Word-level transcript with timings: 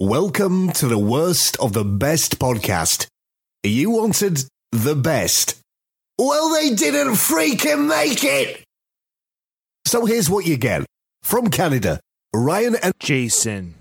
Welcome 0.00 0.72
to 0.72 0.88
the 0.88 0.98
worst 0.98 1.58
of 1.58 1.74
the 1.74 1.84
best 1.84 2.38
podcast. 2.38 3.06
You 3.62 3.90
wanted 3.90 4.42
the 4.72 4.94
best. 4.94 5.60
Well, 6.16 6.48
they 6.54 6.74
didn't 6.74 7.16
freaking 7.16 7.86
make 7.86 8.24
it. 8.24 8.64
So 9.86 10.06
here's 10.06 10.30
what 10.30 10.46
you 10.46 10.56
get 10.56 10.86
from 11.22 11.48
Canada 11.48 12.00
Ryan 12.32 12.76
and 12.82 12.94
Jason. 12.98 13.74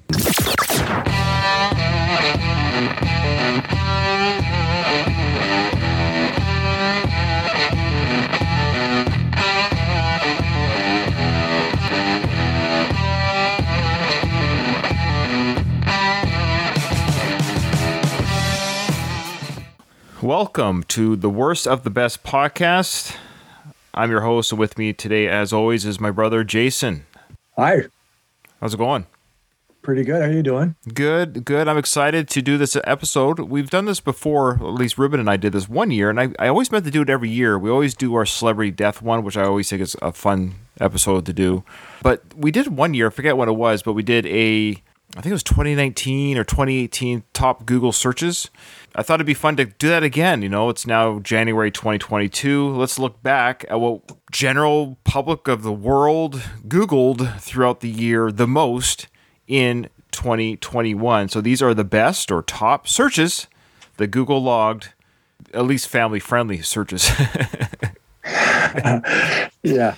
Welcome 20.21 20.83
to 20.89 21.15
the 21.15 21.29
worst 21.29 21.65
of 21.65 21.83
the 21.83 21.89
best 21.89 22.23
podcast. 22.23 23.15
I'm 23.93 24.11
your 24.11 24.21
host, 24.21 24.51
and 24.51 24.59
with 24.59 24.77
me 24.77 24.91
today, 24.91 25.29
as 25.29 25.53
always, 25.53 25.85
is 25.85 25.99
my 25.99 26.11
brother 26.11 26.43
Jason. 26.43 27.05
Hi, 27.55 27.83
How's 28.59 28.73
it 28.73 28.77
going? 28.77 29.05
pretty 29.81 30.03
good. 30.03 30.21
How 30.21 30.27
are 30.27 30.31
you 30.31 30.43
doing? 30.43 30.75
Good, 30.93 31.45
good. 31.45 31.67
I'm 31.67 31.77
excited 31.77 32.27
to 32.29 32.41
do 32.41 32.57
this 32.57 32.77
episode. 32.83 33.39
We've 33.39 33.69
done 33.69 33.85
this 33.85 33.99
before, 34.01 34.55
at 34.55 34.73
least 34.73 34.97
Ruben 34.97 35.19
and 35.21 35.29
I 35.29 35.37
did 35.37 35.53
this 35.53 35.69
one 35.69 35.89
year, 35.89 36.09
and 36.09 36.19
I, 36.19 36.29
I 36.37 36.49
always 36.49 36.71
meant 36.71 36.85
to 36.85 36.91
do 36.91 37.01
it 37.01 37.09
every 37.09 37.29
year. 37.29 37.57
We 37.57 37.69
always 37.69 37.95
do 37.95 38.13
our 38.15 38.25
celebrity 38.25 38.71
death 38.71 39.01
one, 39.01 39.23
which 39.23 39.37
I 39.37 39.43
always 39.43 39.69
think 39.69 39.81
is 39.81 39.95
a 40.01 40.11
fun 40.11 40.55
episode 40.81 41.25
to 41.27 41.33
do. 41.33 41.63
But 42.03 42.23
we 42.35 42.51
did 42.51 42.67
one 42.67 42.93
year, 42.93 43.07
I 43.07 43.09
forget 43.09 43.37
what 43.37 43.47
it 43.47 43.53
was, 43.53 43.81
but 43.81 43.93
we 43.93 44.03
did 44.03 44.25
a, 44.27 44.83
I 45.17 45.21
think 45.21 45.31
it 45.31 45.33
was 45.33 45.43
2019 45.43 46.37
or 46.37 46.43
2018 46.43 47.23
top 47.33 47.65
Google 47.65 47.91
searches. 47.91 48.49
I 48.95 49.01
thought 49.01 49.15
it'd 49.15 49.25
be 49.27 49.33
fun 49.33 49.55
to 49.57 49.65
do 49.65 49.89
that 49.89 50.03
again. 50.03 50.41
You 50.41 50.49
know, 50.49 50.69
it's 50.69 50.85
now 50.85 51.19
January 51.19 51.71
2022. 51.71 52.69
Let's 52.69 52.99
look 52.99 53.21
back 53.23 53.65
at 53.69 53.79
what 53.79 54.01
general 54.31 54.97
public 55.03 55.47
of 55.47 55.63
the 55.63 55.73
world 55.73 56.35
Googled 56.67 57.39
throughout 57.39 57.79
the 57.79 57.89
year 57.89 58.31
the 58.31 58.47
most 58.47 59.07
in 59.47 59.89
2021. 60.11 61.29
So 61.29 61.41
these 61.41 61.61
are 61.61 61.73
the 61.73 61.83
best 61.83 62.31
or 62.31 62.43
top 62.43 62.87
searches 62.87 63.47
that 63.97 64.07
Google 64.07 64.43
logged, 64.43 64.93
at 65.53 65.65
least 65.65 65.87
family 65.87 66.19
friendly 66.19 66.61
searches. 66.61 67.09
Yeah, 69.61 69.95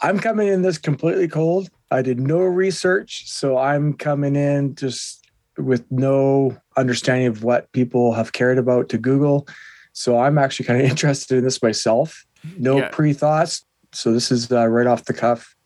I'm 0.00 0.18
coming 0.18 0.48
in 0.48 0.62
this 0.62 0.78
completely 0.78 1.28
cold. 1.28 1.70
I 1.90 2.02
did 2.02 2.20
no 2.20 2.40
research, 2.40 3.28
so 3.28 3.58
I'm 3.58 3.94
coming 3.94 4.36
in 4.36 4.74
just 4.74 5.26
with 5.56 5.84
no 5.90 6.56
understanding 6.76 7.26
of 7.26 7.42
what 7.42 7.70
people 7.72 8.12
have 8.12 8.32
cared 8.32 8.58
about 8.58 8.88
to 8.90 8.98
Google. 8.98 9.48
So 9.92 10.18
I'm 10.18 10.38
actually 10.38 10.66
kind 10.66 10.80
of 10.80 10.88
interested 10.90 11.38
in 11.38 11.44
this 11.44 11.62
myself. 11.62 12.24
No 12.58 12.78
Yeah. 12.78 12.88
pre 12.92 13.12
thoughts. 13.12 13.64
So 13.92 14.12
this 14.12 14.30
is 14.30 14.52
uh, 14.52 14.66
right 14.68 14.86
off 14.86 15.06
the 15.06 15.14
cuff. 15.14 15.56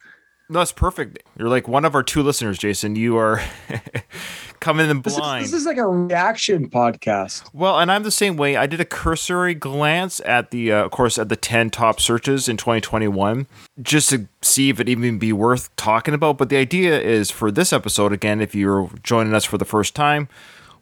No, 0.53 0.58
That's 0.58 0.72
perfect. 0.72 1.22
You're 1.39 1.48
like 1.48 1.67
one 1.67 1.86
of 1.86 1.95
our 1.95 2.03
two 2.03 2.22
listeners, 2.22 2.58
Jason. 2.58 2.95
You 2.95 3.17
are 3.17 3.41
coming 4.61 4.91
in 4.91 5.00
This 5.00 5.14
is, 5.14 5.19
blind. 5.19 5.45
this 5.47 5.53
is 5.55 5.64
like 5.64 5.78
a 5.78 5.86
reaction 5.86 6.69
podcast. 6.69 7.48
Well, 7.55 7.78
and 7.78 7.91
I'm 7.91 8.03
the 8.03 8.11
same 8.11 8.36
way. 8.36 8.56
I 8.56 8.67
did 8.67 8.78
a 8.78 8.84
cursory 8.84 9.55
glance 9.55 10.20
at 10.27 10.50
the, 10.50 10.70
uh, 10.73 10.84
of 10.84 10.91
course, 10.91 11.17
at 11.17 11.30
the 11.30 11.36
10 11.36 11.70
top 11.70 12.00
searches 12.00 12.50
in 12.50 12.58
2021, 12.58 13.47
just 13.80 14.11
to 14.11 14.28
see 14.42 14.69
if 14.69 14.78
it 14.78 14.91
even 14.91 15.19
be 15.19 15.33
worth 15.33 15.75
talking 15.77 16.12
about. 16.12 16.36
But 16.36 16.50
the 16.50 16.58
idea 16.58 17.00
is 17.00 17.30
for 17.30 17.50
this 17.50 17.73
episode, 17.73 18.12
again, 18.12 18.42
if 18.42 18.55
you're 18.55 18.91
joining 19.03 19.33
us 19.33 19.47
for 19.47 19.56
the 19.56 19.64
first 19.64 19.95
time, 19.95 20.28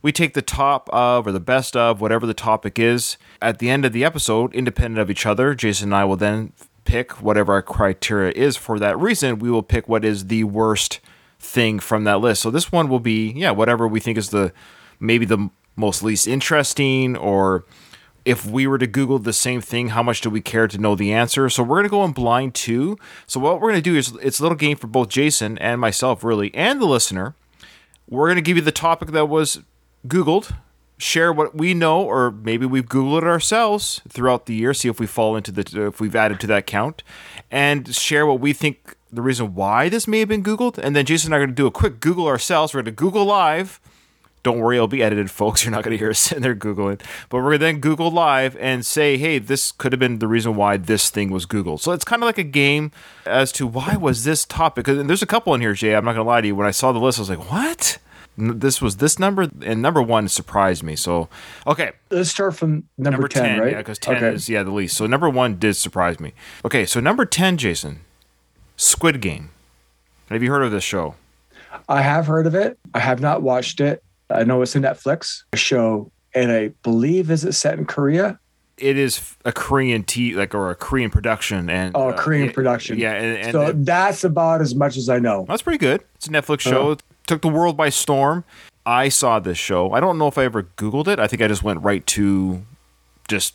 we 0.03 0.11
take 0.11 0.35
the 0.35 0.43
top 0.43 0.89
of 0.93 1.29
or 1.29 1.33
the 1.33 1.39
best 1.39 1.77
of 1.77 2.01
whatever 2.01 2.27
the 2.27 2.35
topic 2.35 2.77
is. 2.77 3.19
At 3.41 3.61
the 3.61 3.71
end 3.71 3.85
of 3.85 3.93
the 3.93 4.05
episode, 4.05 4.53
independent 4.53 4.99
of 4.99 5.11
each 5.11 5.27
other, 5.27 5.55
Jason 5.55 5.89
and 5.91 5.95
I 5.95 6.05
will 6.07 6.17
then 6.17 6.55
pick 6.85 7.21
whatever 7.23 7.53
our 7.53 7.63
criteria 7.63 8.33
is 8.33 8.57
for 8.57 8.79
that 8.79 8.99
reason. 8.99 9.39
We 9.39 9.51
will 9.51 9.63
pick 9.63 9.89
what 9.89 10.05
is 10.05 10.27
the 10.27 10.45
worst 10.45 11.01
thing 11.39 11.79
from 11.79 12.05
that 12.05 12.21
list. 12.21 12.43
So 12.43 12.51
this 12.51 12.71
one 12.71 12.89
will 12.89 13.01
be, 13.01 13.33
yeah, 13.33 13.51
whatever 13.51 13.89
we 13.89 14.01
think 14.01 14.19
is 14.19 14.31
the 14.31 14.53
maybe 14.99 15.25
the 15.25 15.51
most 15.77 16.03
least 16.03 16.29
interesting 16.29 17.17
or 17.17 17.65
if 18.25 18.45
we 18.45 18.67
were 18.67 18.77
to 18.77 18.87
google 18.87 19.19
the 19.19 19.33
same 19.33 19.63
thing 19.63 19.89
how 19.89 20.03
much 20.03 20.21
do 20.21 20.29
we 20.29 20.43
care 20.43 20.69
to 20.69 20.77
know 20.77 20.95
the 20.95 21.11
answer 21.11 21.49
so 21.49 21.63
we're 21.63 21.77
going 21.77 21.85
to 21.85 21.91
go 21.91 22.05
in 22.05 22.13
blind 22.13 22.55
too 22.55 22.99
so 23.27 23.41
what 23.41 23.55
we're 23.55 23.71
going 23.71 23.83
to 23.83 23.91
do 23.91 23.97
is 23.97 24.13
it's 24.21 24.39
a 24.39 24.43
little 24.43 24.59
game 24.59 24.77
for 24.77 24.89
both 24.89 25.09
jason 25.09 25.57
and 25.59 25.81
myself 25.81 26.23
really 26.23 26.55
and 26.55 26.83
the 26.83 26.87
listener 26.87 27.35
we're 28.09 28.27
going 28.27 28.37
to 28.37 28.43
give 28.43 28.57
you 28.57 28.63
the 28.63 28.71
topic 28.71 29.11
that 29.11 29.27
was 29.27 29.61
googled 30.07 30.55
share 31.01 31.33
what 31.33 31.55
we 31.55 31.75
know 31.75 32.03
or 32.03 32.31
maybe 32.31 32.67
we've 32.67 32.87
googled 32.87 33.19
it 33.19 33.25
ourselves 33.25 34.01
throughout 34.09 34.47
the 34.47 34.55
year 34.55 34.75
see 34.75 34.89
if 34.89 35.01
we 35.01 35.07
fall 35.07 35.37
into 35.37 35.51
the 35.51 35.87
if 35.87 36.01
we've 36.01 36.17
added 36.17 36.39
to 36.39 36.47
that 36.47 36.67
count 36.67 37.03
and 37.51 37.95
share 37.95 38.27
what 38.27 38.41
we 38.41 38.53
think 38.53 38.97
the 39.11 39.23
reason 39.23 39.55
why 39.55 39.89
this 39.89 40.07
may 40.07 40.21
have 40.21 40.29
been 40.29 40.43
googled 40.43 40.79
and 40.79 40.95
then 40.95 41.07
jason 41.07 41.29
and 41.29 41.35
i 41.35 41.37
are 41.39 41.41
going 41.41 41.51
to 41.51 41.55
do 41.55 41.67
a 41.67 41.71
quick 41.71 42.01
google 42.01 42.27
ourselves 42.27 42.75
we're 42.75 42.83
going 42.83 42.95
to 42.95 42.99
google 42.99 43.25
live 43.25 43.81
don't 44.43 44.59
worry, 44.59 44.77
it'll 44.77 44.89
be 44.89 45.03
edited, 45.03 45.31
folks. 45.31 45.65
You're 45.65 45.73
not 45.73 45.85
going 45.85 45.93
to 45.93 45.99
hear 45.99 46.11
us 46.11 46.19
sitting 46.19 46.43
there 46.43 46.55
Googling. 46.55 47.01
But 47.29 47.39
we're 47.39 47.43
going 47.43 47.53
to 47.53 47.59
then 47.59 47.79
Google 47.81 48.11
Live 48.11 48.57
and 48.57 48.85
say, 48.87 49.19
hey, 49.19 49.39
this 49.39 49.73
could 49.73 49.93
have 49.93 50.01
been 50.01 50.19
the 50.19 50.29
reason 50.29 50.57
why 50.57 50.77
this 50.77 51.11
thing 51.11 51.31
was 51.31 51.47
Googled. 51.47 51.81
So 51.81 51.93
it's 51.93 52.05
kind 52.05 52.23
of 52.23 52.27
like 52.27 52.39
a 52.39 52.43
game 52.43 52.91
as 53.27 53.53
to 53.53 53.67
why 53.67 53.97
was 53.97 54.25
this 54.25 54.45
topic. 54.45 54.87
Because 54.87 55.07
there's 55.07 55.23
a 55.23 55.27
couple 55.27 55.55
in 55.55 55.61
here, 55.61 55.75
Jay. 55.75 55.95
I'm 55.95 56.05
not 56.05 56.15
going 56.15 56.25
to 56.25 56.29
lie 56.29 56.41
to 56.41 56.47
you. 56.47 56.57
When 56.57 56.67
I 56.67 56.71
saw 56.71 56.93
the 56.93 56.99
list, 56.99 57.19
I 57.19 57.23
was 57.23 57.31
like, 57.31 57.51
what? 57.51 57.99
This 58.41 58.81
was 58.81 58.97
this 58.97 59.19
number? 59.19 59.49
And 59.63 59.83
number 59.83 60.01
one 60.03 60.29
surprised 60.29 60.83
me. 60.83 60.97
So, 60.97 61.29
okay. 61.67 61.93
Let's 62.11 62.31
start 62.31 62.57
from 62.57 62.85
number, 62.99 63.29
10, 63.29 63.61
right? 63.61 63.73
Yeah, 63.73 63.79
because 63.79 63.99
10 63.99 64.17
Okay. 64.17 64.29
is, 64.35 64.49
yeah, 64.49 64.63
the 64.63 64.71
least. 64.71 64.97
So 64.97 65.07
number 65.07 65.29
one 65.29 65.57
did 65.59 65.75
surprise 65.77 66.19
me. 66.21 66.33
Okay, 66.65 66.87
so 66.87 67.01
number 67.01 67.25
10, 67.25 67.57
Jason, 67.57 68.01
Squid 68.77 69.21
Game. 69.21 69.51
Have 70.31 70.43
you 70.43 70.51
heard 70.51 70.63
of 70.63 70.71
this 70.71 70.85
show? 70.85 71.15
I 71.89 72.03
have 72.03 72.27
heard 72.27 72.47
of 72.47 72.55
it. 72.55 72.79
I 72.95 72.99
have 73.01 73.21
not 73.21 73.43
watched 73.43 73.81
it. 73.81 74.03
I 74.31 74.45
know 74.45 74.63
it's 74.63 74.77
a 74.77 74.79
Netflix 74.81 75.43
show, 75.55 76.11
and 76.35 76.53
I 76.53 76.69
believe 76.83 77.31
is 77.31 77.45
it 77.45 77.53
set 77.53 77.79
in 77.79 77.85
Korea? 77.85 78.39
it 78.79 78.97
is 78.97 79.37
a 79.45 79.53
Korean 79.53 80.03
t 80.03 80.35
like 80.35 80.55
or 80.55 80.71
a 80.71 80.75
Korean 80.75 81.11
production 81.11 81.69
and 81.69 81.95
Oh, 81.95 82.09
uh, 82.09 82.17
Korean 82.17 82.47
yeah, 82.47 82.53
production. 82.53 82.99
Yeah, 82.99 83.13
and, 83.13 83.37
and 83.37 83.53
so 83.53 83.61
uh, 83.61 83.73
that's 83.75 84.25
about 84.25 84.63
as 84.63 84.75
much 84.75 84.97
as 84.97 85.11
I 85.11 85.19
know. 85.19 85.45
that's 85.47 85.61
pretty 85.61 85.77
good. 85.77 86.03
It's 86.15 86.29
a 86.29 86.31
Netflix 86.31 86.61
show. 86.61 86.97
Took 87.31 87.43
the 87.43 87.49
world 87.49 87.77
by 87.77 87.91
storm. 87.91 88.43
I 88.85 89.09
saw 89.09 89.39
this 89.39 89.57
show. 89.57 89.93
I 89.93 90.01
don't 90.01 90.19
know 90.19 90.27
if 90.27 90.37
I 90.37 90.45
ever 90.47 90.65
Googled 90.65 91.07
it. 91.07 91.21
I 91.21 91.29
think 91.29 91.41
I 91.41 91.47
just 91.47 91.63
went 91.63 91.81
right 91.81 92.05
to 92.09 92.67
just 93.29 93.55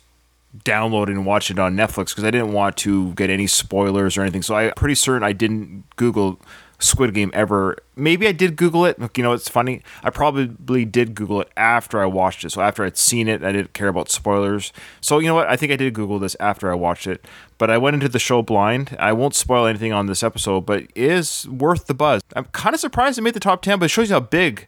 download 0.64 1.08
and 1.08 1.26
watch 1.26 1.50
it 1.50 1.58
on 1.58 1.76
Netflix 1.76 2.08
because 2.08 2.24
I 2.24 2.30
didn't 2.30 2.54
want 2.54 2.78
to 2.78 3.12
get 3.12 3.28
any 3.28 3.46
spoilers 3.46 4.16
or 4.16 4.22
anything. 4.22 4.40
So 4.40 4.54
I'm 4.54 4.72
pretty 4.78 4.94
certain 4.94 5.22
I 5.22 5.32
didn't 5.32 5.84
Google 5.96 6.40
Squid 6.78 7.14
Game 7.14 7.30
ever. 7.34 7.76
Maybe 7.94 8.26
I 8.26 8.32
did 8.32 8.56
Google 8.56 8.84
it. 8.84 8.98
You 9.16 9.22
know, 9.22 9.32
it's 9.32 9.48
funny. 9.48 9.82
I 10.02 10.10
probably 10.10 10.84
did 10.84 11.14
Google 11.14 11.40
it 11.40 11.50
after 11.56 12.00
I 12.00 12.06
watched 12.06 12.44
it. 12.44 12.50
So 12.50 12.60
after 12.60 12.84
I'd 12.84 12.96
seen 12.96 13.28
it, 13.28 13.42
I 13.42 13.52
didn't 13.52 13.72
care 13.72 13.88
about 13.88 14.10
spoilers. 14.10 14.72
So 15.00 15.18
you 15.18 15.28
know 15.28 15.34
what? 15.34 15.48
I 15.48 15.56
think 15.56 15.72
I 15.72 15.76
did 15.76 15.94
Google 15.94 16.18
this 16.18 16.36
after 16.38 16.70
I 16.70 16.74
watched 16.74 17.06
it. 17.06 17.26
But 17.58 17.70
I 17.70 17.78
went 17.78 17.94
into 17.94 18.08
the 18.08 18.18
show 18.18 18.42
blind. 18.42 18.96
I 19.00 19.12
won't 19.12 19.34
spoil 19.34 19.66
anything 19.66 19.92
on 19.92 20.06
this 20.06 20.22
episode, 20.22 20.66
but 20.66 20.82
it 20.82 20.90
is 20.94 21.48
worth 21.48 21.86
the 21.86 21.94
buzz. 21.94 22.20
I'm 22.34 22.44
kind 22.46 22.74
of 22.74 22.80
surprised 22.80 23.18
it 23.18 23.22
made 23.22 23.34
the 23.34 23.40
top 23.40 23.62
10, 23.62 23.78
but 23.78 23.86
it 23.86 23.88
shows 23.88 24.10
you 24.10 24.14
how 24.14 24.20
big 24.20 24.66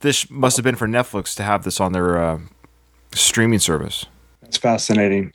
this 0.00 0.28
must 0.28 0.56
have 0.56 0.64
been 0.64 0.76
for 0.76 0.88
Netflix 0.88 1.34
to 1.36 1.42
have 1.42 1.62
this 1.62 1.80
on 1.80 1.92
their 1.92 2.18
uh, 2.18 2.40
streaming 3.14 3.60
service. 3.60 4.06
It's 4.42 4.56
fascinating. 4.56 5.32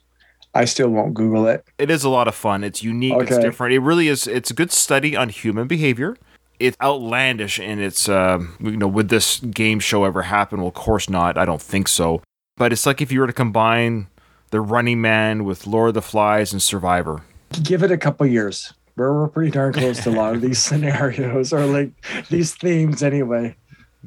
I 0.54 0.66
still 0.66 0.90
won't 0.90 1.14
Google 1.14 1.48
it. 1.48 1.66
it 1.78 1.90
is 1.90 2.04
a 2.04 2.10
lot 2.10 2.28
of 2.28 2.36
fun. 2.36 2.64
It's 2.64 2.84
unique. 2.84 3.14
It's 3.22 3.38
different. 3.38 3.74
It 3.74 3.80
really 3.80 4.08
is. 4.08 4.28
It's 4.28 4.52
a 4.52 4.54
good 4.54 4.72
study 4.72 5.16
on 5.16 5.30
human 5.30 5.68
behavior. 5.68 6.18
It's 6.60 6.78
outlandish 6.82 7.60
in 7.60 7.80
its, 7.80 8.08
um, 8.10 8.56
you 8.60 8.78
know, 8.78 8.88
would 8.88 9.10
this 9.10 9.40
game 9.40 9.80
show 9.80 10.04
ever 10.04 10.24
happen? 10.24 10.60
Well, 10.60 10.68
of 10.68 10.74
course 10.74 11.10
not. 11.10 11.38
I 11.38 11.46
don't 11.46 11.62
think 11.62 11.88
so. 11.88 12.22
But 12.58 12.72
it's 12.72 12.86
like 12.86 13.02
if 13.02 13.12
you 13.12 13.22
were 13.22 13.28
to 13.28 13.34
combine 13.34 14.08
the 14.52 14.62
Running 14.62 15.02
Man 15.02 15.46
with 15.46 15.66
Lord 15.66 15.90
of 15.90 15.94
the 15.96 16.02
Flies 16.02 16.52
and 16.52 16.62
Survivor. 16.62 17.24
Give 17.64 17.82
it 17.84 17.92
a 17.92 17.98
couple 17.98 18.28
years. 18.28 18.74
We're, 18.98 19.14
we're 19.14 19.30
pretty 19.30 19.52
darn 19.52 19.74
close 19.74 20.04
to 20.04 20.10
a 20.10 20.12
lot 20.12 20.36
of 20.36 20.42
these 20.48 20.60
scenarios 20.60 21.54
or 21.54 21.66
like 21.66 21.92
these 22.30 22.54
themes 22.54 23.02
anyway. 23.02 23.56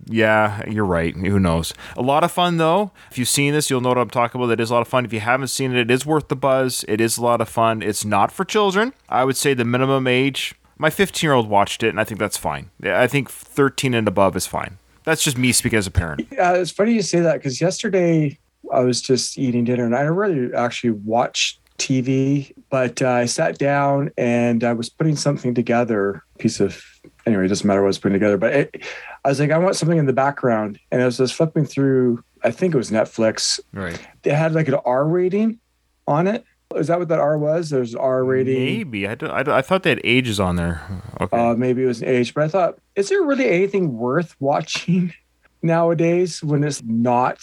Yeah, 0.07 0.69
you're 0.69 0.85
right. 0.85 1.15
Who 1.15 1.39
knows? 1.39 1.73
A 1.97 2.03
lot 2.03 2.25
of 2.25 2.33
fun 2.33 2.57
though. 2.57 2.91
If 3.11 3.19
you've 3.19 3.29
seen 3.29 3.53
this, 3.55 3.71
you'll 3.71 3.81
know 3.81 3.91
what 3.91 3.99
I'm 3.99 4.11
talking 4.11 4.41
about. 4.41 4.53
It 4.53 4.61
is 4.61 4.71
a 4.71 4.75
lot 4.75 4.83
of 4.83 4.89
fun. 4.89 5.05
If 5.05 5.13
you 5.13 5.21
haven't 5.21 5.49
seen 5.49 5.73
it, 5.73 5.79
it 5.79 5.91
is 5.91 6.05
worth 6.05 6.29
the 6.29 6.37
buzz. 6.37 6.85
It 6.89 7.01
is 7.01 7.17
a 7.17 7.23
lot 7.23 7.41
of 7.41 7.49
fun. 7.49 7.83
It's 7.83 8.05
not 8.05 8.33
for 8.33 8.45
children. 8.45 8.93
I 9.09 9.25
would 9.25 9.37
say 9.37 9.55
the 9.55 9.65
minimum 9.65 10.07
age. 10.07 10.55
My 10.77 10.91
15 10.91 11.27
year 11.27 11.35
old 11.35 11.49
watched 11.49 11.83
it, 11.83 11.91
and 11.91 12.01
I 12.01 12.05
think 12.05 12.19
that's 12.19 12.37
fine. 12.37 12.71
I 12.83 13.07
think 13.07 13.31
13 13.31 13.95
and 13.95 14.09
above 14.09 14.37
is 14.37 14.47
fine. 14.47 14.79
That's 15.05 15.23
just 15.23 15.39
me 15.39 15.53
speaking 15.53 15.79
as 15.79 15.87
a 15.87 15.91
parent. 15.91 16.27
Yeah, 16.33 16.55
it's 16.55 16.71
funny 16.71 16.95
you 16.95 17.03
say 17.03 17.21
that 17.21 17.35
because 17.35 17.61
yesterday 17.61 18.39
I 18.73 18.81
was 18.81 19.01
just 19.01 19.39
eating 19.39 19.65
dinner 19.65 19.85
and 19.85 19.95
I 19.95 20.03
really 20.03 20.53
actually 20.55 20.91
watched 20.91 21.61
TV, 21.79 22.53
but 22.71 23.03
uh, 23.03 23.11
I 23.11 23.27
sat 23.27 23.59
down 23.59 24.11
and 24.17 24.65
I 24.65 24.73
was 24.73 24.89
putting 24.89 25.17
something 25.17 25.55
together, 25.55 26.25
piece 26.39 26.61
of 26.61 26.83
anyway, 27.27 27.45
it 27.45 27.49
doesn't 27.49 27.67
matter 27.67 27.83
what 27.83 27.87
I 27.87 27.89
was 27.89 27.99
putting 27.99 28.15
together. 28.15 28.39
But 28.39 28.53
it, 28.53 28.85
I 29.25 29.29
was 29.31 29.41
like, 29.41 29.51
I 29.51 29.59
want 29.59 29.77
something 29.77 29.99
in 29.99 30.07
the 30.07 30.13
background, 30.13 30.79
and 30.91 31.01
I 31.03 31.07
was 31.07 31.19
flipping 31.33 31.65
through. 31.65 32.23
I 32.43 32.51
think 32.51 32.75
it 32.75 32.77
was 32.77 32.91
Netflix. 32.91 33.59
Right. 33.73 33.99
They 34.23 34.31
had 34.31 34.53
like 34.53 34.69
an 34.69 34.75
R 34.85 35.07
rating 35.07 35.59
on 36.07 36.27
it. 36.27 36.45
Is 36.77 36.89
that 36.89 36.99
what 36.99 37.09
that 37.09 37.21
R 37.21 37.39
was? 37.39 37.71
There's 37.71 37.95
R 37.95 38.25
rating. 38.25 38.55
Maybe 38.63 39.07
I, 39.07 39.15
don't, 39.15 39.31
I, 39.31 39.43
don't- 39.43 39.55
I 39.55 39.63
thought 39.63 39.83
they 39.85 39.91
had 39.91 40.01
ages 40.05 40.41
on 40.41 40.57
there. 40.57 40.83
Okay. 41.21 41.37
Uh, 41.37 41.55
maybe 41.55 41.83
it 41.85 41.87
was 41.87 42.03
an 42.03 42.09
age, 42.09 42.35
but 42.35 42.45
I 42.45 42.49
thought, 42.49 42.79
is 42.97 43.09
there 43.09 43.23
really 43.23 43.49
anything 43.49 43.97
worth 43.97 44.35
watching 44.41 45.15
nowadays 45.63 46.43
when 46.43 46.65
it's 46.65 46.83
not 46.83 47.39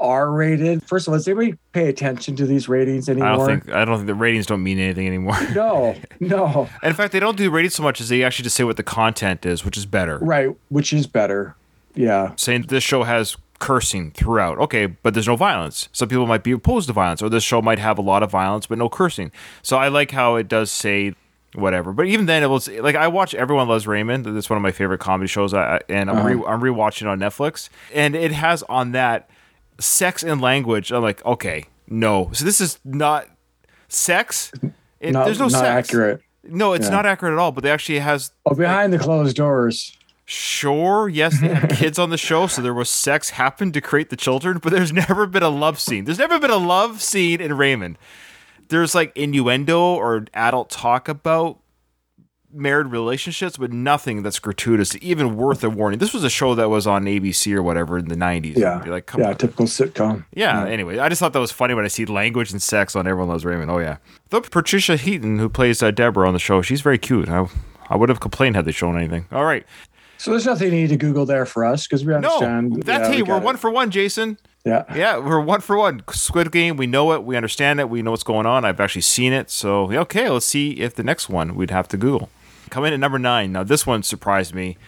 R 0.00 0.30
rated? 0.30 0.82
First 0.82 1.06
of 1.06 1.12
all, 1.12 1.18
does 1.18 1.28
anybody 1.28 1.54
pay 1.72 1.88
attention 1.88 2.36
to 2.36 2.46
these 2.46 2.68
ratings 2.68 3.08
anymore? 3.08 3.28
I 3.28 3.36
don't 3.36 3.46
think 3.46 3.70
I 3.70 3.84
don't 3.84 3.96
think 3.96 4.06
the 4.06 4.14
ratings 4.14 4.46
don't 4.46 4.62
mean 4.62 4.78
anything 4.78 5.06
anymore. 5.06 5.36
No, 5.50 5.96
no. 6.20 6.68
In 6.82 6.94
fact, 6.94 7.12
they 7.12 7.20
don't 7.20 7.36
do 7.36 7.50
ratings 7.50 7.74
so 7.74 7.82
much 7.82 8.00
as 8.00 8.08
they 8.08 8.22
actually 8.22 8.44
just 8.44 8.56
say 8.56 8.64
what 8.64 8.76
the 8.76 8.82
content 8.82 9.44
is, 9.44 9.64
which 9.64 9.76
is 9.76 9.84
better. 9.84 10.18
Right, 10.18 10.48
which 10.68 10.92
is 10.92 11.06
better. 11.06 11.56
Yeah. 11.94 12.32
Saying 12.36 12.66
this 12.68 12.84
show 12.84 13.02
has 13.02 13.36
cursing 13.58 14.10
throughout. 14.12 14.58
Okay, 14.58 14.86
but 14.86 15.12
there's 15.12 15.26
no 15.26 15.36
violence. 15.36 15.88
Some 15.92 16.08
people 16.08 16.26
might 16.26 16.42
be 16.42 16.52
opposed 16.52 16.86
to 16.86 16.92
violence, 16.92 17.20
or 17.20 17.28
this 17.28 17.44
show 17.44 17.60
might 17.60 17.78
have 17.78 17.98
a 17.98 18.02
lot 18.02 18.22
of 18.22 18.30
violence 18.30 18.66
but 18.66 18.78
no 18.78 18.88
cursing. 18.88 19.32
So 19.62 19.76
I 19.76 19.88
like 19.88 20.12
how 20.12 20.36
it 20.36 20.48
does 20.48 20.70
say 20.70 21.14
whatever. 21.54 21.92
But 21.92 22.06
even 22.06 22.26
then, 22.26 22.42
it 22.42 22.48
was 22.48 22.68
like 22.68 22.96
I 22.96 23.08
watch 23.08 23.34
Everyone 23.34 23.68
Loves 23.68 23.86
Raymond. 23.86 24.24
That's 24.24 24.48
one 24.48 24.56
of 24.56 24.62
my 24.62 24.72
favorite 24.72 24.98
comedy 24.98 25.28
shows, 25.28 25.52
I, 25.52 25.80
and 25.88 26.10
I'm 26.10 26.18
uh-huh. 26.18 26.28
re, 26.28 26.34
I'm 26.46 26.60
rewatching 26.60 27.02
it 27.02 27.08
on 27.08 27.18
Netflix, 27.18 27.68
and 27.92 28.14
it 28.14 28.32
has 28.32 28.62
on 28.64 28.92
that 28.92 29.28
sex 29.80 30.22
and 30.22 30.40
language. 30.40 30.92
I'm 30.92 31.02
like, 31.02 31.24
okay, 31.24 31.64
no. 31.88 32.30
So 32.32 32.44
this 32.44 32.60
is 32.60 32.78
not 32.84 33.26
sex. 33.88 34.52
It, 35.00 35.12
Not, 35.12 35.24
there's 35.24 35.38
no 35.38 35.46
not 35.46 35.52
sex. 35.52 35.88
accurate. 35.88 36.20
No, 36.44 36.72
it's 36.74 36.86
Yeah. 36.86 36.90
not 36.92 37.06
accurate 37.06 37.32
at 37.32 37.38
all. 37.38 37.52
But 37.52 37.64
they 37.64 37.70
actually 37.70 37.98
has 38.00 38.32
Oh, 38.46 38.54
behind 38.54 38.92
the 38.92 38.98
closed 38.98 39.36
doors. 39.36 39.96
Sure, 40.26 41.08
yes, 41.08 41.40
they 41.40 41.48
had 41.48 41.70
kids 41.70 41.98
on 41.98 42.10
the 42.10 42.16
show, 42.16 42.46
so 42.46 42.62
there 42.62 42.72
was 42.72 42.88
sex 42.88 43.30
happened 43.30 43.74
to 43.74 43.80
create 43.80 44.10
the 44.10 44.16
children, 44.16 44.58
but 44.62 44.70
there's 44.72 44.92
never 45.04 45.26
been 45.26 45.42
a 45.42 45.48
love 45.48 45.80
scene. 45.80 46.04
There's 46.04 46.18
never 46.20 46.38
been 46.38 46.52
a 46.52 46.56
love 46.56 47.02
scene 47.02 47.40
in 47.40 47.56
Raymond. 47.56 47.98
There's 48.68 48.94
like 48.94 49.10
innuendo 49.16 49.80
or 49.80 50.26
adult 50.32 50.70
talk 50.70 51.08
about 51.08 51.58
married 52.52 52.88
relationships, 52.88 53.56
but 53.56 53.72
nothing 53.72 54.22
that's 54.22 54.38
gratuitous, 54.38 54.96
even 55.00 55.36
worth 55.36 55.62
a 55.64 55.70
warning. 55.70 55.98
This 55.98 56.12
was 56.12 56.24
a 56.24 56.30
show 56.30 56.54
that 56.54 56.68
was 56.68 56.86
on 56.86 57.04
ABC 57.04 57.54
or 57.54 57.62
whatever 57.62 57.98
in 57.98 58.08
the 58.08 58.14
90s. 58.16 58.56
Yeah. 58.56 58.82
Like, 58.84 59.06
come 59.06 59.20
yeah, 59.20 59.28
on. 59.28 59.36
typical 59.36 59.66
sitcom. 59.66 60.24
Yeah, 60.34 60.66
anyway, 60.66 60.98
I 60.98 61.08
just 61.08 61.20
thought 61.20 61.32
that 61.32 61.40
was 61.40 61.52
funny 61.52 61.74
when 61.74 61.84
I 61.84 61.88
see 61.88 62.04
language 62.06 62.50
and 62.52 62.60
sex 62.62 62.96
on 62.96 63.06
Everyone 63.06 63.28
Loves 63.28 63.44
Raymond. 63.44 63.70
Oh, 63.70 63.78
yeah. 63.78 63.96
Though 64.30 64.40
Patricia 64.40 64.96
Heaton, 64.96 65.38
who 65.38 65.48
plays 65.48 65.82
uh, 65.82 65.90
Deborah 65.90 66.26
on 66.26 66.32
the 66.34 66.38
show, 66.40 66.62
she's 66.62 66.80
very 66.80 66.98
cute. 66.98 67.28
I, 67.28 67.46
I 67.88 67.96
would 67.96 68.08
have 68.08 68.20
complained 68.20 68.56
had 68.56 68.64
they 68.64 68.72
shown 68.72 68.96
anything. 68.96 69.26
All 69.32 69.44
right. 69.44 69.64
So 70.18 70.32
there's 70.32 70.44
nothing 70.44 70.66
you 70.72 70.80
need 70.82 70.90
to 70.90 70.96
Google 70.98 71.24
there 71.24 71.46
for 71.46 71.64
us 71.64 71.86
because 71.86 72.04
we 72.04 72.12
No, 72.12 72.16
understand. 72.16 72.82
that's 72.82 73.08
yeah, 73.08 73.14
hey, 73.14 73.22
we 73.22 73.30
we're 73.30 73.40
one 73.40 73.56
for 73.56 73.70
one, 73.70 73.90
Jason. 73.90 74.36
Yeah. 74.66 74.84
Yeah, 74.94 75.16
we're 75.16 75.40
one 75.40 75.62
for 75.62 75.78
one. 75.78 76.02
Squid 76.10 76.52
Game, 76.52 76.76
we 76.76 76.86
know 76.86 77.12
it, 77.12 77.24
we 77.24 77.36
understand 77.36 77.80
it, 77.80 77.88
we 77.88 78.02
know 78.02 78.10
what's 78.10 78.22
going 78.22 78.44
on. 78.44 78.66
I've 78.66 78.80
actually 78.80 79.00
seen 79.00 79.32
it, 79.32 79.48
so 79.50 79.90
okay, 79.90 80.28
let's 80.28 80.44
see 80.44 80.72
if 80.72 80.94
the 80.94 81.02
next 81.02 81.30
one 81.30 81.54
we'd 81.54 81.70
have 81.70 81.88
to 81.88 81.96
Google. 81.96 82.28
Come 82.70 82.84
in 82.84 82.92
at 82.92 83.00
number 83.00 83.18
nine. 83.18 83.52
Now 83.52 83.64
this 83.64 83.86
one 83.86 84.02
surprised 84.02 84.54
me 84.54 84.78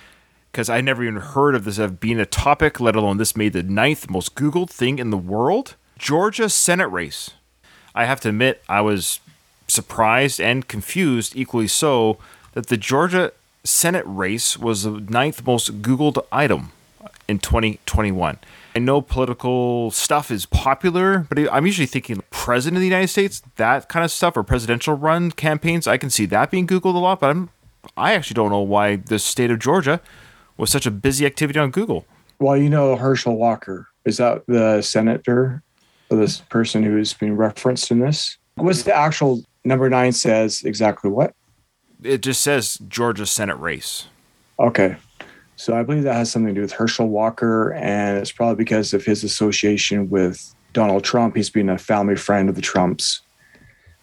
because 0.50 0.68
I 0.68 0.80
never 0.80 1.02
even 1.02 1.16
heard 1.16 1.54
of 1.54 1.64
this 1.64 1.78
as 1.78 1.90
being 1.92 2.20
a 2.20 2.26
topic, 2.26 2.78
let 2.78 2.94
alone 2.94 3.16
this 3.16 3.36
made 3.36 3.52
the 3.52 3.62
ninth 3.62 4.08
most 4.08 4.34
Googled 4.34 4.70
thing 4.70 4.98
in 4.98 5.10
the 5.10 5.16
world. 5.16 5.74
Georgia 5.98 6.48
Senate 6.48 6.88
race. 6.88 7.30
I 7.94 8.04
have 8.04 8.20
to 8.20 8.28
admit, 8.28 8.62
I 8.68 8.80
was 8.80 9.20
surprised 9.66 10.40
and 10.40 10.66
confused, 10.68 11.34
equally 11.36 11.68
so, 11.68 12.18
that 12.52 12.66
the 12.66 12.76
Georgia 12.76 13.32
Senate 13.64 14.04
race 14.06 14.58
was 14.58 14.82
the 14.82 14.90
ninth 14.92 15.46
most 15.46 15.82
Googled 15.82 16.24
item 16.30 16.72
in 17.28 17.38
2021. 17.38 18.38
I 18.74 18.78
know 18.78 19.00
political 19.00 19.90
stuff 19.90 20.30
is 20.30 20.46
popular, 20.46 21.26
but 21.28 21.38
I'm 21.52 21.66
usually 21.66 21.86
thinking 21.86 22.22
president 22.30 22.78
of 22.78 22.80
the 22.80 22.86
United 22.86 23.08
States, 23.08 23.42
that 23.56 23.88
kind 23.88 24.04
of 24.04 24.10
stuff, 24.10 24.36
or 24.36 24.42
presidential 24.42 24.94
run 24.94 25.30
campaigns. 25.30 25.86
I 25.86 25.98
can 25.98 26.10
see 26.10 26.26
that 26.26 26.50
being 26.50 26.66
Googled 26.66 26.94
a 26.94 26.98
lot, 26.98 27.20
but 27.20 27.30
I'm, 27.30 27.50
I 27.96 28.14
actually 28.14 28.34
don't 28.34 28.50
know 28.50 28.60
why 28.60 28.96
the 28.96 29.18
state 29.18 29.50
of 29.50 29.58
Georgia 29.58 30.00
was 30.56 30.70
such 30.70 30.86
a 30.86 30.90
busy 30.90 31.26
activity 31.26 31.58
on 31.58 31.70
Google. 31.70 32.06
Well, 32.38 32.56
you 32.56 32.68
know 32.68 32.96
Herschel 32.96 33.36
Walker. 33.36 33.88
Is 34.04 34.16
that 34.16 34.44
the 34.46 34.82
senator 34.82 35.62
or 36.10 36.16
this 36.16 36.40
person 36.40 36.82
who 36.82 36.98
is 36.98 37.14
being 37.14 37.36
referenced 37.36 37.90
in 37.90 38.00
this? 38.00 38.36
What's 38.56 38.82
the 38.82 38.94
actual 38.94 39.42
number 39.64 39.88
nine 39.88 40.12
says 40.12 40.62
exactly 40.64 41.10
what? 41.10 41.34
It 42.02 42.22
just 42.22 42.42
says 42.42 42.78
Georgia 42.88 43.26
Senate 43.26 43.56
race. 43.56 44.08
Okay. 44.58 44.96
So 45.56 45.76
I 45.76 45.82
believe 45.84 46.02
that 46.02 46.14
has 46.14 46.30
something 46.30 46.54
to 46.54 46.54
do 46.54 46.62
with 46.62 46.72
Herschel 46.72 47.08
Walker, 47.08 47.72
and 47.74 48.18
it's 48.18 48.32
probably 48.32 48.56
because 48.56 48.92
of 48.92 49.04
his 49.04 49.22
association 49.22 50.10
with 50.10 50.54
Donald 50.72 51.04
Trump. 51.04 51.36
He's 51.36 51.50
been 51.50 51.68
a 51.68 51.78
family 51.78 52.16
friend 52.16 52.48
of 52.48 52.56
the 52.56 52.62
Trumps. 52.62 53.20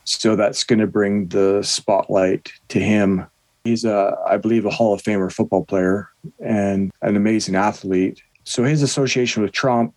So 0.06 0.36
that's 0.36 0.64
going 0.64 0.80
to 0.80 0.88
bring 0.88 1.28
the 1.28 1.62
spotlight 1.62 2.52
to 2.70 2.80
him. 2.80 3.28
He's 3.64 3.86
a, 3.86 4.18
I 4.28 4.38
believe, 4.38 4.66
a 4.66 4.70
Hall 4.70 4.94
of 4.94 5.02
Famer 5.02 5.32
football 5.32 5.66
player 5.66 6.10
and 6.44 6.92
an 7.02 7.16
amazing 7.16 7.56
athlete. 7.56 8.22
So 8.46 8.64
his 8.64 8.82
association 8.82 9.44
with 9.44 9.52
Trump 9.52 9.94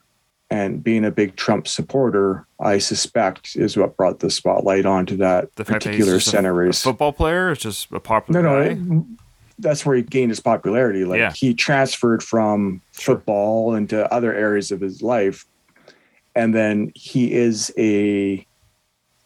and 0.51 0.83
being 0.85 1.05
a 1.05 1.11
big 1.11 1.37
Trump 1.37 1.67
supporter, 1.67 2.47
I 2.61 2.79
suspect, 2.79 3.57
is 3.57 3.77
what 3.77 3.97
brought 3.97 4.19
the 4.21 4.31
spotlight 4.31 4.85
onto 4.85 5.17
that 5.19 5.55
The 5.57 5.65
fact 5.65 5.85
that 5.85 5.91
particular 5.91 6.15
just 6.17 6.27
a- 6.27 6.31
Senate 6.31 6.49
a 6.49 6.53
race. 6.53 6.83
football 6.83 7.13
player 7.13 7.51
is 7.53 7.59
just 7.59 7.91
a 7.93 8.01
popular 8.01 8.43
No, 8.43 8.63
no, 8.63 8.75
guy. 8.75 9.03
that's 9.59 9.87
where 9.87 9.97
he 9.97 10.03
gained 10.03 10.31
his 10.31 10.41
popularity. 10.41 11.05
Like 11.05 11.19
Yeah. 11.21 11.33
he 11.35 11.55
transferred 11.55 12.23
from 12.23 12.83
football 12.93 13.75
into 13.75 14.13
other 14.13 14.35
areas 14.35 14.71
of 14.73 14.81
his 14.81 15.01
life, 15.03 15.47
and 16.35 16.55
then 16.55 16.93
he 16.95 17.33
is 17.33 17.73
a 17.79 18.47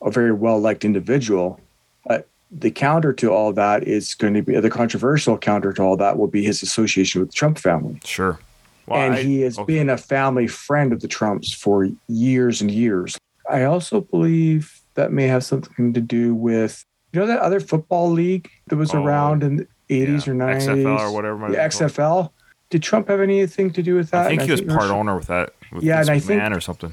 a 0.03 0.11
very 0.11 0.31
well 0.33 0.61
liked 0.61 0.85
individual. 0.85 1.59
But 2.07 2.29
the 2.51 2.71
counter 2.71 3.13
to 3.13 3.33
all 3.33 3.53
that 3.53 3.83
is 3.85 4.15
going 4.15 4.35
to 4.35 4.43
be 4.43 4.59
the 4.61 4.71
controversial 4.71 5.37
counter 5.37 5.73
to 5.73 5.83
all 5.83 5.97
that 5.97 6.17
will 6.19 6.29
be 6.29 6.45
his 6.45 6.63
association 6.63 7.21
with 7.21 7.31
the 7.31 7.35
Trump 7.35 7.59
family, 7.59 8.01
Sure. 8.05 8.39
Well, 8.87 9.01
and 9.01 9.15
I- 9.15 9.23
he 9.23 9.41
has 9.41 9.59
okay. 9.59 9.75
been 9.79 9.91
a 9.91 9.97
family 9.99 10.47
friend 10.47 10.93
of 10.93 11.01
the 11.01 11.09
Trumps 11.09 11.53
for 11.53 11.89
years 12.09 12.61
and 12.61 12.71
years. 12.71 13.19
I 13.51 13.65
also 13.65 14.01
believe 14.01 14.81
that 14.95 15.13
may 15.13 15.27
have 15.27 15.45
something 15.45 15.93
to 15.93 16.01
do 16.01 16.35
with 16.35 16.85
you 17.13 17.21
know 17.21 17.27
that 17.27 17.41
other 17.41 17.61
football 17.61 18.11
league 18.11 18.49
that 18.69 18.77
was 18.77 18.95
Oh, 18.95 19.03
around 19.03 19.43
in 19.43 19.57
the 19.57 19.67
80s 19.91 20.27
yeah, 20.27 20.33
or 20.33 20.37
90s 20.37 20.67
XFL 20.67 20.99
or 21.01 21.13
whatever. 21.13 21.51
the. 21.51 21.57
XFL. 21.59 22.31
Did 22.71 22.83
Trump 22.83 23.09
have 23.09 23.21
anything 23.21 23.71
to 23.73 23.83
do 23.83 23.95
with 23.95 24.11
that? 24.11 24.27
I 24.27 24.29
think 24.31 24.41
And 24.43 24.49
he 24.49 24.53
was 24.53 24.61
part 24.63 24.83
Herschel- 24.83 24.97
owner 24.97 25.17
with 25.17 25.27
that. 25.29 25.53
With 25.73 25.83
Yeah, 25.85 26.01
and 26.01 26.11
I 26.11 26.19
think- 26.19 26.43
or 26.43 26.61
something. 26.61 26.93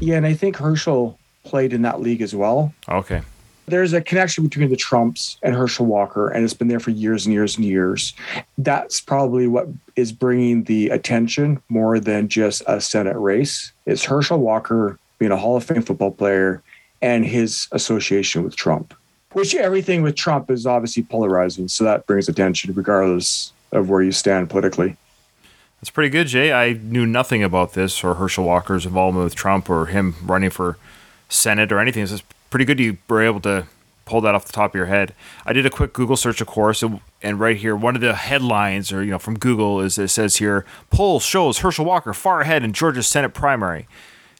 Yeah, 0.00 0.16
and 0.16 0.26
I 0.26 0.34
think 0.34 0.56
Herschel 0.56 1.18
played 1.44 1.72
in 1.72 1.82
that 1.82 2.00
league 2.00 2.20
as 2.22 2.34
well. 2.34 2.72
Okay. 2.88 3.22
There's 3.66 3.92
a 3.92 4.00
connection 4.00 4.44
between 4.44 4.70
the 4.70 4.76
Trumps 4.76 5.38
and 5.42 5.54
Herschel 5.54 5.86
Walker, 5.86 6.28
and 6.28 6.44
it's 6.44 6.54
been 6.54 6.68
there 6.68 6.78
for 6.78 6.90
years 6.90 7.26
and 7.26 7.32
years 7.32 7.56
and 7.56 7.64
years. 7.64 8.14
That's 8.58 9.00
probably 9.00 9.48
what 9.48 9.66
is 9.96 10.12
bringing 10.12 10.64
the 10.64 10.90
attention 10.90 11.60
more 11.68 11.98
than 11.98 12.28
just 12.28 12.62
a 12.68 12.80
Senate 12.80 13.16
race. 13.16 13.72
It's 13.84 14.04
Herschel 14.04 14.38
Walker 14.38 14.98
being 15.18 15.32
a 15.32 15.36
Hall 15.36 15.56
of 15.56 15.64
Fame 15.64 15.82
football 15.82 16.12
player 16.12 16.62
and 17.02 17.26
his 17.26 17.66
association 17.72 18.44
with 18.44 18.54
Trump, 18.54 18.94
which 19.32 19.54
everything 19.54 20.02
with 20.02 20.14
Trump 20.14 20.48
is 20.48 20.64
obviously 20.64 21.02
polarizing. 21.02 21.66
So 21.66 21.82
that 21.84 22.06
brings 22.06 22.28
attention 22.28 22.72
regardless 22.72 23.52
of 23.72 23.88
where 23.88 24.02
you 24.02 24.12
stand 24.12 24.48
politically. 24.48 24.96
That's 25.80 25.90
pretty 25.90 26.10
good, 26.10 26.28
Jay. 26.28 26.52
I 26.52 26.74
knew 26.74 27.04
nothing 27.04 27.42
about 27.42 27.72
this 27.72 28.04
or 28.04 28.14
Herschel 28.14 28.44
Walker's 28.44 28.86
involvement 28.86 29.24
with 29.24 29.34
Trump 29.34 29.68
or 29.68 29.86
him 29.86 30.14
running 30.22 30.50
for 30.50 30.78
Senate 31.28 31.72
or 31.72 31.80
anything. 31.80 32.04
It's 32.04 32.12
just 32.12 32.24
pretty 32.50 32.64
good 32.64 32.80
you 32.80 32.98
were 33.08 33.22
able 33.22 33.40
to 33.40 33.66
pull 34.04 34.20
that 34.20 34.34
off 34.34 34.46
the 34.46 34.52
top 34.52 34.70
of 34.70 34.74
your 34.74 34.86
head. 34.86 35.14
I 35.44 35.52
did 35.52 35.66
a 35.66 35.70
quick 35.70 35.92
Google 35.92 36.16
search, 36.16 36.40
of 36.40 36.46
course, 36.46 36.82
and, 36.82 37.00
and 37.22 37.40
right 37.40 37.56
here, 37.56 37.76
one 37.76 37.94
of 37.94 38.00
the 38.00 38.14
headlines 38.14 38.92
or 38.92 39.02
you 39.02 39.10
know 39.10 39.18
from 39.18 39.38
Google 39.38 39.80
is 39.80 39.98
it 39.98 40.08
says 40.08 40.36
here, 40.36 40.64
poll 40.90 41.20
shows 41.20 41.58
Herschel 41.58 41.84
Walker 41.84 42.14
far 42.14 42.40
ahead 42.40 42.62
in 42.62 42.72
Georgia's 42.72 43.06
Senate 43.06 43.34
primary. 43.34 43.86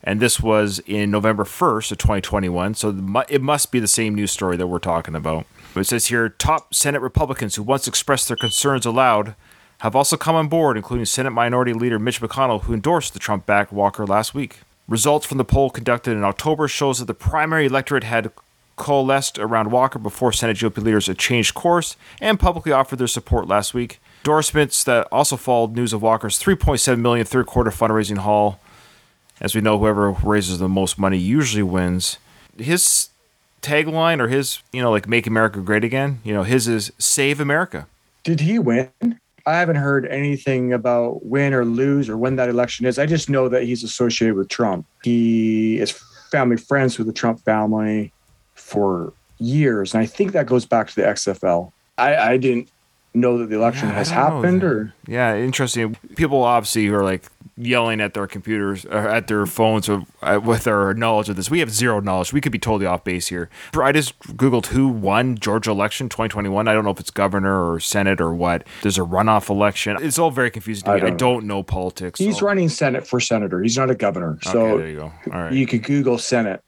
And 0.05 0.21
this 0.21 0.41
was 0.41 0.79
in 0.87 1.11
November 1.11 1.43
1st 1.43 1.93
of 1.93 1.99
2021. 1.99 2.75
So 2.75 2.91
it 3.29 3.43
must 3.43 3.73
be 3.73 3.81
the 3.81 3.89
same 3.89 4.15
news 4.15 4.31
story 4.31 4.57
that 4.57 4.69
we're 4.69 4.79
talking 4.79 5.17
about. 5.17 5.47
But 5.75 5.81
it 5.81 5.85
says 5.85 6.07
here 6.07 6.29
top 6.29 6.73
Senate 6.73 7.03
Republicans 7.03 7.57
who 7.57 7.65
once 7.65 7.89
expressed 7.89 8.29
their 8.29 8.37
concerns 8.37 8.87
aloud 8.87 9.35
have 9.81 9.97
also 9.97 10.17
come 10.17 10.37
on 10.37 10.49
board, 10.49 10.77
including 10.77 11.07
Senate 11.07 11.33
Minority 11.33 11.73
Leader 11.73 11.99
Mitch 11.99 12.21
McConnell, 12.21 12.63
who 12.63 12.73
endorsed 12.73 13.15
the 13.15 13.19
Trump 13.19 13.47
backed 13.47 13.73
Walker 13.73 14.07
last 14.07 14.33
week. 14.33 14.61
Results 14.89 15.27
from 15.27 15.39
the 15.39 15.45
poll 15.45 15.71
conducted 15.71 16.13
in 16.13 16.25
October 16.25 16.69
shows 16.69 17.01
that 17.01 17.07
the 17.07 17.15
primary 17.15 17.67
electorate 17.67 18.05
had 18.05 18.31
coalesced 18.77 19.39
around 19.39 19.71
Walker 19.71 19.99
before 19.99 20.33
Senate 20.33 20.59
GOP 20.59 20.83
leaders 20.83 21.07
had 21.07 21.19
changed 21.19 21.55
course 21.55 21.97
and 22.21 22.39
publicly 22.39 22.73
offered 22.73 22.99
their 22.99 23.07
support 23.07 23.49
last 23.49 23.75
week. 23.75 24.01
Endorsements 24.21 24.85
that 24.85 25.09
also 25.11 25.37
followed 25.37 25.75
news 25.75 25.93
of 25.93 26.03
Walker's 26.03 26.39
3.7 26.39 26.99
million 27.01 27.27
third 27.27 27.47
quarter 27.47 27.71
fundraising 27.71 28.19
haul. 28.19 28.61
As 29.41 29.55
we 29.55 29.61
know, 29.61 29.79
whoever 29.79 30.13
raises 30.13 30.59
the 30.59 30.69
most 30.69 30.99
money 30.99 31.19
usually 31.19 31.63
wins. 31.63 32.19
His 32.57 33.11
tagline 33.63 34.21
or 34.21 34.29
his, 34.29 34.63
you 34.73 34.81
know, 34.83 34.91
like 34.91 35.09
"Make 35.09 35.27
America 35.27 35.61
Great 35.61 35.85
Again," 35.85 36.21
you 36.25 36.33
know, 36.33 36.43
his 36.43 36.69
is 36.69 36.93
"Save 36.99 37.41
America." 37.41 37.87
Did 38.25 38.41
he 38.41 38.59
win? 38.59 38.91
I 39.47 39.55
haven't 39.55 39.77
heard 39.77 40.07
anything 40.07 40.73
about 40.73 41.25
win 41.25 41.55
or 41.55 41.65
lose 41.65 42.09
or 42.09 42.17
when 42.17 42.35
that 42.37 42.49
election 42.49 42.85
is. 42.85 42.99
I 42.99 43.07
just 43.07 43.31
know 43.31 43.49
that 43.49 43.63
he's 43.63 43.85
associated 43.85 44.37
with 44.37 44.49
Trump. 44.49 44.87
He 45.05 45.79
is 45.79 45.93
family 46.31 46.57
friends 46.57 46.99
with 46.99 47.07
the 47.07 47.13
Trump 47.13 47.41
family 47.45 48.13
for 48.55 49.13
years. 49.39 49.95
And 49.95 50.03
I 50.03 50.07
think 50.07 50.33
that 50.33 50.47
goes 50.47 50.67
back 50.67 50.89
to 50.89 50.95
the 50.97 51.03
XFL. 51.03 51.71
I, 51.97 52.17
I 52.17 52.37
didn't 52.39 52.69
know 53.15 53.39
that 53.39 53.49
the 53.49 53.57
election 53.57 53.89
Yeah, 53.89 53.95
has 53.95 54.11
happened 54.11 54.65
or 54.65 54.93
Yeah, 55.07 55.37
interesting. 55.37 55.97
People 56.17 56.43
obviously 56.43 56.87
who 56.87 56.95
are 56.95 57.05
like 57.05 57.25
yelling 57.59 58.01
at 58.03 58.13
their 58.15 58.27
computers 58.27 58.85
or 58.85 59.09
at 59.09 59.29
their 59.29 59.47
phones 59.47 59.89
with, 59.89 60.05
uh, 60.23 60.39
with 60.43 60.65
their 60.65 60.93
knowledge 60.95 61.29
of 61.31 61.37
this. 61.37 61.51
We 61.51 61.61
have 61.61 61.71
zero 61.71 62.01
knowledge. 62.01 62.33
We 62.33 62.41
could 62.41 62.53
be 62.53 62.59
totally 62.59 62.85
off 62.87 63.03
base 63.03 63.29
here. 63.29 63.49
I 63.75 63.93
just 63.93 64.19
googled 64.21 64.67
who 64.67 64.89
won 64.89 65.37
Georgia 65.39 65.71
election 65.71 66.09
2021. 66.11 66.69
I 66.69 66.75
don't 66.75 66.85
know 66.85 66.91
if 66.91 67.01
it's 67.01 67.11
governor 67.11 67.71
or 67.73 67.81
senate 67.81 68.21
or 68.21 68.35
what. 68.35 68.67
There's 68.83 68.99
a 68.99 69.03
runoff 69.03 69.49
election. 69.49 69.97
It's 70.01 70.19
all 70.19 70.31
very 70.31 70.51
confusing 70.51 70.85
to 70.85 70.91
I 70.91 70.95
me. 70.97 71.01
I 71.03 71.05
don't 71.11 71.17
don't 71.17 71.47
know 71.47 71.63
politics. 71.63 72.19
he's 72.21 72.39
so- 72.39 72.47
running 72.47 72.69
Senate 72.69 73.07
for 73.07 73.21
senator. 73.21 73.63
He's 73.63 73.79
not 73.79 73.91
a 73.91 73.95
governor. 73.95 74.33
Okay, 74.43 74.51
So 74.51 74.79
there 74.79 74.89
you 74.89 74.97
go. 74.97 75.13
All 75.33 75.41
right. 75.45 75.53
you 75.53 75.67
could 75.67 75.83
Google 75.83 76.19
Senate. 76.19 76.63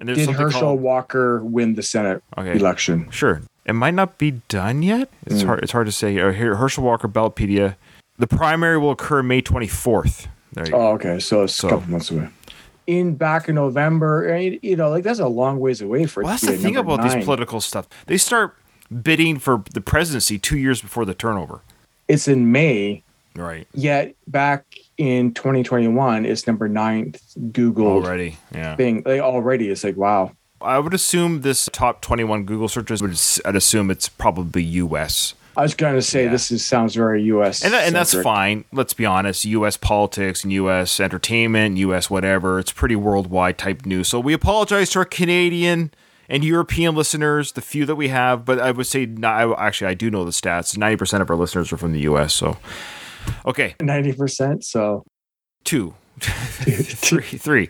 and 0.00 0.08
there's 0.08 0.18
Did 0.26 0.30
Herschel 0.30 0.60
called- 0.60 0.80
Walker 0.80 1.44
win 1.44 1.74
the 1.74 1.82
Senate 1.82 2.22
Okay. 2.36 2.56
election? 2.56 3.08
Sure. 3.10 3.42
It 3.66 3.74
might 3.74 3.94
not 3.94 4.18
be 4.18 4.40
done 4.48 4.82
yet. 4.82 5.08
It's 5.26 5.42
Mm. 5.44 5.46
hard. 5.46 5.62
It's 5.62 5.70
hard 5.72 5.86
to 5.86 5.92
say. 5.92 6.18
Uh, 6.18 6.32
Here, 6.32 6.56
Herschel 6.56 6.82
Walker 6.82 7.06
Ballotpedia. 7.06 7.76
The 8.18 8.26
primary 8.26 8.78
will 8.78 8.90
occur 8.92 9.22
May 9.22 9.42
24th. 9.42 10.26
There 10.52 10.66
you 10.66 10.70
go. 10.72 10.78
Oh, 10.78 10.92
okay. 10.94 11.18
So 11.18 11.42
it's 11.42 11.54
So- 11.54 11.68
a 11.68 11.70
couple 11.72 11.90
months 11.90 12.10
away. 12.10 12.28
In 12.86 13.14
back 13.14 13.48
in 13.48 13.54
November, 13.54 14.36
you 14.60 14.74
know, 14.76 14.90
like 14.90 15.04
that's 15.04 15.20
a 15.20 15.28
long 15.28 15.60
ways 15.60 15.80
away 15.80 16.04
for. 16.06 16.22
Well, 16.24 16.32
that's 16.32 16.42
the 16.44 16.56
thing 16.58 16.76
about 16.76 16.98
nine. 17.00 17.16
these 17.16 17.24
political 17.24 17.60
stuff. 17.60 17.88
They 18.06 18.16
start 18.18 18.56
bidding 19.02 19.38
for 19.38 19.62
the 19.72 19.80
presidency 19.80 20.36
two 20.38 20.58
years 20.58 20.82
before 20.82 21.04
the 21.04 21.14
turnover. 21.14 21.60
It's 22.08 22.26
in 22.26 22.50
May, 22.50 23.04
Right. 23.36 23.68
yet 23.72 24.14
back 24.26 24.64
in 24.98 25.32
2021, 25.32 26.26
it's 26.26 26.44
number 26.48 26.68
ninth 26.68 27.22
Google 27.52 27.86
Already. 27.86 28.36
Yeah. 28.52 28.74
thing. 28.74 29.04
Like 29.06 29.20
already, 29.20 29.68
it's 29.70 29.84
like 29.84 29.96
wow. 29.96 30.32
I 30.60 30.80
would 30.80 30.92
assume 30.92 31.42
this 31.42 31.68
top 31.72 32.00
21 32.02 32.42
Google 32.44 32.68
searches 32.68 33.00
would. 33.00 33.12
s- 33.12 33.40
I'd 33.44 33.54
assume 33.56 33.92
it's 33.92 34.08
probably 34.08 34.62
U.S. 34.64 35.34
I 35.56 35.62
was 35.62 35.74
going 35.74 35.94
to 35.94 36.02
say 36.02 36.24
Yeah. 36.24 36.30
this 36.30 36.50
is 36.50 36.64
sounds 36.64 36.94
very 36.94 37.22
U.S. 37.24 37.62
And, 37.62 37.72
that, 37.74 37.86
and 37.86 37.94
that's 37.94 38.14
fine. 38.14 38.64
Let's 38.72 38.94
be 38.94 39.04
honest. 39.04 39.44
U.S. 39.44 39.76
politics 39.76 40.44
and 40.44 40.52
U.S. 40.54 40.98
entertainment, 41.00 41.76
U.S. 41.78 42.08
whatever. 42.08 42.58
It's 42.58 42.72
pretty 42.72 42.96
worldwide 42.96 43.58
type 43.58 43.84
news. 43.84 44.08
So 44.08 44.18
we 44.20 44.32
apologize 44.32 44.90
to 44.90 45.00
our 45.00 45.04
Canadian 45.04 45.92
and 46.28 46.42
European 46.44 46.94
listeners, 46.94 47.52
the 47.52 47.60
few 47.60 47.84
that 47.84 47.96
we 47.96 48.08
have. 48.08 48.44
But 48.46 48.60
I 48.60 48.70
would 48.70 48.86
say, 48.86 49.04
no, 49.06 49.28
I, 49.28 49.66
actually, 49.66 49.88
I 49.88 49.94
do 49.94 50.10
know 50.10 50.24
the 50.24 50.30
stats. 50.30 50.76
Ninety 50.78 50.96
percent 50.96 51.20
of 51.22 51.28
our 51.30 51.36
listeners 51.36 51.72
are 51.72 51.76
from 51.76 51.92
the 51.92 52.00
U.S. 52.00 52.32
So, 52.32 52.56
okay, 53.44 53.74
ninety 53.82 54.12
percent. 54.14 54.64
So 54.64 55.04
two, 55.64 55.94
three, 56.20 57.22
three. 57.22 57.68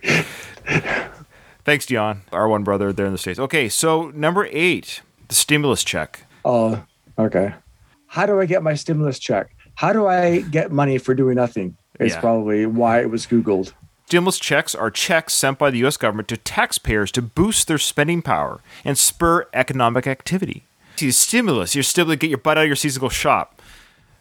Thanks, 1.64 1.86
Dion, 1.86 2.22
our 2.32 2.48
one 2.48 2.64
brother 2.64 2.92
there 2.92 3.06
in 3.06 3.12
the 3.12 3.18
states. 3.18 3.38
Okay, 3.38 3.68
so 3.68 4.10
number 4.10 4.48
eight, 4.50 5.00
the 5.28 5.34
stimulus 5.34 5.84
check. 5.84 6.24
oh, 6.44 6.84
okay. 7.18 7.54
How 8.12 8.26
do 8.26 8.38
I 8.38 8.44
get 8.44 8.62
my 8.62 8.74
stimulus 8.74 9.18
check? 9.18 9.56
How 9.76 9.94
do 9.94 10.06
I 10.06 10.42
get 10.42 10.70
money 10.70 10.98
for 10.98 11.14
doing 11.14 11.36
nothing? 11.36 11.78
It's 11.98 12.12
Yeah. 12.14 12.20
probably 12.20 12.66
why 12.66 13.00
it 13.00 13.08
was 13.08 13.26
Googled. 13.26 13.72
Stimulus 14.04 14.38
checks 14.38 14.74
are 14.74 14.90
checks 14.90 15.32
sent 15.32 15.58
by 15.58 15.70
the 15.70 15.78
U.S. 15.78 15.96
government 15.96 16.28
to 16.28 16.36
taxpayers 16.36 17.10
to 17.12 17.22
boost 17.22 17.68
their 17.68 17.78
spending 17.78 18.20
power 18.20 18.60
and 18.84 18.98
spur 18.98 19.46
economic 19.54 20.06
activity. 20.06 20.64
See, 20.96 21.10
stimulus, 21.10 21.74
you're 21.74 21.82
still 21.82 22.04
to 22.04 22.16
get 22.16 22.28
your 22.28 22.36
butt 22.36 22.58
out 22.58 22.64
of 22.64 22.66
your 22.66 22.76
seasonal 22.76 23.08
shop. 23.08 23.62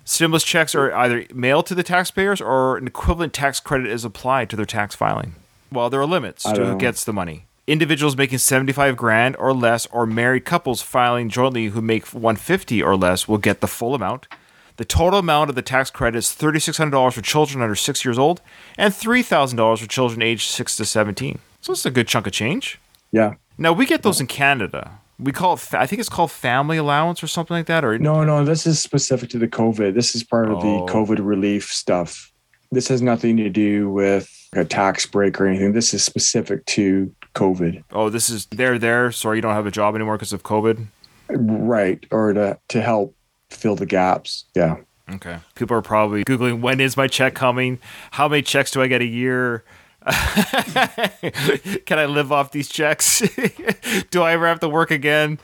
Stimulus 0.05 0.43
checks 0.45 0.73
are 0.73 0.93
either 0.93 1.25
mailed 1.33 1.65
to 1.65 1.75
the 1.75 1.83
taxpayers 1.83 2.39
or 2.39 2.77
an 2.77 2.87
equivalent 2.87 3.33
tax 3.33 3.59
credit 3.59 3.87
is 3.87 4.05
applied 4.05 4.49
to 4.51 4.55
their 4.55 4.65
tax 4.65 4.95
filing. 4.95 5.35
Well, 5.69 5.89
there 5.89 5.99
are 5.99 6.05
limits 6.05 6.43
to 6.43 6.51
who 6.55 6.71
know. 6.71 6.77
gets 6.77 7.03
the 7.03 7.11
money. 7.11 7.43
Individuals 7.75 8.17
making 8.17 8.39
75 8.39 8.97
grand 8.97 9.37
or 9.37 9.53
less 9.53 9.85
or 9.93 10.05
married 10.05 10.43
couples 10.43 10.81
filing 10.81 11.29
jointly 11.29 11.67
who 11.67 11.79
make 11.81 12.05
150 12.07 12.83
or 12.83 12.97
less 12.97 13.29
will 13.29 13.37
get 13.37 13.61
the 13.61 13.67
full 13.67 13.95
amount. 13.95 14.27
The 14.75 14.83
total 14.83 15.19
amount 15.19 15.49
of 15.49 15.55
the 15.55 15.61
tax 15.61 15.89
credit 15.89 16.17
is 16.17 16.25
$3,600 16.35 17.13
for 17.13 17.21
children 17.21 17.61
under 17.63 17.73
6 17.75 18.03
years 18.03 18.19
old 18.19 18.41
and 18.77 18.93
$3,000 18.93 19.79
for 19.79 19.87
children 19.87 20.21
aged 20.21 20.49
6 20.49 20.75
to 20.75 20.83
17. 20.85 21.39
So 21.61 21.71
it's 21.71 21.85
a 21.85 21.91
good 21.91 22.09
chunk 22.09 22.27
of 22.27 22.33
change. 22.33 22.77
Yeah. 23.13 23.35
Now, 23.57 23.71
we 23.71 23.85
get 23.85 24.03
those 24.03 24.19
in 24.19 24.27
Canada. 24.27 24.99
We 25.17 25.31
call 25.31 25.53
it, 25.53 25.59
fa- 25.61 25.79
I 25.79 25.85
think 25.87 26.01
it's 26.01 26.09
called 26.09 26.31
family 26.31 26.75
allowance 26.75 27.23
or 27.23 27.27
something 27.27 27.55
like 27.55 27.67
that. 27.67 27.85
Or 27.85 27.97
No, 27.97 28.25
no, 28.25 28.43
this 28.43 28.67
is 28.67 28.81
specific 28.81 29.29
to 29.29 29.37
the 29.39 29.47
COVID. 29.47 29.93
This 29.93 30.13
is 30.13 30.25
part 30.25 30.49
of 30.51 30.57
Oh. 30.57 30.61
the 30.85 30.91
COVID 30.91 31.19
relief 31.21 31.71
stuff. 31.71 32.33
This 32.69 32.89
has 32.89 33.01
nothing 33.01 33.37
to 33.37 33.49
do 33.49 33.89
with 33.89 34.29
a 34.51 34.65
tax 34.65 35.05
break 35.05 35.39
or 35.39 35.47
anything. 35.47 35.71
This 35.71 35.93
is 35.93 36.03
specific 36.03 36.65
to 36.65 37.09
COVID. 37.33 37.83
oh, 37.91 38.09
this 38.09 38.29
is, 38.29 38.45
they're 38.47 38.77
there. 38.79 39.11
Sorry, 39.11 39.37
you 39.37 39.41
don't 39.41 39.53
have 39.53 39.65
a 39.65 39.71
job 39.71 39.95
anymore 39.95 40.17
because 40.17 40.33
of 40.33 40.43
COVID. 40.43 40.87
Right. 41.29 42.05
Or 42.11 42.33
to, 42.33 42.59
to 42.69 42.81
help 42.81 43.15
fill 43.49 43.75
the 43.75 43.85
gaps. 43.85 44.45
Yeah. 44.55 44.77
Okay. 45.09 45.39
People 45.55 45.77
are 45.77 45.81
probably 45.81 46.23
Googling, 46.23 46.61
when 46.61 46.79
is 46.79 46.95
my 46.95 47.07
check 47.07 47.33
coming? 47.33 47.79
How 48.11 48.27
many 48.27 48.41
checks 48.41 48.71
do 48.71 48.81
I 48.81 48.87
get 48.87 49.01
a 49.01 49.05
year? 49.05 49.63
Can 51.85 51.99
I 51.99 52.05
live 52.05 52.31
off 52.31 52.51
these 52.51 52.69
checks? 52.69 53.19
do 54.11 54.21
I 54.23 54.31
ever 54.31 54.47
have 54.47 54.59
to 54.61 54.69
work 54.69 54.89
again? 54.89 55.39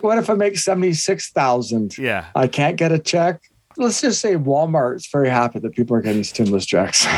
What 0.00 0.18
if 0.18 0.28
I 0.28 0.34
make 0.34 0.58
76,000? 0.58 1.96
Yeah. 1.96 2.26
I 2.34 2.46
can't 2.46 2.76
get 2.76 2.92
a 2.92 2.98
check. 2.98 3.42
Let's 3.76 4.00
just 4.00 4.20
say 4.20 4.34
Walmart's 4.34 5.08
very 5.10 5.30
happy 5.30 5.58
that 5.58 5.72
people 5.74 5.96
are 5.96 6.02
getting 6.02 6.22
stimulus 6.22 6.66
checks. 6.66 7.06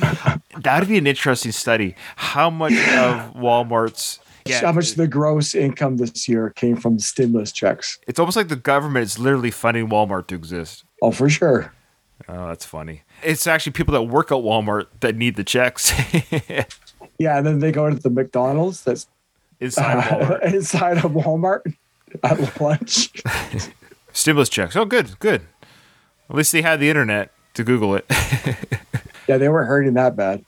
That 0.58 0.80
would 0.80 0.88
be 0.88 0.98
an 0.98 1.06
interesting 1.06 1.52
study. 1.52 1.94
How 2.16 2.50
much 2.50 2.72
of 2.72 3.32
Walmart's. 3.34 4.18
Yeah, 4.44 4.62
How 4.62 4.72
much 4.72 4.90
of 4.92 4.96
the 4.96 5.06
gross 5.06 5.54
income 5.54 5.98
this 5.98 6.26
year 6.28 6.50
came 6.50 6.76
from 6.76 6.98
stimulus 6.98 7.52
checks? 7.52 7.98
it's 8.08 8.18
almost 8.18 8.36
like 8.36 8.48
the 8.48 8.56
government 8.56 9.04
is 9.04 9.18
literally 9.18 9.50
funding 9.52 9.88
Walmart 9.88 10.26
to 10.28 10.34
exist. 10.34 10.84
Oh, 11.02 11.10
for 11.12 11.28
sure. 11.28 11.72
Oh, 12.28 12.48
that's 12.48 12.64
funny. 12.64 13.02
It's 13.22 13.46
actually 13.46 13.72
people 13.72 13.92
that 13.92 14.02
work 14.04 14.32
at 14.32 14.38
Walmart 14.38 14.86
that 15.00 15.14
need 15.16 15.36
the 15.36 15.44
checks 15.44 15.92
Yeah, 17.18 17.36
and 17.38 17.46
then 17.46 17.58
they 17.60 17.70
go 17.72 17.88
to 17.90 17.96
the 17.96 18.10
McDonald's 18.10 18.82
that's 18.84 19.06
inside 19.60 20.02
Walmart. 20.04 20.44
inside 20.54 20.96
of 21.04 21.12
Walmart 21.12 21.74
at 22.24 22.60
lunch. 22.60 23.12
Stimulus 24.12 24.48
checks. 24.48 24.74
Oh, 24.76 24.84
good, 24.86 25.18
good. 25.20 25.42
At 26.30 26.36
least 26.36 26.52
they 26.52 26.62
had 26.62 26.80
the 26.80 26.88
internet 26.88 27.30
to 27.54 27.64
Google 27.64 27.94
it. 27.96 28.06
Yeah, 29.28 29.38
they 29.38 29.48
weren't 29.48 29.68
hurting 29.68 29.94
that 29.94 30.16
bad. 30.16 30.44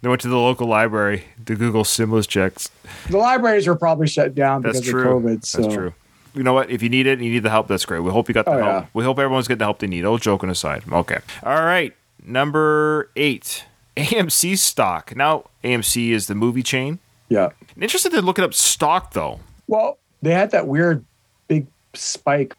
they 0.00 0.08
went 0.08 0.20
to 0.22 0.28
the 0.28 0.36
local 0.38 0.66
library 0.66 1.24
to 1.46 1.54
Google 1.54 1.84
stimulus 1.84 2.26
checks. 2.26 2.70
The 3.10 3.18
libraries 3.18 3.66
were 3.68 3.76
probably 3.76 4.06
shut 4.08 4.34
down 4.34 4.62
That's 4.62 4.78
because 4.80 4.90
true. 4.90 5.16
of 5.16 5.22
COVID. 5.22 5.44
So 5.44 5.62
That's 5.62 5.74
true. 5.74 5.94
You 6.34 6.42
know 6.42 6.54
what? 6.54 6.70
If 6.70 6.82
you 6.82 6.88
need 6.88 7.06
it, 7.06 7.18
and 7.18 7.24
you 7.26 7.30
need 7.32 7.42
the 7.42 7.50
help. 7.50 7.68
That's 7.68 7.84
great. 7.84 8.00
We 8.00 8.10
hope 8.10 8.26
you 8.26 8.32
got 8.34 8.46
the 8.46 8.52
Oh, 8.52 8.58
help. 8.62 8.66
yeah. 8.84 8.86
We 8.94 9.04
hope 9.04 9.18
everyone's 9.18 9.46
getting 9.48 9.58
the 9.58 9.64
help 9.66 9.80
they 9.80 9.86
need. 9.86 10.04
All 10.06 10.16
joking 10.16 10.48
aside. 10.48 10.82
Okay. 10.90 11.18
All 11.42 11.62
right. 11.62 11.94
Number 12.24 13.10
eight, 13.16 13.64
AMC 13.96 14.56
stock. 14.56 15.14
Now, 15.14 15.44
AMC 15.62 16.10
is 16.10 16.26
the 16.28 16.34
movie 16.34 16.62
chain. 16.62 16.98
yeah. 17.28 17.50
Interested 17.80 18.12
look 18.24 18.38
it 18.38 18.44
up 18.44 18.54
stock 18.54 19.12
though. 19.12 19.40
Well, 19.66 19.98
they 20.22 20.32
had 20.32 20.50
that 20.52 20.66
weird 20.66 21.04
big 21.48 21.66
spike. 21.94 22.56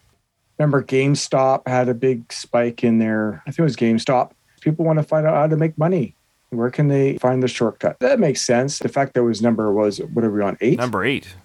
Remember, 0.60 0.84
GameStop 0.84 1.68
had 1.68 1.89
a 1.89 1.94
big 1.96 2.32
spike 2.32 2.84
in 2.84 3.00
there. 3.00 3.42
I 3.48 3.51
think 3.51 3.60
it 3.60 3.63
was 3.63 3.75
GameStop. 3.75 4.32
People 4.63 4.86
want 4.86 4.98
to 5.00 5.03
find 5.03 5.27
out 5.27 5.36
how 5.36 5.48
to 5.48 5.58
make 5.58 5.77
money. 5.77 6.15
Where 6.50 6.70
can 6.70 6.88
they 6.88 7.17
find 7.17 7.43
the 7.43 7.48
shortcut? 7.48 8.00
That 8.00 8.20
makes 8.20 8.41
sense. 8.41 8.79
The 8.79 8.89
fact 8.89 9.13
that 9.13 9.24
was 9.24 9.41
number 9.41 9.72
was 9.74 10.00
what 10.00 10.24
are 10.24 10.32
we 10.32 10.41
on 10.41 10.58
eight? 10.62 10.77
Number 10.77 11.03
eight. 11.03 11.36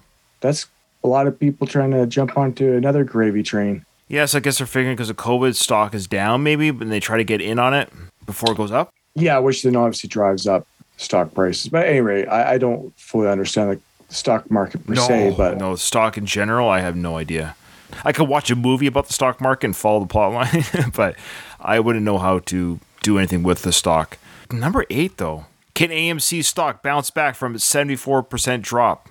That's 0.41 0.67
a 1.03 1.09
lot 1.09 1.27
of 1.27 1.39
people 1.39 1.67
trying 1.67 1.91
to 1.93 2.07
jump 2.07 2.37
onto 2.37 2.75
another 2.75 3.05
gravy 3.05 3.43
train. 3.43 3.85
Yes, 4.07 4.35
I 4.35 4.41
guess 4.41 4.59
they're 4.59 4.67
figuring 4.67 4.97
because 4.97 5.09
the 5.09 5.15
COVID, 5.15 5.55
stock 5.55 5.95
is 5.95 6.07
down 6.07 6.43
maybe, 6.43 6.71
but 6.71 6.89
they 6.89 7.01
try 7.01 7.17
to 7.17 7.25
get 7.25 7.41
in 7.41 7.59
on 7.59 7.75
it 7.75 7.91
before 8.25 8.53
it 8.53 8.57
goes 8.57 8.73
up. 8.73 8.93
Yeah, 9.15 9.39
which 9.39 9.63
then 9.63 9.77
obviously 9.77 10.09
drives 10.09 10.47
up 10.47 10.67
stock 10.97 11.35
prices. 11.35 11.69
But 11.69 11.87
anyway, 11.87 12.27
I, 12.27 12.55
I 12.55 12.59
don't 12.59 12.99
fully 12.99 13.29
understand 13.29 13.73
the 13.73 14.15
stock 14.15 14.51
market 14.51 14.87
per 14.87 14.95
se. 14.95 15.35
But 15.37 15.59
no 15.59 15.77
stock 15.77 16.17
in 16.17 16.27
general. 16.27 16.69
I 16.69 16.81
have 16.81 16.97
no 16.97 17.17
idea. 17.17 17.57
I 18.05 18.13
could 18.13 18.29
watch 18.29 18.51
a 18.51 18.57
movie 18.57 18.87
about 18.87 19.07
the 19.07 19.13
stock 19.13 19.41
market 19.41 19.67
and 19.67 19.77
follow 19.77 20.01
the 20.01 20.07
plot 20.07 20.33
line, 20.33 20.65
but 20.95 21.17
I 21.61 21.81
wouldn't 21.81 22.05
know 22.05 22.19
how 22.19 22.41
to 22.41 22.79
do 23.03 23.19
anything 23.19 23.43
with 23.43 23.63
the 23.63 23.73
stock. 23.73 24.19
Number 24.51 24.85
eight, 24.91 25.17
though, 25.19 25.47
can 25.75 25.91
AMC 25.91 26.45
stock 26.45 26.83
bounce 26.83 27.11
back 27.11 27.35
from 27.35 27.55
its 27.55 27.65
seventy-four 27.65 28.23
percent 28.25 28.63
drop? 28.63 29.09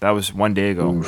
That 0.00 0.10
was 0.10 0.32
one 0.32 0.54
day 0.54 0.70
ago. 0.70 1.04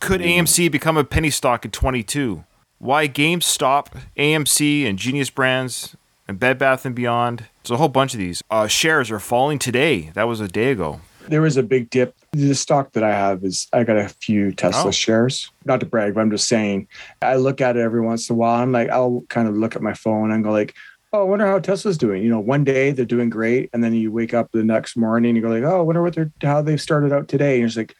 Could 0.00 0.20
AMC 0.20 0.70
become 0.72 0.96
a 0.96 1.04
penny 1.04 1.30
stock 1.30 1.64
in 1.64 1.70
twenty-two? 1.70 2.44
Why 2.78 3.06
GameStop, 3.08 3.88
AMC, 4.16 4.86
and 4.88 4.98
Genius 4.98 5.28
Brands 5.28 5.94
and 6.26 6.40
Bed 6.40 6.58
Bath 6.58 6.86
and 6.86 6.94
Beyond? 6.94 7.44
There's 7.62 7.72
a 7.72 7.76
whole 7.76 7.88
bunch 7.90 8.14
of 8.14 8.18
these. 8.18 8.42
Uh, 8.50 8.66
shares 8.68 9.10
are 9.10 9.20
falling 9.20 9.58
today. 9.58 10.10
That 10.14 10.24
was 10.24 10.40
a 10.40 10.48
day 10.48 10.70
ago. 10.70 11.00
there 11.28 11.42
was 11.42 11.56
a 11.58 11.62
big 11.62 11.90
dip 11.90 12.14
The 12.32 12.54
stock 12.54 12.92
that 12.92 13.04
I 13.04 13.10
have 13.10 13.44
is 13.44 13.68
I 13.74 13.84
got 13.84 13.98
a 13.98 14.08
few 14.08 14.52
Tesla 14.52 14.88
Oh. 14.88 14.90
shares. 14.92 15.50
Not 15.66 15.80
to 15.80 15.86
brag, 15.86 16.14
but 16.14 16.22
I'm 16.22 16.30
just 16.30 16.48
saying. 16.48 16.88
I 17.20 17.36
look 17.36 17.60
at 17.60 17.76
it 17.76 17.80
every 17.80 18.00
once 18.00 18.30
in 18.30 18.34
a 18.34 18.38
while. 18.38 18.62
I'm 18.62 18.72
like, 18.72 18.88
I'll 18.88 19.22
kind 19.28 19.46
of 19.46 19.54
look 19.54 19.76
at 19.76 19.82
my 19.82 19.92
phone 19.92 20.30
and 20.32 20.42
go 20.42 20.50
like, 20.50 20.74
oh, 21.12 21.20
I 21.20 21.24
wonder 21.24 21.46
how 21.46 21.58
Tesla's 21.58 21.98
doing. 21.98 22.22
You 22.22 22.30
know, 22.30 22.40
one 22.40 22.64
day 22.64 22.92
they're 22.92 23.04
doing 23.04 23.30
great, 23.30 23.70
and 23.72 23.82
then 23.82 23.94
you 23.94 24.12
wake 24.12 24.34
up 24.34 24.50
the 24.52 24.64
next 24.64 24.96
morning 24.96 25.30
and 25.30 25.36
you 25.36 25.42
go 25.42 25.48
like, 25.48 25.64
oh, 25.64 25.78
I 25.78 25.82
wonder 25.82 26.02
what 26.02 26.14
they're 26.14 26.32
how 26.42 26.62
they've 26.62 26.80
started 26.80 27.12
out 27.12 27.28
today. 27.28 27.56
And 27.56 27.66
it's 27.66 27.76
like, 27.76 27.94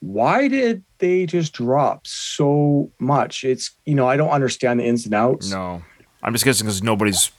why 0.00 0.48
did 0.48 0.84
they 0.98 1.26
just 1.26 1.52
drop 1.52 2.06
so 2.06 2.90
much? 2.98 3.44
It's 3.44 3.70
you 3.84 3.94
know, 3.94 4.08
I 4.08 4.16
don't 4.16 4.30
understand 4.30 4.80
the 4.80 4.84
ins 4.84 5.04
and 5.04 5.14
outs. 5.14 5.50
No, 5.50 5.82
I'm 6.22 6.32
just 6.32 6.44
guessing 6.44 6.66
because 6.66 6.82
nobody's 6.82 7.30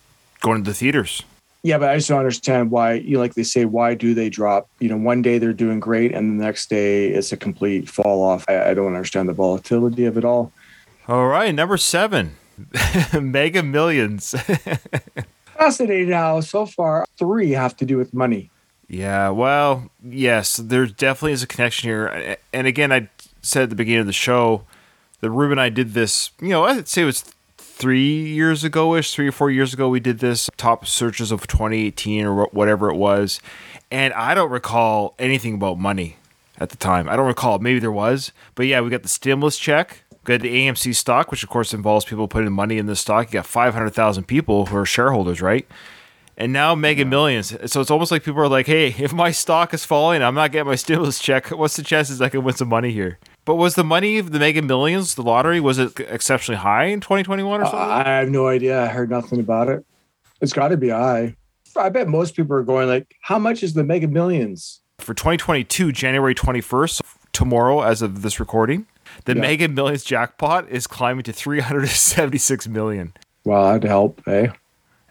going 0.42 0.64
to 0.64 0.70
the 0.70 0.76
theaters. 0.76 1.24
Yeah, 1.66 1.80
but 1.80 1.90
I 1.90 1.96
just 1.96 2.10
don't 2.10 2.20
understand 2.20 2.70
why, 2.70 2.94
you 2.94 3.16
know, 3.16 3.22
like 3.22 3.34
they 3.34 3.42
say, 3.42 3.66
why 3.66 3.96
do 3.96 4.14
they 4.14 4.30
drop? 4.30 4.70
You 4.80 4.88
know, 4.88 4.98
one 4.98 5.24
day 5.24 5.40
they're 5.40 5.52
doing 5.52 5.80
great 5.80 6.14
and 6.14 6.40
the 6.40 6.46
next 6.46 6.70
day 6.70 7.08
it's 7.08 7.32
a 7.32 7.38
complete 7.38 7.90
fall 7.90 8.22
off. 8.22 8.46
I, 8.48 8.70
I 8.70 8.74
don't 8.76 8.94
understand 8.94 9.28
the 9.28 9.34
volatility 9.34 10.06
of 10.06 10.16
it 10.16 10.24
all. 10.24 10.52
All 11.08 11.26
right, 11.26 11.56
number 11.56 11.78
seven, 11.78 12.36
Mega 13.22 13.64
Millions. 13.64 14.36
Fascinating 15.58 16.12
how 16.12 16.42
so 16.42 16.66
far 16.66 17.06
three 17.18 17.52
have 17.52 17.76
to 17.78 17.86
do 17.86 17.98
with 17.98 18.14
money. 18.14 18.50
Yeah, 18.88 19.30
well, 19.30 19.90
yes, 20.04 20.58
there 20.58 20.86
definitely 20.86 21.32
is 21.32 21.44
a 21.44 21.48
connection 21.48 21.90
here. 21.90 22.38
And 22.54 22.68
again, 22.68 22.92
I 22.92 23.10
said 23.42 23.64
at 23.64 23.70
the 23.70 23.76
beginning 23.76 24.02
of 24.02 24.06
the 24.06 24.14
show 24.14 24.64
that 25.22 25.32
Ruben 25.32 25.54
and 25.54 25.62
I 25.62 25.70
did 25.70 25.94
this, 25.94 26.32
you 26.40 26.50
know, 26.50 26.66
I'd 26.66 26.88
say 26.88 27.02
it 27.02 27.06
was 27.06 27.24
three 27.58 28.26
years 28.28 28.64
ago 28.64 28.96
ish, 28.96 29.14
three 29.14 29.28
or 29.28 29.32
four 29.32 29.52
years 29.52 29.74
ago, 29.74 29.90
we 29.90 30.00
did 30.00 30.20
this 30.20 30.50
top 30.56 30.86
searches 30.86 31.32
of 31.32 31.48
2018 31.48 32.26
or 32.26 32.46
whatever 32.48 32.90
it 32.90 32.96
was. 32.96 33.42
And 33.92 34.14
I 34.14 34.34
don't 34.34 34.52
recall 34.52 35.16
anything 35.20 35.56
about 35.56 35.78
money 35.78 36.18
at 36.58 36.70
the 36.70 36.78
time. 36.78 37.10
I 37.10 37.16
don't 37.16 37.28
recall. 37.28 37.60
Maybe 37.60 37.80
there 37.80 37.92
was. 37.92 38.32
But 38.56 38.68
yeah, 38.68 38.82
we 38.82 38.90
got 38.90 39.04
the 39.04 39.10
stimulus 39.10 39.58
check. 39.58 40.04
We 40.28 40.38
got 40.38 40.42
the 40.42 40.54
AMC 40.54 40.96
stock, 40.96 41.32
which 41.32 41.44
of 41.44 41.50
course 41.50 41.74
involves 41.74 42.06
people 42.06 42.28
putting 42.28 42.52
money 42.52 42.78
in 42.78 42.86
the 42.88 42.96
stock. 42.96 43.28
You 43.28 43.34
got 43.34 43.46
500,000 43.46 44.24
people 44.26 44.68
who 44.68 44.78
are 44.78 44.86
shareholders, 44.86 45.42
right? 45.42 45.68
and 46.38 46.52
now 46.52 46.76
Mega 46.76 47.06
Millions. 47.06 47.56
So 47.72 47.82
it's 47.82 47.92
almost 47.92 48.12
like 48.12 48.24
people 48.24 48.42
are 48.42 48.48
like, 48.48 48.68
"Hey, 48.68 48.88
if 48.98 49.14
my 49.14 49.32
stock 49.32 49.74
is 49.74 49.86
falling, 49.86 50.22
I'm 50.22 50.36
not 50.36 50.52
getting 50.52 50.68
my 50.68 50.76
stimulus 50.76 51.20
check. 51.20 51.48
What's 51.48 51.76
the 51.76 51.84
chances 51.84 52.22
I 52.22 52.30
can 52.30 52.44
win 52.44 52.56
some 52.56 52.70
money 52.70 52.92
here?" 52.92 53.20
But 53.46 53.56
was 53.56 53.76
the 53.76 53.84
money 53.84 54.18
of 54.18 54.32
the 54.32 54.40
Mega 54.40 54.62
Millions, 54.62 55.16
the 55.16 55.22
lottery, 55.22 55.60
was 55.60 55.78
it 55.78 56.00
exceptionally 56.00 56.60
high 56.60 56.86
in 56.86 57.00
2021 57.00 57.62
or 57.62 57.66
something? 57.66 57.80
I 57.80 58.02
I 58.02 58.20
have 58.20 58.30
no 58.30 58.48
idea. 58.48 58.82
I 58.82 58.88
heard 58.88 59.10
nothing 59.10 59.40
about 59.40 59.70
it. 59.70 59.86
It's 60.42 60.54
got 60.54 60.70
to 60.70 60.78
be 60.78 60.90
high. 60.90 61.36
I 61.78 61.90
bet 61.90 62.08
most 62.08 62.36
people 62.36 62.56
are 62.56 62.64
going 62.64 62.88
like, 62.88 63.16
how 63.22 63.38
much 63.38 63.62
is 63.62 63.74
the 63.74 63.84
Mega 63.84 64.08
Millions? 64.08 64.82
For 64.98 65.14
2022, 65.14 65.92
January 65.92 66.34
21st, 66.34 67.02
tomorrow, 67.34 67.82
as 67.82 68.02
of 68.02 68.22
this 68.22 68.40
recording, 68.40 68.88
the 69.24 69.34
Yeah. 69.36 69.42
Mega 69.42 69.68
Millions 69.70 70.04
jackpot 70.04 70.68
is 70.70 70.86
climbing 70.88 71.24
to 71.24 71.34
376 71.34 72.68
million. 72.68 73.14
Well, 73.46 73.64
that'd 73.66 73.84
help, 73.84 74.22
eh? 74.28 74.48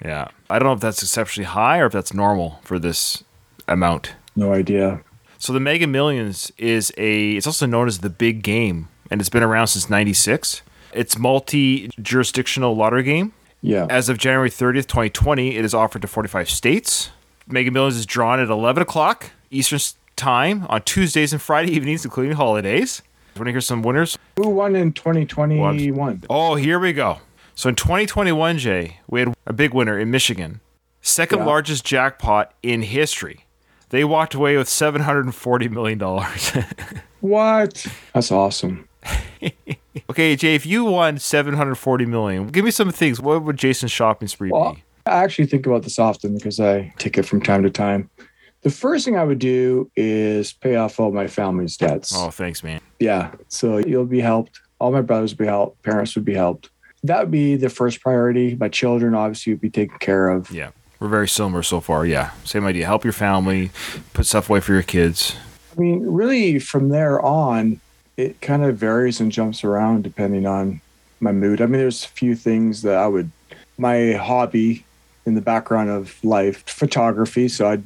Yeah, 0.04 0.28
I 0.50 0.58
don't 0.58 0.66
know 0.66 0.72
if 0.74 0.80
that's 0.80 1.02
exceptionally 1.02 1.46
high 1.46 1.78
or 1.78 1.86
if 1.86 1.92
that's 1.92 2.12
normal 2.12 2.58
for 2.62 2.78
this 2.78 3.24
amount. 3.66 4.14
No 4.36 4.52
idea. 4.52 5.00
So 5.38 5.52
the 5.52 5.60
Mega 5.60 5.86
Millions 5.86 6.50
is 6.58 6.92
a 6.98 7.32
it's 7.32 7.46
also 7.46 7.66
known 7.66 7.86
as 7.86 7.98
the 7.98 8.10
big 8.10 8.42
game 8.42 8.88
and 9.10 9.20
it's 9.20 9.30
been 9.30 9.42
around 9.42 9.68
since 9.68 9.88
96. 9.88 10.62
It's 10.92 11.18
multi-jurisdictional 11.18 12.74
lottery 12.76 13.02
game. 13.02 13.32
Yeah. 13.62 13.86
As 13.88 14.08
of 14.08 14.18
January 14.18 14.50
30th, 14.50 14.86
2020, 14.86 15.56
it 15.56 15.64
is 15.64 15.74
offered 15.74 16.02
to 16.02 16.08
45 16.08 16.50
states. 16.50 17.10
Mega 17.46 17.70
Millions 17.70 17.96
is 17.96 18.06
drawn 18.06 18.40
at 18.40 18.48
11 18.50 18.82
o'clock 18.82 19.30
Eastern 19.50 19.80
Time 20.16 20.66
on 20.68 20.82
Tuesdays 20.82 21.32
and 21.32 21.40
Friday 21.42 21.72
evenings, 21.72 22.04
including 22.04 22.36
holidays. 22.36 23.02
Want 23.36 23.46
to 23.46 23.50
hear 23.50 23.60
some 23.60 23.82
winners? 23.82 24.16
Who 24.36 24.48
won 24.50 24.76
in 24.76 24.92
2021? 24.92 26.22
Oh, 26.30 26.54
here 26.54 26.78
we 26.78 26.92
go. 26.92 27.18
So 27.56 27.68
in 27.68 27.74
2021, 27.74 28.58
Jay, 28.58 29.00
we 29.08 29.20
had 29.20 29.34
a 29.46 29.52
big 29.52 29.74
winner 29.74 29.98
in 29.98 30.10
Michigan, 30.12 30.60
second 31.02 31.40
Yeah. 31.40 31.46
largest 31.46 31.84
jackpot 31.84 32.54
in 32.62 32.82
history. 32.82 33.44
They 33.88 34.04
walked 34.04 34.34
away 34.34 34.56
with 34.56 34.68
740 34.68 35.68
million 35.68 35.98
dollars. 35.98 36.52
What? 37.20 37.86
That's 38.12 38.30
awesome. 38.30 38.86
okay, 40.10 40.36
Jay, 40.36 40.54
if 40.54 40.66
you 40.66 40.84
won 40.84 41.18
740 41.18 42.04
million, 42.04 42.48
give 42.48 42.66
me 42.66 42.70
some 42.70 42.90
things. 42.92 43.18
What 43.18 43.42
would 43.44 43.56
Jason's 43.56 43.92
shopping 43.92 44.28
spree 44.28 44.50
Well, 44.52 44.74
be? 44.74 44.84
I 45.06 45.24
actually 45.24 45.46
think 45.46 45.64
about 45.66 45.84
this 45.84 45.98
often 45.98 46.34
because 46.34 46.60
I 46.60 46.92
take 46.98 47.16
it 47.16 47.22
from 47.24 47.40
time 47.40 47.62
to 47.62 47.70
time. 47.70 48.10
The 48.64 48.70
first 48.70 49.04
thing 49.04 49.16
I 49.16 49.24
would 49.24 49.38
do 49.38 49.90
is 49.94 50.54
pay 50.54 50.76
off 50.76 50.98
all 50.98 51.12
my 51.12 51.26
family's 51.26 51.76
debts. 51.76 52.14
Oh, 52.16 52.30
thanks, 52.30 52.62
man. 52.62 52.80
Yeah. 52.98 53.30
So 53.48 53.76
you'll 53.76 54.06
be 54.06 54.20
helped. 54.20 54.60
All 54.78 54.90
my 54.90 55.02
brothers 55.02 55.32
would 55.32 55.38
be 55.38 55.46
helped. 55.46 55.82
Parents 55.82 56.14
would 56.14 56.24
be 56.24 56.32
helped. 56.32 56.70
That 57.02 57.20
would 57.20 57.30
be 57.30 57.56
the 57.56 57.68
first 57.68 58.00
priority. 58.00 58.54
My 58.54 58.70
children 58.70 59.14
obviously 59.14 59.52
would 59.52 59.60
be 59.60 59.68
taken 59.68 59.98
care 59.98 60.30
of. 60.30 60.50
Yeah, 60.50 60.70
we're 60.98 61.08
very 61.08 61.28
similar 61.28 61.62
so 61.62 61.80
far. 61.80 62.06
Yeah, 62.06 62.30
same 62.44 62.64
idea. 62.64 62.86
Help 62.86 63.04
your 63.04 63.12
family, 63.12 63.70
put 64.14 64.24
stuff 64.24 64.48
away 64.48 64.60
for 64.60 64.72
your 64.72 64.82
kids. 64.82 65.36
I 65.76 65.80
mean, 65.80 66.00
really, 66.06 66.58
from 66.58 66.88
there 66.88 67.20
on, 67.20 67.80
it 68.16 68.40
kind 68.40 68.64
of 68.64 68.78
varies 68.78 69.20
and 69.20 69.30
jumps 69.30 69.62
around 69.62 70.04
depending 70.04 70.46
on 70.46 70.80
my 71.20 71.32
mood. 71.32 71.60
I 71.60 71.66
mean, 71.66 71.80
there's 71.80 72.06
a 72.06 72.08
few 72.08 72.34
things 72.34 72.80
that 72.82 72.96
I 72.96 73.06
would, 73.06 73.30
my 73.76 74.12
hobby 74.12 74.86
in 75.26 75.34
the 75.34 75.40
background 75.40 75.90
of 75.90 76.22
life, 76.24 76.64
photography. 76.66 77.48
So 77.48 77.68
I'd 77.68 77.82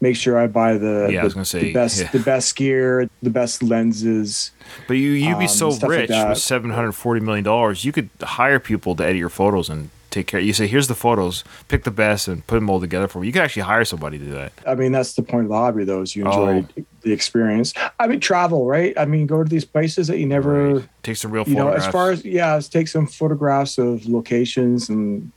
make 0.00 0.16
sure 0.16 0.38
I 0.38 0.46
buy 0.46 0.76
the, 0.76 1.08
Yeah, 1.10 1.22
I 1.22 1.24
was 1.24 1.34
gonna 1.34 1.44
say, 1.44 1.60
the 1.60 1.72
best, 1.72 2.00
yeah. 2.00 2.10
the 2.10 2.18
best 2.18 2.56
gear, 2.56 3.08
the 3.22 3.30
best 3.30 3.62
lenses. 3.62 4.50
But 4.88 4.94
you 4.94 5.10
you'd 5.12 5.38
be 5.38 5.44
Um, 5.44 5.48
so 5.48 5.70
stuff 5.70 5.88
like 5.90 5.98
rich 6.00 6.10
with 6.10 6.38
740 6.38 7.20
million 7.20 7.44
dollars, 7.44 7.84
you 7.84 7.92
could 7.92 8.10
hire 8.22 8.58
people 8.58 8.94
to 8.96 9.02
edit 9.04 9.16
your 9.16 9.28
photos 9.30 9.68
and 9.70 9.90
take 10.10 10.26
care. 10.28 10.38
You 10.38 10.52
say, 10.52 10.66
"Here's 10.68 10.86
the 10.86 10.94
photos. 10.94 11.42
Pick 11.68 11.82
the 11.84 11.90
best 11.90 12.28
and 12.28 12.46
put 12.46 12.56
them 12.56 12.70
all 12.70 12.78
together 12.80 13.08
for 13.08 13.18
me." 13.20 13.26
You 13.26 13.32
could 13.32 13.42
actually 13.42 13.62
hire 13.62 13.84
somebody 13.84 14.18
to 14.18 14.24
do 14.24 14.30
that. 14.32 14.52
I 14.66 14.74
mean, 14.76 14.92
that's 14.92 15.14
the 15.14 15.22
point 15.22 15.44
of 15.44 15.48
the 15.50 15.56
hobby, 15.56 15.84
though, 15.84 16.02
is 16.02 16.14
you 16.14 16.24
enjoy 16.26 16.64
Oh. 16.78 16.82
the 17.02 17.12
experience. 17.12 17.72
I 17.98 18.06
mean, 18.06 18.20
travel, 18.20 18.66
right? 18.66 18.94
I 18.96 19.06
mean, 19.06 19.26
go 19.26 19.42
to 19.42 19.48
these 19.48 19.64
places 19.64 20.06
that 20.08 20.18
you 20.18 20.26
never, 20.26 20.74
Right. 20.74 20.84
Take 21.02 21.16
some 21.16 21.30
real 21.32 21.44
you 21.46 21.54
know, 21.56 21.68
as 21.68 21.86
far 21.88 22.10
as 22.12 22.24
yeah, 22.24 22.60
take 22.60 22.88
some 22.88 23.06
photographs 23.06 23.76
of 23.78 24.06
locations 24.06 24.88
and 24.88 25.32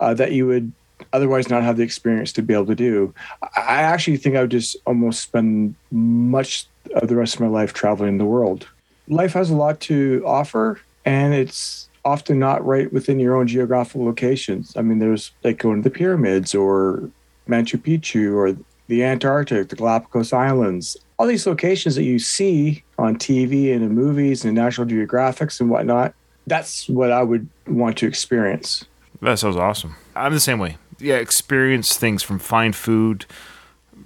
uh, 0.00 0.14
that 0.14 0.32
you 0.32 0.46
would 0.46 0.72
otherwise 1.12 1.48
not 1.48 1.62
have 1.62 1.76
the 1.76 1.82
experience 1.82 2.32
to 2.32 2.42
be 2.42 2.54
able 2.54 2.66
to 2.66 2.74
do. 2.74 3.14
I 3.56 3.82
actually 3.82 4.16
think 4.16 4.36
I 4.36 4.42
would 4.42 4.50
just 4.50 4.76
almost 4.86 5.22
spend 5.22 5.74
much 5.90 6.66
of 6.94 7.08
the 7.08 7.16
rest 7.16 7.34
of 7.34 7.40
my 7.40 7.46
life 7.46 7.72
traveling 7.72 8.18
the 8.18 8.24
world. 8.24 8.66
Life 9.08 9.32
has 9.32 9.50
a 9.50 9.56
lot 9.56 9.80
to 9.80 10.22
offer, 10.26 10.80
and 11.04 11.34
it's 11.34 11.88
often 12.04 12.38
not 12.38 12.64
right 12.64 12.92
within 12.92 13.18
your 13.18 13.36
own 13.36 13.46
geographical 13.46 14.04
locations. 14.04 14.76
I 14.76 14.82
mean, 14.82 14.98
there's 14.98 15.30
like 15.44 15.58
going 15.58 15.82
to 15.82 15.88
the 15.88 15.94
pyramids 15.94 16.54
or 16.54 17.10
Machu 17.48 17.78
Picchu 17.78 18.34
or 18.34 18.56
the 18.88 19.04
Antarctic, 19.04 19.68
the 19.68 19.76
Galapagos 19.76 20.32
Islands, 20.32 20.96
all 21.18 21.26
these 21.26 21.46
locations 21.46 21.94
that 21.96 22.04
you 22.04 22.18
see 22.18 22.82
on 22.98 23.16
TV 23.16 23.74
and 23.74 23.82
in 23.82 23.94
movies 23.94 24.44
and 24.44 24.54
National 24.54 24.86
Geographics 24.86 25.60
and 25.60 25.68
whatnot. 25.68 26.14
That's 26.46 26.88
what 26.88 27.12
I 27.12 27.22
would 27.22 27.46
want 27.66 27.98
to 27.98 28.06
experience. 28.06 28.84
That 29.22 29.38
sounds 29.38 29.56
awesome. 29.56 29.96
I'm 30.16 30.32
the 30.32 30.40
same 30.40 30.58
way. 30.58 30.76
Yeah, 30.98 31.16
experience 31.16 31.96
things 31.96 32.22
from 32.22 32.38
fine 32.38 32.72
food, 32.72 33.24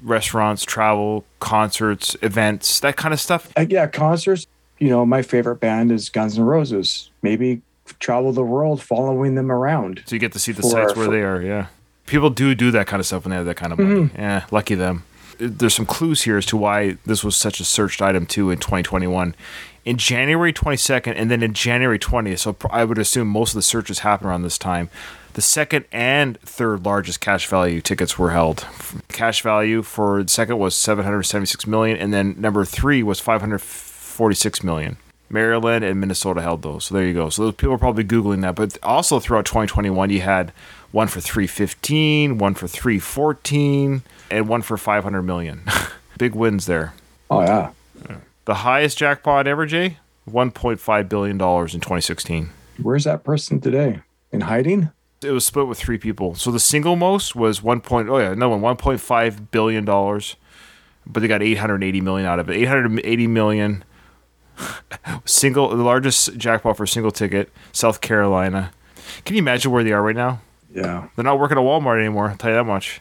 restaurants, 0.03 0.65
travel, 0.65 1.25
concerts, 1.41 2.17
events, 2.23 2.81
that 2.81 2.97
kind 2.97 3.15
of 3.15 3.21
stuff. 3.21 3.53
Uh, 3.57 3.67
yeah, 3.69 3.87
concerts. 3.87 4.47
You 4.79 4.89
know, 4.89 5.07
my 5.07 5.23
favorite 5.23 5.57
band 5.61 5.93
is 5.93 6.09
Guns 6.09 6.39
N' 6.39 6.45
Roses. 6.45 7.11
Maybe 7.23 7.63
travel 8.01 8.33
the 8.33 8.43
world 8.43 8.83
following 8.83 9.35
them 9.37 9.51
around. 9.53 10.03
So 10.07 10.17
you 10.17 10.21
get 10.21 10.33
to 10.33 10.39
see 10.39 10.53
the 10.53 10.63
For- 10.63 10.71
sites 10.71 10.97
where 10.97 11.07
for- 11.07 11.13
they 11.13 11.23
are. 11.23 11.41
Yeah, 11.41 11.67
people 12.07 12.31
do 12.31 12.55
do 12.55 12.71
that 12.73 12.87
kind 12.87 13.01
of 13.01 13.07
stuff 13.07 13.25
when 13.25 13.31
they 13.31 13.37
have 13.37 13.47
that 13.47 13.57
kind 13.57 13.73
of 13.73 13.79
money. 13.79 13.91
Mm-hmm. 14.09 14.21
Yeah, 14.21 14.45
lucky 14.51 14.75
them. 14.75 15.05
There's 15.39 15.75
some 15.75 15.87
clues 15.87 16.23
here 16.23 16.37
as 16.37 16.47
to 16.47 16.57
why 16.57 16.99
this 17.07 17.25
was 17.25 17.37
such 17.37 17.59
a 17.61 17.65
searched 17.65 18.03
item 18.03 18.27
too 18.27 18.51
in 18.51 18.59
2021. 18.59 19.35
In 19.85 19.97
January 19.97 20.53
22nd 20.53 21.15
and 21.17 21.31
then 21.31 21.43
in 21.43 21.55
January 21.55 21.99
20th, 21.99 22.39
so 22.39 22.57
I 22.71 22.85
would 22.85 22.99
assume 22.99 23.27
most 23.27 23.51
of 23.51 23.57
the 23.57 23.63
searches 23.63 24.01
happen 24.01 24.29
around 24.29 24.43
this 24.43 24.59
time. 24.59 24.91
The 25.35 25.43
second 25.43 25.87
and 25.91 26.39
third 26.41 26.85
largest 26.85 27.21
cash 27.21 27.47
value 27.47 27.81
tickets 27.81 28.19
were 28.19 28.31
held. 28.31 28.67
Cash 29.09 29.43
value 29.43 29.83
for 29.83 30.23
the 30.23 30.29
second 30.29 30.59
was 30.59 30.75
776 30.77 31.67
million, 31.67 31.97
and 31.97 32.13
then 32.13 32.37
number 32.39 32.65
three 32.65 33.03
was 33.03 33.19
546 33.19 34.63
million. 34.63 34.99
Maryland 35.31 35.85
and 35.85 35.99
Minnesota 35.99 36.43
held 36.43 36.63
those. 36.63 36.85
So 36.85 36.95
there 36.95 37.07
you 37.07 37.15
go. 37.15 37.31
So 37.31 37.45
those 37.45 37.55
people 37.55 37.75
are 37.75 37.79
probably 37.79 38.05
Googling 38.05 38.43
that. 38.43 38.55
But 38.55 38.77
also 38.83 39.19
throughout 39.19 39.47
2021, 39.47 40.11
you 40.11 40.21
had 40.21 40.53
one 40.93 41.09
for 41.09 41.21
315, 41.21 42.37
one 42.37 42.55
for 42.55 42.69
314, 42.69 44.03
and 44.31 44.49
one 44.49 44.61
for 44.61 44.77
500 44.77 45.23
million. 45.23 45.63
Big 46.19 46.35
wins 46.35 46.67
there. 46.67 46.93
Oh, 47.31 47.41
yeah. 47.41 47.71
The 48.45 48.55
highest 48.55 48.99
jackpot 48.99 49.47
ever, 49.47 49.67
Jay? 49.67 49.99
$1.5 50.29 51.09
billion 51.09 51.33
in 51.35 51.39
2016. 51.39 52.51
Where's 52.81 53.05
that 53.05 53.25
person 53.25 53.61
today? 53.61 54.01
In 54.31 54.43
hiding? 54.43 54.91
It 55.23 55.31
was 55.31 55.47
split 55.47 55.69
with 55.69 55.79
three 55.79 55.99
people. 55.99 56.35
So 56.35 56.51
the 56.51 56.59
single 56.59 56.97
most 56.97 57.37
was 57.37 57.63
one 57.63 57.81
point. 57.81 58.09
Oh 58.09 58.19
yeah, 58.19 58.35
no 58.35 58.49
one. 58.49 58.61
One 58.61 58.77
point 58.77 59.01
five 59.01 59.53
billion 59.53 59.85
dollars 59.85 60.37
but 61.07 61.21
they 61.21 61.29
got 61.29 61.43
880 61.43 62.01
million 62.01 62.27
out 62.27 62.39
of 62.39 62.49
it. 62.49 62.57
880 62.57 63.27
million 63.27 63.85
single 65.25 65.69
the 65.71 65.83
largest 65.83 66.37
jackpot 66.37 66.77
for 66.77 66.85
a 66.85 66.89
single 66.89 67.11
ticket, 67.11 67.51
South 67.73 68.01
Carolina. 68.01 68.73
Can 69.25 69.37
you 69.37 69.43
imagine 69.43 69.71
where 69.71 69.85
they 69.85 69.93
are 69.93 70.03
right 70.03 70.17
now? 70.17 70.41
Yeah. 70.73 71.09
They're 71.17 71.25
not 71.25 71.39
working 71.39 71.59
at 71.59 71.65
Walmart 71.65 71.99
anymore, 71.99 72.31
I'll 72.31 72.37
tell 72.37 72.51
you 72.51 72.57
that 72.57 72.65
much. 72.65 73.01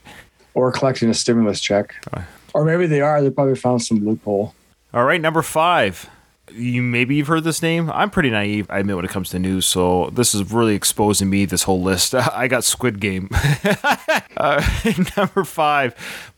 Or 0.53 0.71
collecting 0.71 1.09
a 1.09 1.13
stimulus 1.13 1.61
check. 1.61 1.95
Uh. 2.11 2.23
Or 2.53 2.65
maybe 2.65 2.85
they 2.85 2.99
are. 2.99 3.21
They 3.21 3.29
probably 3.29 3.55
found 3.55 3.81
some 3.81 4.05
loophole. 4.05 4.53
All 4.93 5.05
right, 5.05 5.21
number 5.21 5.41
five. 5.41 6.09
You 6.51 6.81
maybe 6.81 7.15
you've 7.15 7.27
heard 7.27 7.45
this 7.45 7.61
name. 7.61 7.89
I'm 7.91 8.09
pretty 8.09 8.29
naive, 8.29 8.67
I 8.69 8.79
admit, 8.79 8.97
when 8.97 9.05
it 9.05 9.11
comes 9.11 9.29
to 9.29 9.39
news. 9.39 9.65
So 9.65 10.09
this 10.09 10.35
is 10.35 10.51
really 10.51 10.75
exposing 10.75 11.29
me. 11.29 11.45
This 11.45 11.63
whole 11.63 11.81
list. 11.81 12.13
I 12.15 12.47
got 12.47 12.65
Squid 12.65 12.99
Game. 12.99 13.29
uh, 14.37 14.61
number 15.17 15.45
five, 15.45 15.95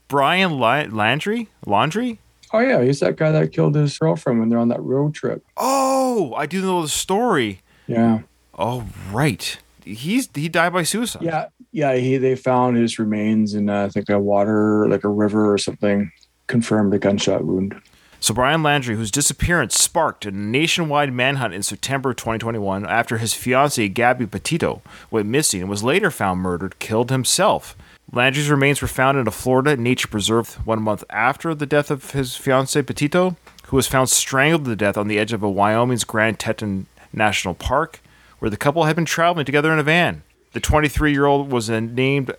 Brian 0.08 0.60
La- 0.60 0.86
Landry. 0.90 1.48
Laundry. 1.66 2.20
Oh 2.52 2.60
yeah, 2.60 2.84
he's 2.84 3.00
that 3.00 3.16
guy 3.16 3.32
that 3.32 3.52
killed 3.52 3.74
his 3.74 3.98
girlfriend 3.98 4.40
when 4.40 4.50
they're 4.50 4.60
on 4.60 4.68
that 4.68 4.82
road 4.84 5.16
trip. 5.16 5.44
Oh, 5.58 6.36
I 6.36 6.46
do 6.46 6.62
know 6.62 6.84
the 6.84 6.90
story. 6.90 7.62
Yeah. 7.88 8.20
Oh, 8.56 8.86
right. 9.12 9.58
He's 9.84 10.30
he 10.36 10.48
died 10.48 10.74
by 10.74 10.84
suicide. 10.84 11.24
Yeah. 11.24 11.48
Yeah. 11.72 11.96
He 11.96 12.18
they 12.18 12.36
found 12.36 12.78
his 12.78 13.00
remains 13.00 13.56
in 13.56 13.68
uh, 13.68 13.86
I 13.86 13.90
think 13.90 14.10
a 14.10 14.20
water 14.20 14.88
like 14.88 15.04
a 15.04 15.10
river 15.10 15.52
or 15.52 15.58
something. 15.58 16.12
Confirmed 16.46 16.94
a 16.94 17.00
gunshot 17.00 17.44
wound. 17.44 17.82
So 18.24 18.34
Brian 18.34 18.64
Laundrie, 18.64 18.96
whose 18.96 19.12
disappearance 19.12 19.78
sparked 19.78 20.26
a 20.26 20.32
nationwide 20.32 21.12
manhunt 21.12 21.54
in 21.54 21.62
September 21.62 22.14
2021 22.14 22.86
after 22.86 23.18
his 23.18 23.34
fiancee 23.34 23.90
Gabby 23.90 24.26
Petito 24.26 24.82
went 25.12 25.28
missing 25.28 25.60
and 25.60 25.70
was 25.70 25.84
later 25.84 26.10
found 26.10 26.40
murdered, 26.40 26.80
killed 26.80 27.12
himself. 27.12 27.76
Laundrie's 28.14 28.50
remains 28.50 28.82
were 28.82 28.88
found 28.88 29.18
in 29.18 29.28
a 29.28 29.32
Florida 29.32 29.76
nature 29.76 30.08
preserve 30.08 30.54
one 30.66 30.82
month 30.82 31.04
after 31.10 31.54
the 31.54 31.66
death 31.66 31.92
of 31.92 32.12
his 32.12 32.38
fiancee 32.38 32.82
Petito, 32.82 33.36
who 33.66 33.76
was 33.76 33.88
found 33.88 34.08
strangled 34.08 34.64
to 34.64 34.76
death 34.78 34.98
on 34.98 35.10
the 35.10 35.20
edge 35.20 35.34
of 35.34 35.44
a 35.44 35.50
Wyoming's 35.50 36.06
Grand 36.06 36.40
Teton 36.40 36.86
National 37.12 37.54
Park, 37.54 38.00
where 38.40 38.50
the 38.50 38.56
couple 38.56 38.86
had 38.86 38.96
been 38.96 39.04
traveling 39.04 39.46
together 39.46 39.74
in 39.74 39.80
a 39.80 39.84
van. 39.84 40.24
The 40.54 40.62
23-year-old 40.62 41.52
was 41.52 41.68
then 41.68 41.94
named 41.94 42.34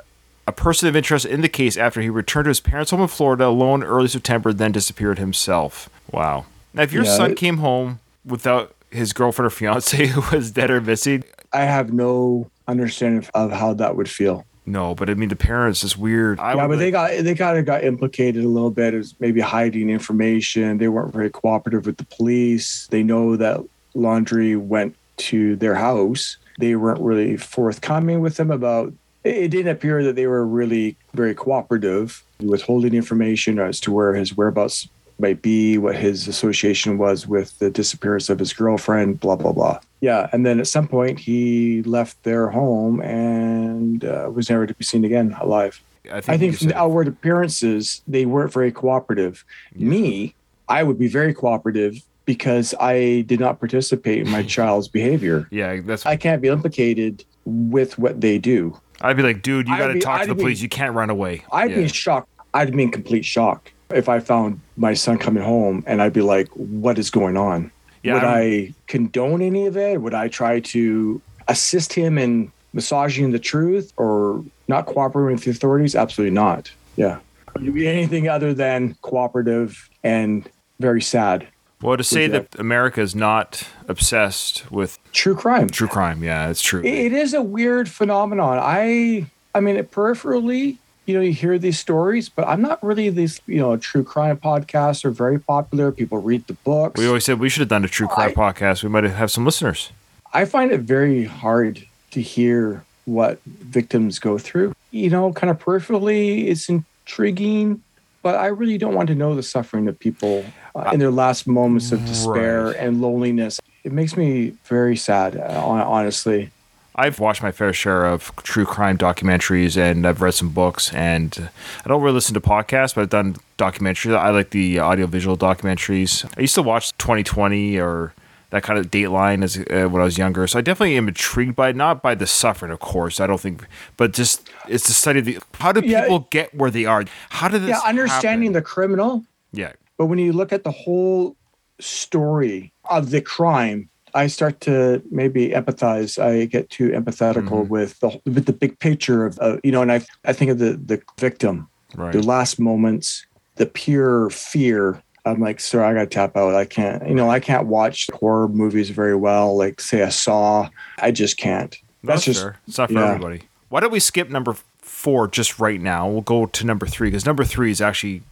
a 0.47 0.53
person 0.53 0.89
of 0.89 0.97
interest 0.97 1.25
in 1.25 1.41
the 1.41 1.49
case 1.49 1.77
after 1.77 2.01
he 2.01 2.11
returned 2.11 2.45
to 2.45 2.49
his 2.51 2.61
parents' 2.61 2.91
home 2.91 3.01
in 3.01 3.09
Florida 3.09 3.47
alone 3.47 3.83
early 3.83 4.09
September, 4.09 4.53
then 4.53 4.73
disappeared 4.73 5.19
himself. 5.19 5.89
Wow. 6.13 6.47
Now, 6.75 6.83
if 6.83 6.93
your 6.93 7.05
Yeah, 7.05 7.17
son 7.17 7.31
it- 7.33 7.37
came 7.37 7.59
home 7.59 8.01
without 8.25 8.75
his 8.91 9.13
girlfriend 9.13 9.47
or 9.47 9.51
fiance 9.51 10.07
who 10.09 10.37
was 10.37 10.51
dead 10.51 10.71
or 10.71 10.81
missing, 10.81 11.25
I 11.53 11.61
have 11.65 11.93
no 11.93 12.51
understanding 12.69 13.19
of, 13.19 13.31
of 13.35 13.53
how 13.59 13.75
that 13.75 13.97
would 13.97 14.09
feel. 14.09 14.45
no, 14.67 14.95
but 14.95 15.09
I 15.11 15.15
mean, 15.15 15.29
the 15.29 15.37
parents 15.37 15.85
is 15.85 15.97
weird. 15.97 16.41
I 16.41 16.55
yeah, 16.55 16.67
but 16.67 16.79
they 16.79 16.91
got 16.91 17.11
they 17.23 17.35
kind 17.35 17.59
of 17.59 17.65
got 17.67 17.85
implicated 17.85 18.45
a 18.45 18.49
little 18.49 18.71
bit 18.71 18.95
as 18.95 19.15
maybe 19.21 19.41
hiding 19.41 19.89
information. 19.91 20.79
They 20.79 20.89
weren't 20.89 21.13
very 21.13 21.29
cooperative 21.31 21.85
with 21.87 21.97
the 21.99 22.05
police. 22.07 22.87
They 22.89 23.03
know 23.03 23.37
that 23.37 23.61
Laundrie 23.95 24.59
went 24.59 24.97
to 25.19 25.57
their 25.57 25.75
house. 25.75 26.39
They 26.59 26.75
weren't 26.77 27.01
really 27.01 27.37
forthcoming 27.37 28.21
with 28.21 28.37
them 28.37 28.51
about. 28.51 28.93
It 29.25 29.49
didn't 29.49 29.73
appear 29.73 30.05
that 30.05 30.17
they 30.17 30.27
were 30.27 30.47
really 30.47 30.97
very 31.15 31.35
cooperative, 31.35 32.23
withholding 32.41 32.95
information 32.95 33.59
as 33.59 33.81
to 33.81 33.93
where 33.93 34.15
his 34.15 34.37
whereabouts 34.37 34.89
might 35.19 35.41
be, 35.43 35.79
what 35.79 35.97
his 35.97 36.29
association 36.29 36.99
was 36.99 37.27
with 37.27 37.59
the 37.59 37.71
disappearance 37.71 38.29
of 38.29 38.39
his 38.39 38.53
girlfriend, 38.53 39.21
blah 39.21 39.37
blah 39.37 39.53
blah. 39.53 39.79
Yeah, 40.01 40.29
and 40.33 40.45
then 40.45 40.61
at 40.61 40.67
some 40.67 40.89
point 40.89 41.19
he 41.19 41.83
left 41.85 42.23
their 42.25 42.51
home 42.51 43.01
and 43.01 44.05
uh, 44.05 44.31
was 44.33 44.51
never 44.51 44.67
to 44.67 44.75
be 44.75 44.85
seen 44.85 45.05
again 45.05 45.35
alive. 45.41 45.81
I 46.13 46.21
think, 46.21 46.29
I 46.29 46.37
think 46.37 46.59
from 46.59 46.69
the 46.69 46.77
outward 46.77 47.09
appearances, 47.09 48.03
they 48.07 48.27
weren't 48.27 48.53
very 48.53 48.71
cooperative. 48.71 49.43
Me, 49.75 50.35
I 50.69 50.83
would 50.83 50.99
be 50.99 51.09
very 51.09 51.33
cooperative 51.33 51.97
because 52.27 52.75
I 52.79 53.23
did 53.23 53.41
not 53.41 53.59
participate 53.59 54.19
in 54.19 54.31
my 54.31 54.43
child's 54.57 54.89
behavior. 54.89 55.49
yeah, 55.51 55.81
that's. 55.81 56.05
I 56.05 56.17
can't 56.17 56.43
be 56.43 56.49
implicated 56.49 57.25
with 57.47 57.99
what 57.99 58.21
they 58.21 58.39
do. 58.39 58.79
I'd 59.05 59.17
be 59.19 59.23
like, 59.23 59.43
dude, 59.43 59.69
you 59.69 59.77
got 59.77 59.89
to 59.89 60.01
talk 60.01 60.23
to 60.23 60.29
the 60.29 60.35
be- 60.35 60.43
police. 60.43 60.63
You 60.63 60.69
can't 60.69 60.95
run 60.95 61.11
away. 61.11 61.45
I'd 61.53 61.71
yeah. 61.71 61.77
be 61.77 61.83
in 61.83 61.89
shock. 61.89 62.27
I'd 62.55 62.75
be 62.75 62.83
in 62.83 62.91
complete 62.91 63.25
shock 63.25 63.71
if 63.91 64.09
I 64.09 64.19
found 64.19 64.61
my 64.77 64.95
son 64.95 65.19
coming 65.19 65.43
home 65.43 65.85
and 65.87 66.01
I'd 66.01 66.15
be 66.15 66.23
like, 66.23 66.49
what 66.55 66.99
is 66.99 67.11
going 67.11 67.37
on? 67.37 67.71
Yeah, 68.03 68.15
would 68.15 68.25
I'm- 68.25 68.39
I 68.39 68.75
condone 68.87 69.43
any 69.43 69.67
of 69.67 69.77
it? 69.77 70.01
Would 70.01 70.15
I 70.15 70.29
try 70.29 70.61
to 70.61 71.21
assist 71.49 71.93
him 71.93 72.17
in 72.17 72.51
massaging 72.73 73.31
the 73.31 73.39
truth 73.39 73.93
or 73.99 74.43
not 74.69 74.87
cooperating 74.87 75.37
with 75.37 75.45
the 75.45 75.51
authorities? 75.51 75.95
Absolutely 75.95 76.35
not. 76.35 76.71
Yeah. 76.97 77.19
Be 77.61 77.87
anything 77.87 78.29
other 78.29 78.55
than 78.55 78.97
cooperative 79.03 79.89
and 80.03 80.49
very 80.81 81.03
sad. 81.03 81.47
Well, 81.83 81.97
to 81.97 82.05
say 82.05 82.27
that- 82.29 82.59
America 82.59 83.01
is 83.01 83.15
not 83.15 83.67
obsessed 83.89 84.71
with 84.71 84.99
True 85.13 85.35
crime. 85.35 85.69
true 85.69 85.89
crime, 85.89 86.23
yeah, 86.25 86.49
it's 86.49 86.63
true. 86.63 86.81
It- 86.81 86.87
it 87.07 87.13
is 87.13 87.35
a 87.35 87.43
weird 87.43 87.89
phenomenon. 87.89 88.59
I 88.61 89.27
I 89.57 89.61
mean, 89.61 89.77
peripherally, 89.85 90.79
you 91.07 91.15
know, 91.15 91.21
you 91.21 91.33
hear 91.33 91.59
these 91.59 91.79
stories, 91.79 92.29
but 92.29 92.49
I'm 92.49 92.61
not 92.61 92.83
really 92.83 93.09
these, 93.11 93.41
you 93.47 93.59
know, 93.59 93.77
true 93.77 94.03
crime 94.03 94.37
podcasts 94.39 95.05
are 95.05 95.11
very 95.11 95.39
popular. 95.39 95.93
People 95.93 96.19
read 96.19 96.47
the 96.49 96.55
books. 96.55 96.99
we 96.99 97.07
always 97.07 97.25
said 97.25 97.39
we 97.39 97.49
should 97.49 97.61
have 97.61 97.69
done 97.69 97.85
a 97.85 97.89
true 97.89 98.09
oh, 98.11 98.15
crime 98.15 98.31
I- 98.31 98.33
podcast. 98.53 98.83
We 98.83 98.89
might 98.89 99.05
have 99.05 99.31
some 99.31 99.45
listeners. 99.45 99.91
I 100.33 100.45
find 100.45 100.73
it 100.73 100.81
very 100.81 101.25
hard 101.25 101.87
to 102.11 102.21
hear 102.21 102.83
what 103.05 103.39
victims 103.45 104.19
go 104.19 104.39
through. 104.39 104.75
You 104.91 105.11
know, 105.11 105.33
kind 105.33 105.51
of 105.51 105.61
peripherally, 105.61 106.49
it's 106.49 106.69
intriguing, 106.69 107.83
but 108.25 108.35
I 108.37 108.47
really 108.47 108.79
don't 108.79 108.95
want 108.95 109.09
to 109.09 109.15
know 109.15 109.35
the 109.37 109.43
suffering 109.43 109.87
of 109.87 109.99
people 109.99 110.45
uh, 110.75 110.91
in 110.95 110.99
their 110.99 111.11
last 111.11 111.47
moments 111.47 111.93
of 111.93 112.05
despair 112.07 112.69
Right. 112.69 112.77
and 112.77 113.01
loneliness. 113.03 113.61
It 113.85 113.93
makes 113.93 114.17
me 114.17 114.55
very 114.65 114.97
sad, 114.97 115.37
uh, 115.37 115.63
honestly. 115.65 116.51
I've 116.97 117.21
watched 117.21 117.43
my 117.43 117.53
fair 117.53 117.73
share 117.75 118.07
of 118.07 118.35
true 118.37 118.65
crime 118.65 118.97
documentaries 118.97 119.77
and 119.77 120.07
I've 120.07 120.23
read 120.23 120.33
some 120.33 120.49
books 120.51 120.91
and 120.95 121.51
I 121.85 121.89
don't 121.89 122.01
really 122.01 122.15
listen 122.15 122.33
to 122.35 122.41
podcasts, 122.41 122.95
but 122.95 123.03
I've 123.03 123.11
done 123.11 123.37
documentaries. 123.59 124.17
I 124.17 124.31
like 124.31 124.51
the 124.51 124.81
audiovisual 124.81 125.37
documentaries. 125.37 126.25
I 126.39 126.41
used 126.41 126.55
to 126.55 126.63
watch 126.63 126.97
2020 126.97 127.79
or 127.79 128.15
that 128.55 128.63
kind 128.63 128.79
of 128.79 128.89
Dateline 128.89 129.43
as 129.43 129.59
uh, 129.59 129.89
when 129.89 130.01
I 130.01 130.05
was 130.05 130.17
younger. 130.17 130.47
So 130.47 130.61
I 130.61 130.63
definitely 130.63 130.97
am 130.97 131.09
intrigued 131.09 131.57
by 131.57 131.71
it, 131.71 131.77
not 131.77 132.03
by 132.03 132.15
the 132.15 132.27
suffering, 132.27 132.71
of 132.71 132.79
course. 132.79 133.19
I 133.19 133.27
don't 133.27 133.41
think, 133.41 133.67
but 133.97 134.13
just 134.13 134.49
it's 134.69 134.87
the 134.87 134.93
study 134.93 135.19
of 135.19 135.25
the 135.25 135.39
how 135.59 135.73
do 135.73 135.81
Yeah. 135.85 136.03
people 136.03 136.29
get 136.31 136.55
where 136.55 136.71
they 136.71 136.85
are? 136.85 137.05
How 137.31 137.49
did 137.49 137.63
this? 137.63 137.71
Yeah, 137.71 137.81
understanding 137.85 138.51
happen? 138.51 138.53
the 138.55 138.63
criminal, 138.63 139.25
yeah, 139.53 139.73
but 139.99 140.07
when 140.07 140.21
you 140.21 140.33
look 140.33 140.53
at 140.53 140.63
the 140.63 140.71
whole 140.71 141.37
story 141.81 142.73
of 142.89 143.11
the 143.11 143.21
crime, 143.21 143.89
I 144.15 144.29
start 144.29 144.61
to 144.63 145.03
maybe 145.11 145.49
empathize. 145.49 146.23
I 146.23 146.45
get 146.45 146.71
too 146.71 146.91
empathetical 146.91 147.65
Mhm. 147.67 147.69
with 147.69 147.99
the 147.99 148.21
with 148.25 148.47
the 148.47 148.53
big 148.53 148.79
picture 148.79 149.27
of 149.27 149.37
uh, 149.41 149.57
you 149.65 149.73
know, 149.73 149.83
and 149.83 149.91
I 149.91 150.01
I 150.25 150.33
think 150.33 150.53
of 150.53 150.59
the 150.61 150.73
the 150.91 151.03
victim 151.19 151.67
right. 151.97 152.13
the 152.13 152.23
last 152.23 152.61
moments, 152.61 153.27
the 153.57 153.67
pure 153.67 154.31
fear. 154.31 155.03
I'm 155.27 155.41
like, 155.41 155.59
sir, 155.61 155.83
I 155.83 155.95
gotta 155.95 156.07
tap 156.07 156.37
out. 156.37 156.55
I 156.55 156.65
can't, 156.67 157.07
you 157.09 157.15
know, 157.15 157.31
I 157.31 157.41
can't 157.41 157.67
watch 157.67 158.09
horror 158.13 158.49
movies 158.49 158.91
very 158.91 159.17
well. 159.17 159.57
Like, 159.57 159.81
say, 159.81 160.01
a 160.01 160.11
Saw, 160.11 160.69
I 160.99 161.11
just 161.11 161.39
can't. 161.39 161.71
That's, 162.03 162.17
That's 162.17 162.25
just 162.27 162.41
fair. 162.43 162.59
It's 162.69 162.77
not 162.79 162.89
for 162.91 162.95
yeah. 162.99 163.07
everybody. 163.13 163.43
Why 163.71 163.81
don't 163.81 163.91
we 163.93 164.01
skip 164.01 164.29
number 164.29 164.55
four 164.83 165.27
just 165.27 165.59
right 165.59 165.81
now? 165.81 166.07
We'll 166.09 166.21
go 166.21 166.45
to 166.47 166.67
number 166.67 166.87
three 166.87 167.09
because 167.09 167.25
number 167.25 167.45
three 167.45 167.71
is 167.71 167.81
actually 167.81 168.23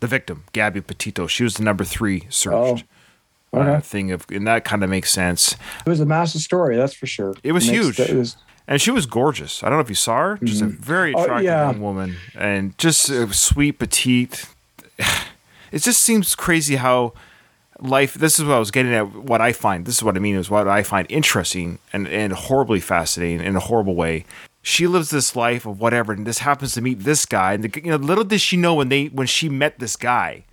the 0.00 0.08
victim, 0.08 0.42
Gabby 0.52 0.80
Petito. 0.80 1.28
She 1.28 1.44
was 1.44 1.54
the 1.54 1.62
number 1.62 1.84
three 1.84 2.26
searched 2.28 2.84
Oh, 3.54 3.58
okay. 3.60 3.70
uh, 3.76 3.80
thing 3.80 4.10
of, 4.10 4.26
and 4.30 4.44
that 4.48 4.64
kind 4.64 4.82
of 4.82 4.90
makes 4.90 5.12
sense. 5.12 5.52
it 5.86 5.88
was 5.88 6.00
a 6.00 6.06
massive 6.06 6.40
story, 6.40 6.76
that's 6.76 6.94
for 6.94 7.06
sure. 7.06 7.34
It 7.44 7.52
was 7.52 7.68
Makes- 7.70 7.98
huge. 7.98 8.00
It 8.00 8.16
was, 8.16 8.36
And 8.66 8.80
she 8.80 8.90
was 8.90 9.06
gorgeous. 9.06 9.62
I 9.62 9.68
don't 9.68 9.78
know 9.78 9.82
if 9.82 9.88
you 9.88 9.94
saw 9.94 10.18
her. 10.18 10.38
Just 10.42 10.62
a 10.62 10.66
very 10.66 11.14
Oh, 11.14 11.22
attractive 11.22 11.44
yeah. 11.44 11.70
young 11.70 11.80
woman, 11.80 12.16
and 12.34 12.76
just 12.78 13.08
a 13.08 13.32
sweet, 13.32 13.78
petite. 13.78 14.46
It 15.72 15.82
just 15.82 16.02
seems 16.02 16.34
crazy 16.34 16.76
how 16.76 17.14
life. 17.80 18.14
This 18.14 18.38
is 18.38 18.44
what 18.44 18.54
I 18.54 18.58
was 18.58 18.70
getting 18.70 18.94
at. 18.94 19.14
What 19.14 19.40
I 19.40 19.52
find. 19.52 19.84
This 19.84 19.96
is 19.96 20.02
what 20.02 20.16
I 20.16 20.20
mean. 20.20 20.36
Is 20.36 20.50
what 20.50 20.68
I 20.68 20.82
find 20.82 21.06
interesting 21.10 21.78
and 21.92 22.06
and 22.06 22.32
horribly 22.32 22.80
fascinating 22.80 23.44
in 23.44 23.56
a 23.56 23.60
horrible 23.60 23.94
way. 23.94 24.24
She 24.64 24.86
lives 24.86 25.10
this 25.10 25.34
life 25.34 25.66
of 25.66 25.80
whatever, 25.80 26.12
and 26.12 26.24
this 26.24 26.38
happens 26.38 26.74
to 26.74 26.80
meet 26.80 27.00
this 27.00 27.26
guy. 27.26 27.54
And 27.54 27.64
the, 27.64 27.82
you 27.82 27.90
know, 27.90 27.96
little 27.96 28.22
did 28.22 28.40
she 28.40 28.56
know 28.56 28.74
when 28.74 28.90
they 28.90 29.06
when 29.06 29.26
she 29.26 29.48
met 29.48 29.80
this 29.80 29.96
guy 29.96 30.44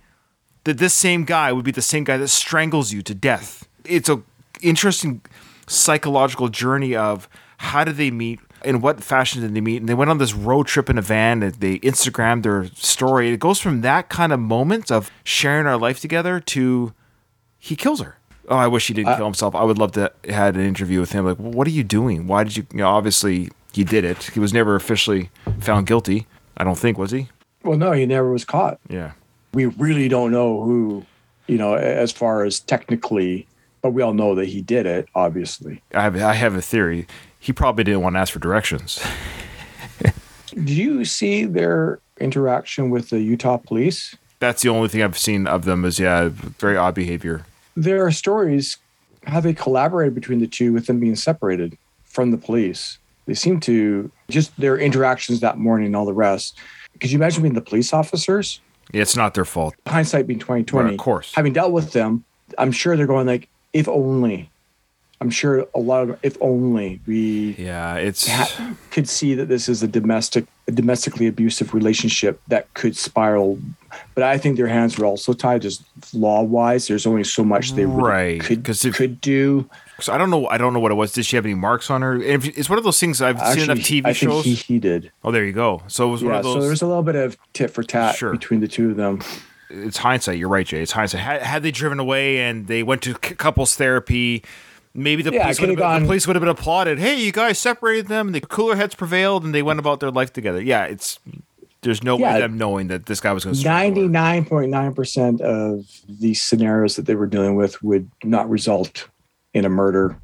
that 0.64 0.78
this 0.78 0.94
same 0.94 1.24
guy 1.24 1.52
would 1.52 1.64
be 1.64 1.70
the 1.70 1.82
same 1.82 2.04
guy 2.04 2.16
that 2.16 2.28
strangles 2.28 2.92
you 2.92 3.02
to 3.02 3.14
death. 3.14 3.68
It's 3.84 4.08
a 4.08 4.22
interesting 4.60 5.22
psychological 5.66 6.48
journey 6.48 6.94
of 6.96 7.28
how 7.58 7.84
did 7.84 7.96
they 7.96 8.10
meet, 8.10 8.40
in 8.64 8.80
what 8.80 9.02
fashion 9.02 9.42
did 9.42 9.54
they 9.54 9.60
meet, 9.60 9.78
and 9.78 9.88
they 9.88 9.94
went 9.94 10.10
on 10.10 10.18
this 10.18 10.34
road 10.34 10.66
trip 10.66 10.90
in 10.90 10.98
a 10.98 11.02
van. 11.02 11.42
And 11.42 11.54
they 11.54 11.78
Instagrammed 11.80 12.42
their 12.42 12.66
story. 12.74 13.30
It 13.30 13.40
goes 13.40 13.60
from 13.60 13.80
that 13.82 14.08
kind 14.08 14.32
of 14.32 14.40
moment 14.40 14.90
of 14.90 15.10
sharing 15.24 15.66
our 15.66 15.76
life 15.76 16.00
together 16.00 16.40
to 16.40 16.92
he 17.58 17.76
kills 17.76 18.00
her. 18.00 18.16
Oh, 18.48 18.56
I 18.56 18.66
wish 18.66 18.88
he 18.88 18.94
didn't 18.94 19.10
uh, 19.10 19.16
kill 19.16 19.26
himself. 19.26 19.54
I 19.54 19.62
would 19.62 19.78
love 19.78 19.92
to 19.92 20.12
had 20.28 20.56
an 20.56 20.62
interview 20.62 21.00
with 21.00 21.12
him. 21.12 21.24
Like, 21.24 21.36
what 21.36 21.66
are 21.66 21.70
you 21.70 21.84
doing? 21.84 22.26
Why 22.26 22.44
did 22.44 22.56
you? 22.56 22.66
You 22.72 22.78
know, 22.78 22.88
obviously 22.88 23.50
he 23.72 23.84
did 23.84 24.04
it. 24.04 24.24
He 24.24 24.40
was 24.40 24.52
never 24.52 24.74
officially 24.74 25.30
found 25.60 25.86
guilty. 25.86 26.26
I 26.56 26.64
don't 26.64 26.78
think 26.78 26.98
was 26.98 27.10
he. 27.12 27.28
well, 27.62 27.78
no, 27.78 27.92
he 27.92 28.06
never 28.06 28.30
was 28.30 28.44
caught. 28.44 28.80
Yeah. 28.88 29.12
We 29.54 29.66
really 29.66 30.08
don't 30.08 30.30
know 30.30 30.62
who, 30.62 31.04
you 31.46 31.58
know, 31.58 31.74
as 31.74 32.12
far 32.12 32.44
as 32.44 32.60
technically, 32.60 33.46
but 33.82 33.90
we 33.90 34.02
all 34.02 34.14
know 34.14 34.34
that 34.34 34.46
he 34.46 34.60
did 34.62 34.86
it, 34.86 35.08
obviously. 35.14 35.82
I 35.94 36.02
have 36.02 36.16
I 36.16 36.34
have 36.34 36.54
a 36.54 36.62
theory. 36.62 37.06
He 37.40 37.52
probably 37.52 37.84
didn't 37.84 38.02
want 38.02 38.14
to 38.14 38.20
ask 38.20 38.32
for 38.32 38.38
directions. 38.38 39.02
Did 40.50 40.70
you 40.70 41.04
see 41.04 41.44
their 41.44 41.98
interaction 42.20 42.90
with 42.90 43.08
the 43.08 43.20
Utah 43.20 43.56
police? 43.56 44.14
That's 44.40 44.62
the 44.62 44.68
only 44.68 44.88
thing 44.88 45.02
I've 45.02 45.18
seen 45.18 45.46
of 45.46 45.64
them 45.64 45.84
is 45.84 45.98
yeah, 45.98 46.28
very 46.30 46.76
odd 46.76 46.94
behavior. 46.94 47.44
There 47.76 48.04
are 48.04 48.10
stories 48.10 48.76
how 49.26 49.40
they 49.40 49.54
collaborated 49.54 50.14
between 50.14 50.40
the 50.40 50.46
two 50.46 50.72
with 50.72 50.86
them 50.86 51.00
being 51.00 51.16
separated 51.16 51.76
from 52.04 52.30
the 52.30 52.36
police. 52.36 52.98
They 53.26 53.34
seem 53.34 53.60
to 53.60 54.10
just 54.28 54.56
their 54.58 54.76
interactions 54.76 55.40
that 55.40 55.58
morning 55.58 55.86
and 55.86 55.96
all 55.96 56.04
the 56.04 56.12
rest. 56.12 56.56
Could 57.00 57.10
you 57.10 57.18
imagine 57.18 57.42
being 57.42 57.54
the 57.54 57.60
police 57.60 57.92
officers? 57.92 58.60
Yeah, 58.92 59.02
it's 59.02 59.16
not 59.16 59.34
their 59.34 59.44
fault. 59.44 59.74
Hindsight 59.86 60.26
being 60.26 60.40
twenty 60.40 60.64
twenty. 60.64 60.86
Right, 60.86 60.94
of 60.94 61.00
course. 61.00 61.34
Having 61.34 61.52
dealt 61.52 61.72
with 61.72 61.92
them, 61.92 62.24
I'm 62.58 62.72
sure 62.72 62.96
they're 62.96 63.06
going 63.06 63.26
like, 63.26 63.48
if 63.72 63.88
only. 63.88 64.50
I'm 65.22 65.28
sure 65.30 65.66
a 65.74 65.78
lot 65.80 66.08
of 66.08 66.18
if 66.22 66.38
only 66.40 66.98
we 67.06 67.54
Yeah, 67.58 67.96
it's 67.96 68.26
ha- 68.26 68.74
could 68.90 69.06
see 69.06 69.34
that 69.34 69.48
this 69.48 69.68
is 69.68 69.82
a 69.82 69.88
domestic, 69.88 70.46
a 70.66 70.72
domestically 70.72 71.26
abusive 71.26 71.74
relationship 71.74 72.40
that 72.48 72.72
could 72.72 72.96
spiral. 72.96 73.58
But 74.14 74.24
I 74.24 74.38
think 74.38 74.56
their 74.56 74.66
hands 74.68 74.96
were 74.96 75.04
also 75.04 75.34
tied, 75.34 75.60
just 75.60 75.82
law 76.14 76.42
wise. 76.42 76.88
There's 76.88 77.06
only 77.06 77.24
so 77.24 77.44
much 77.44 77.72
they 77.72 77.84
really 77.84 78.02
Right, 78.02 78.40
could 78.40 78.66
if- 78.66 78.94
could 78.96 79.20
do. 79.20 79.68
so 80.00 80.14
I 80.14 80.16
don't 80.16 80.30
know. 80.30 80.46
I 80.48 80.56
don't 80.56 80.72
know 80.72 80.80
what 80.80 80.90
it 80.90 80.94
was. 80.94 81.12
Did 81.12 81.26
she 81.26 81.36
have 81.36 81.44
any 81.44 81.54
marks 81.54 81.90
on 81.90 82.00
her? 82.00 82.16
If- 82.22 82.56
It's 82.56 82.70
one 82.70 82.78
of 82.78 82.84
those 82.84 82.98
things 82.98 83.20
I've 83.20 83.38
seen 83.52 83.64
enough 83.64 83.78
TV 83.80 84.06
I 84.06 84.14
think 84.14 84.32
shows. 84.32 84.44
he, 84.46 84.54
he 84.54 84.78
did. 84.78 85.12
oh, 85.22 85.32
there 85.32 85.44
you 85.44 85.52
go. 85.52 85.82
So 85.88 86.08
it 86.08 86.12
was 86.12 86.24
one 86.24 86.32
Yeah, 86.32 86.38
of 86.38 86.44
so 86.46 86.60
there 86.62 86.70
was 86.70 86.80
a 86.80 86.86
little 86.86 87.02
bit 87.02 87.16
of 87.16 87.36
tit 87.52 87.70
for 87.70 87.82
tat 87.82 88.14
Sure. 88.16 88.30
between 88.32 88.60
the 88.60 88.68
two 88.68 88.88
of 88.90 88.96
them. 88.96 89.20
it's 89.68 89.98
hindsight. 89.98 90.38
You're 90.38 90.48
right, 90.48 90.66
Jay. 90.66 90.80
It's 90.80 90.92
hindsight. 90.92 91.20
Had, 91.20 91.42
had 91.42 91.62
they 91.62 91.70
driven 91.72 91.98
away 92.00 92.38
and 92.40 92.68
they 92.68 92.82
went 92.82 93.02
to 93.02 93.12
c- 93.12 93.34
couples 93.34 93.76
therapy, 93.76 94.42
maybe 94.94 95.22
the 95.22 95.32
Yeah, 95.32 95.42
police 95.42 95.58
it 95.58 95.62
would 95.62 95.68
have 95.70 95.78
could've 95.78 95.92
been, 95.92 96.02
the 96.02 96.06
police 96.06 96.26
would 96.26 96.36
have 96.36 96.40
been 96.40 96.48
applauded. 96.48 96.98
Hey, 96.98 97.20
you 97.20 97.32
guys 97.32 97.58
separated 97.58 98.08
them, 98.08 98.28
and 98.28 98.34
the 98.34 98.40
cooler 98.40 98.76
heads 98.76 98.94
prevailed, 98.94 99.44
and 99.44 99.54
they 99.54 99.62
went 99.62 99.78
about 99.78 100.00
their 100.00 100.10
life 100.10 100.32
together. 100.32 100.60
Yeah, 100.62 100.84
it's 100.84 101.18
there's 101.82 102.02
no 102.02 102.16
way 102.16 102.40
them 102.40 102.58
knowing 102.58 102.88
that 102.88 103.06
this 103.06 103.20
guy 103.20 103.32
was 103.32 103.44
going 103.44 103.56
to 103.56 103.64
Ninety 103.64 104.06
nine 104.06 104.44
point 104.44 104.70
nine 104.70 104.94
percent 104.94 105.40
of 105.40 105.86
the 106.08 106.34
scenarios 106.34 106.96
that 106.96 107.06
they 107.06 107.14
were 107.14 107.26
dealing 107.26 107.56
with 107.56 107.82
would 107.82 108.10
not 108.22 108.48
result 108.50 109.08
in 109.54 109.64
a 109.64 109.68
murder. 109.68 110.18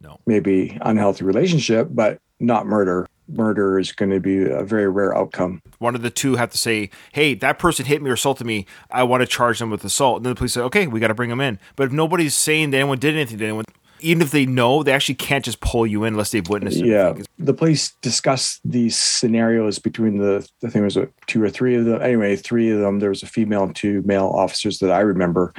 No. 0.00 0.20
maybe 0.26 0.78
unhealthy 0.82 1.24
relationship, 1.24 1.88
but 1.90 2.20
not 2.38 2.66
murder. 2.66 3.08
Murder 3.26 3.80
is 3.80 3.90
going 3.90 4.10
to 4.10 4.20
be 4.20 4.44
a 4.44 4.62
very 4.62 4.88
rare 4.88 5.12
outcome. 5.16 5.60
One 5.78 5.96
of 5.96 6.02
the 6.02 6.10
two 6.10 6.36
have 6.36 6.50
to 6.50 6.58
say, 6.58 6.90
"Hey, 7.12 7.34
that 7.34 7.58
person 7.58 7.84
hit 7.84 8.00
me 8.00 8.08
or 8.08 8.12
assaulted 8.14 8.46
me. 8.46 8.64
I 8.92 9.02
want 9.02 9.22
to 9.22 9.26
charge 9.26 9.58
them 9.58 9.70
with 9.70 9.84
assault." 9.84 10.18
And 10.18 10.26
then 10.26 10.30
the 10.30 10.36
police 10.36 10.52
say, 10.52 10.60
"Okay, 10.60 10.86
we 10.86 11.00
got 11.00 11.08
to 11.08 11.14
bring 11.14 11.30
them 11.30 11.40
in." 11.40 11.58
But 11.74 11.88
if 11.88 11.92
nobody's 11.92 12.36
saying 12.36 12.70
that 12.70 12.78
anyone 12.78 12.98
did 12.98 13.14
anything 13.16 13.38
to 13.38 13.44
anyone, 13.44 13.64
even 14.00 14.22
if 14.22 14.30
they 14.30 14.46
know, 14.46 14.82
they 14.82 14.92
actually 14.92 15.14
can't 15.16 15.44
just 15.44 15.60
pull 15.60 15.86
you 15.86 16.04
in 16.04 16.14
unless 16.14 16.30
they've 16.30 16.48
witnessed 16.48 16.78
it. 16.78 16.86
Yeah, 16.86 17.14
the 17.38 17.54
police 17.54 17.92
discussed 18.02 18.60
these 18.64 18.96
scenarios 18.96 19.78
between 19.78 20.18
the 20.18 20.46
I 20.64 20.68
think 20.68 20.76
it 20.76 20.84
was 20.84 20.96
what, 20.96 21.10
two 21.26 21.42
or 21.42 21.50
three 21.50 21.74
of 21.76 21.84
them. 21.84 22.00
Anyway, 22.02 22.36
three 22.36 22.70
of 22.70 22.80
them. 22.80 22.98
There 23.00 23.10
was 23.10 23.22
a 23.22 23.26
female 23.26 23.64
and 23.64 23.74
two 23.74 24.02
male 24.04 24.26
officers 24.28 24.78
that 24.78 24.90
I 24.90 25.00
remember, 25.00 25.52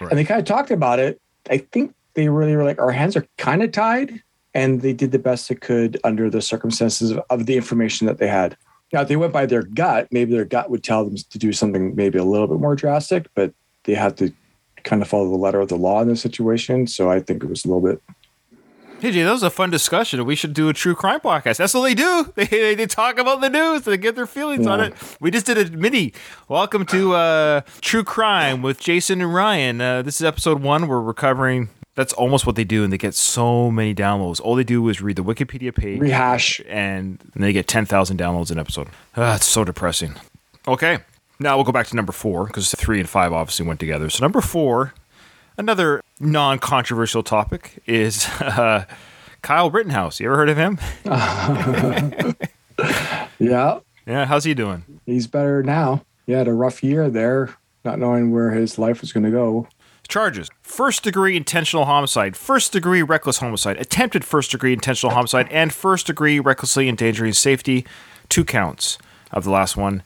Right. 0.00 0.10
and 0.10 0.18
they 0.18 0.24
kind 0.24 0.40
of 0.40 0.46
talked 0.46 0.70
about 0.70 0.98
it. 0.98 1.20
I 1.50 1.58
think 1.58 1.94
they 2.14 2.28
really 2.28 2.56
were 2.56 2.64
like, 2.64 2.80
our 2.80 2.92
hands 2.92 3.16
are 3.16 3.26
kind 3.38 3.62
of 3.62 3.72
tied, 3.72 4.22
and 4.54 4.80
they 4.82 4.92
did 4.92 5.12
the 5.12 5.18
best 5.18 5.48
they 5.48 5.54
could 5.54 5.98
under 6.04 6.30
the 6.30 6.40
circumstances 6.42 7.10
of, 7.10 7.20
of 7.30 7.46
the 7.46 7.56
information 7.56 8.06
that 8.06 8.18
they 8.18 8.28
had. 8.28 8.56
Now, 8.92 9.02
if 9.02 9.08
they 9.08 9.16
went 9.16 9.32
by 9.32 9.46
their 9.46 9.62
gut, 9.62 10.08
maybe 10.10 10.32
their 10.32 10.44
gut 10.44 10.70
would 10.70 10.84
tell 10.84 11.04
them 11.04 11.16
to 11.16 11.38
do 11.38 11.52
something 11.52 11.94
maybe 11.96 12.18
a 12.18 12.24
little 12.24 12.46
bit 12.46 12.60
more 12.60 12.76
drastic, 12.76 13.26
but 13.34 13.52
they 13.84 13.94
had 13.94 14.16
to 14.18 14.32
kind 14.86 15.02
of 15.02 15.08
follow 15.08 15.28
the 15.28 15.36
letter 15.36 15.60
of 15.60 15.68
the 15.68 15.76
law 15.76 16.00
in 16.00 16.08
this 16.08 16.22
situation. 16.22 16.86
So 16.86 17.10
I 17.10 17.20
think 17.20 17.42
it 17.44 17.50
was 17.50 17.64
a 17.64 17.68
little 17.68 17.86
bit 17.86 18.00
Hey, 18.98 19.10
Jay, 19.10 19.24
that 19.24 19.30
was 19.30 19.42
a 19.42 19.50
fun 19.50 19.68
discussion. 19.68 20.24
We 20.24 20.34
should 20.34 20.54
do 20.54 20.70
a 20.70 20.72
true 20.72 20.94
crime 20.94 21.20
podcast. 21.20 21.58
That's 21.58 21.74
what 21.74 21.82
they 21.82 21.92
do. 21.94 22.32
They, 22.34 22.46
they, 22.46 22.74
they 22.74 22.86
talk 22.86 23.18
about 23.18 23.42
the 23.42 23.50
news. 23.50 23.82
They 23.82 23.98
get 23.98 24.16
their 24.16 24.26
feelings 24.26 24.66
on 24.66 24.80
it. 24.80 24.94
We 25.20 25.30
just 25.30 25.44
did 25.44 25.58
a 25.58 25.76
mini. 25.76 26.14
Welcome 26.48 26.86
to 26.86 27.12
uh, 27.14 27.60
True 27.82 28.04
Crime 28.04 28.62
with 28.62 28.80
Jason 28.80 29.20
and 29.20 29.34
Ryan. 29.34 29.82
Uh, 29.82 30.00
this 30.00 30.18
is 30.18 30.24
episode 30.24 30.62
one. 30.62 30.88
We're 30.88 31.02
recovering. 31.02 31.68
That's 31.94 32.14
almost 32.14 32.46
what 32.46 32.56
they 32.56 32.64
do, 32.64 32.84
and 32.84 32.92
they 32.92 32.96
get 32.98 33.14
so 33.14 33.70
many 33.70 33.94
downloads. 33.94 34.40
All 34.40 34.54
they 34.54 34.64
do 34.64 34.88
is 34.88 35.02
read 35.02 35.16
the 35.16 35.24
Wikipedia 35.24 35.74
page, 35.74 36.00
rehash. 36.00 36.62
and 36.66 37.18
they 37.34 37.52
get 37.52 37.68
10,000 37.68 38.18
downloads 38.18 38.50
an 38.50 38.58
episode. 38.58 38.88
Ah, 39.14 39.36
it's 39.36 39.46
so 39.46 39.62
depressing. 39.62 40.14
Okay, 40.66 40.98
now 41.38 41.56
we'll 41.56 41.64
go 41.64 41.72
back 41.72 41.86
to 41.88 41.96
number 41.96 42.12
four 42.12 42.46
because 42.46 42.70
three 42.74 43.00
and 43.00 43.08
five 43.08 43.32
obviously 43.32 43.66
went 43.66 43.80
together. 43.80 44.08
So, 44.10 44.24
number 44.24 44.40
four, 44.40 44.94
another 45.58 46.00
non 46.20 46.58
controversial 46.58 47.22
topic 47.22 47.82
is 47.86 48.26
uh, 48.40 48.84
Kyle 49.42 49.70
Rittenhouse. 49.70 50.18
You 50.20 50.26
ever 50.26 50.36
heard 50.36 50.48
of 50.48 50.56
him? 50.56 50.78
Yeah, 53.38 53.80
Yeah, 54.06 54.24
how's 54.26 54.44
he 54.44 54.54
doing? 54.54 54.84
he's 55.06 55.26
better 55.26 55.62
now. 55.62 56.02
He 56.26 56.32
had 56.32 56.48
a 56.48 56.52
rough 56.52 56.82
year 56.82 57.08
there, 57.10 57.54
not 57.84 57.98
knowing 57.98 58.32
where 58.32 58.50
his 58.50 58.78
life 58.78 59.00
was 59.00 59.12
going 59.12 59.24
to 59.24 59.30
go. 59.30 59.68
Charges 60.08 60.48
first 60.62 61.02
degree 61.02 61.36
intentional 61.36 61.84
homicide, 61.84 62.36
first 62.36 62.72
degree 62.72 63.02
reckless 63.02 63.38
homicide, 63.38 63.76
attempted 63.78 64.24
first 64.24 64.50
degree 64.52 64.72
intentional 64.72 65.14
homicide, 65.14 65.48
and 65.50 65.72
first 65.72 66.06
degree 66.06 66.38
recklessly 66.38 66.88
endangering 66.88 67.32
safety. 67.32 67.84
Two 68.28 68.44
counts 68.44 68.98
of 69.32 69.44
the 69.44 69.50
last 69.50 69.76
one. 69.76 70.02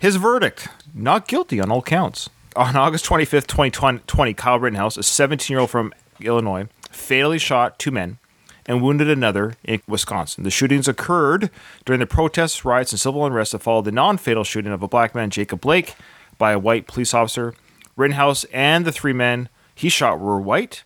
His 0.00 0.14
verdict 0.14 0.68
not 0.94 1.26
guilty 1.26 1.60
on 1.60 1.72
all 1.72 1.82
counts. 1.82 2.30
On 2.54 2.76
August 2.76 3.04
25th, 3.06 3.48
2020, 3.48 4.32
Kyle 4.34 4.58
Rittenhouse, 4.58 4.96
a 4.96 5.02
17 5.02 5.52
year 5.52 5.60
old 5.60 5.70
from 5.70 5.92
Illinois, 6.20 6.68
fatally 6.88 7.38
shot 7.38 7.80
two 7.80 7.90
men 7.90 8.18
and 8.66 8.80
wounded 8.80 9.10
another 9.10 9.54
in 9.64 9.82
Wisconsin. 9.88 10.44
The 10.44 10.50
shootings 10.50 10.86
occurred 10.86 11.50
during 11.84 11.98
the 11.98 12.06
protests, 12.06 12.64
riots, 12.64 12.92
and 12.92 13.00
civil 13.00 13.26
unrest 13.26 13.50
that 13.52 13.58
followed 13.58 13.86
the 13.86 13.92
non 13.92 14.18
fatal 14.18 14.44
shooting 14.44 14.70
of 14.72 14.84
a 14.84 14.88
black 14.88 15.16
man, 15.16 15.30
Jacob 15.30 15.60
Blake, 15.60 15.96
by 16.36 16.52
a 16.52 16.60
white 16.60 16.86
police 16.86 17.12
officer. 17.12 17.54
Rittenhouse 17.96 18.44
and 18.52 18.84
the 18.84 18.92
three 18.92 19.12
men 19.12 19.48
he 19.74 19.88
shot 19.88 20.20
were 20.20 20.40
white. 20.40 20.84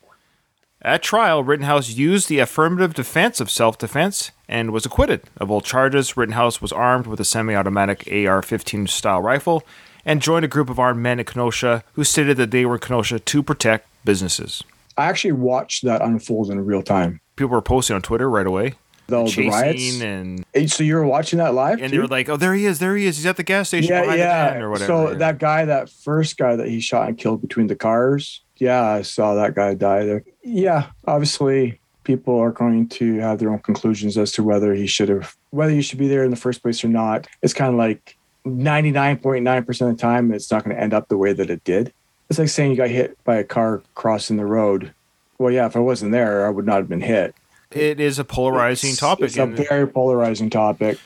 At 0.85 1.03
trial, 1.03 1.45
Rittenhouse 1.45 1.91
used 1.91 2.29
the 2.29 2.41
affirmative 2.41 2.93
defense 2.95 3.41
of 3.41 3.51
self 3.51 3.79
defense 3.79 4.33
and 4.49 4.73
was 4.73 4.85
acquitted 4.85 5.23
of 5.37 5.51
all 5.51 5.61
charges. 5.61 6.17
Rittenhouse 6.17 6.61
was 6.61 6.73
armed 6.73 7.07
with 7.07 7.21
a 7.21 7.25
semi 7.25 7.55
automatic 7.55 8.09
AR 8.13 8.43
15 8.43 8.89
style 8.89 9.21
rifle 9.23 9.63
and 10.05 10.21
joined 10.21 10.45
a 10.45 10.49
group 10.49 10.69
of 10.69 10.81
armed 10.81 11.01
men 11.01 11.21
in 11.21 11.25
Kenosha 11.25 11.85
who 11.93 12.03
stated 12.03 12.37
that 12.39 12.51
they 12.51 12.67
were 12.67 12.75
in 12.75 12.81
Kenosha 12.81 13.21
to 13.21 13.43
protect 13.45 13.87
businesses. 14.05 14.65
I 14.99 15.07
actually 15.07 15.33
watched 15.33 15.85
that 15.85 16.03
unfold 16.03 16.51
in 16.51 16.65
real 16.65 16.83
time. 16.83 17.21
People 17.37 17.51
were 17.53 17.63
posting 17.63 17.95
on 17.95 18.03
Twitter 18.03 18.29
right 18.29 18.47
away, 18.47 18.75
The, 19.07 19.23
the 19.25 19.49
riots. 19.49 20.03
and 20.03 20.45
Hey, 20.53 20.67
So 20.67 20.83
you 20.83 20.97
were 20.97 21.07
watching 21.07 21.39
that 21.39 21.55
live? 21.55 21.75
and 21.81 21.83
too? 21.83 21.89
they 21.91 21.99
were 21.99 22.09
like, 22.09 22.29
"Oh, 22.29 22.37
there 22.37 22.55
he 22.55 22.67
is! 22.67 22.81
There 22.81 22.97
he 22.97 23.07
is! 23.07 23.17
He's 23.19 23.27
at 23.27 23.37
the 23.37 23.43
gas 23.45 23.69
station 23.69 23.89
yeah, 23.91 24.01
behind 24.03 24.19
yeah. 24.19 24.55
the 24.55 24.65
or 24.65 24.71
whatever." 24.71 24.87
So 24.89 25.15
that 25.15 25.39
guy, 25.39 25.65
that 25.65 25.89
first 25.89 26.37
guy 26.37 26.57
that 26.57 26.67
he 26.69 26.81
shot 26.81 27.09
and 27.09 27.17
killed 27.17 27.41
between 27.41 27.69
the 27.69 27.77
cars, 27.77 28.42
yeah, 28.63 28.83
I 28.85 29.03
saw 29.03 29.35
that 29.35 29.55
guy 29.55 29.75
die 29.75 30.05
there. 30.05 30.23
Yeah, 30.45 30.87
obviously, 31.07 31.81
people 32.05 32.39
are 32.39 32.53
going 32.53 32.89
to 32.91 33.19
have 33.19 33.39
their 33.39 33.51
own 33.51 33.59
conclusions 33.59 34.17
as 34.17 34.31
to 34.33 34.43
whether 34.45 34.73
he 34.75 34.87
should 34.87 35.09
have, 35.09 35.37
whether 35.51 35.73
he 35.73 35.83
should 35.83 35.99
be 35.99 36.09
there 36.09 36.25
in 36.25 36.31
the 36.31 36.37
first 36.37 36.63
place 36.63 36.83
or 36.85 36.89
not. 36.89 37.27
It's 37.43 37.53
kind 37.55 37.71
of 37.73 37.77
like 37.79 38.17
ninety 38.45 38.91
nine 38.91 39.17
point 39.19 39.43
nine 39.45 39.65
percent 39.65 39.91
of 39.91 39.97
the 39.97 40.01
time, 40.01 40.33
it's 40.33 40.51
not 40.51 40.65
going 40.65 40.77
to 40.77 40.83
end 40.83 40.95
up 40.95 41.09
the 41.09 41.17
way 41.17 41.33
that 41.33 41.51
it 41.51 41.65
did. 41.65 41.93
It's 42.31 42.39
like 42.39 42.49
saying 42.49 42.71
you 42.71 42.77
got 42.77 42.89
hit 42.89 43.19
by 43.25 43.37
a 43.37 43.45
car 43.45 43.83
crossing 43.95 44.37
the 44.37 44.47
road. 44.47 44.93
Well, 45.39 45.53
yeah, 45.53 45.67
if 45.67 45.77
I 45.77 45.81
wasn't 45.81 46.13
there, 46.13 46.47
I 46.47 46.51
would 46.51 46.65
not 46.67 46.77
have 46.77 46.89
been 46.89 47.01
hit. 47.03 47.35
it 47.73 47.99
is 48.01 48.19
a 48.19 48.25
polarizing 48.25 48.89
It's- 48.91 49.01
topic. 49.01 49.25
It's 49.27 49.37
a 49.39 49.47
very 49.47 49.89
polarizing 49.89 50.51
topic. 50.51 50.99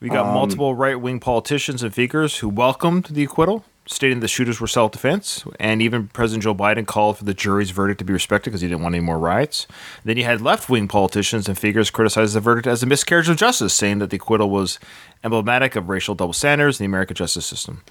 We 0.00 0.08
got 0.08 0.26
Um, 0.26 0.34
multiple 0.34 0.74
right 0.74 1.00
wing 1.00 1.20
politicians 1.20 1.82
and 1.82 1.92
figures 1.94 2.38
who 2.38 2.48
welcomed 2.48 3.04
the 3.10 3.22
acquittal, 3.24 3.64
stating 3.86 4.20
the 4.20 4.28
shooters 4.28 4.60
were 4.60 4.66
self 4.66 4.92
defense. 4.92 5.44
And 5.58 5.82
even 5.82 6.08
President 6.08 6.44
Joe 6.44 6.54
Biden 6.54 6.86
called 6.86 7.18
for 7.18 7.24
the 7.24 7.34
jury's 7.34 7.70
verdict 7.70 7.98
to 7.98 8.04
be 8.04 8.12
respected 8.12 8.50
because 8.50 8.60
he 8.60 8.68
didn't 8.68 8.82
want 8.82 8.94
any 8.94 9.04
more 9.04 9.18
riots. 9.18 9.66
Then 10.04 10.16
you 10.16 10.24
had 10.24 10.40
left 10.40 10.68
wing 10.68 10.88
politicians 10.88 11.48
and 11.48 11.58
figures 11.58 11.90
criticize 11.90 12.34
the 12.34 12.40
verdict 12.40 12.66
as 12.66 12.82
a 12.82 12.86
miscarriage 12.86 13.28
of 13.28 13.36
justice, 13.36 13.74
saying 13.74 13.98
that 13.98 14.10
the 14.10 14.16
acquittal 14.16 14.50
was 14.50 14.78
emblematic 15.24 15.76
of 15.76 15.88
racial 15.88 16.14
double 16.14 16.32
standards 16.32 16.80
in 16.80 16.84
the 16.84 16.88
American 16.88 17.16
justice 17.16 17.46
system. 17.46 17.82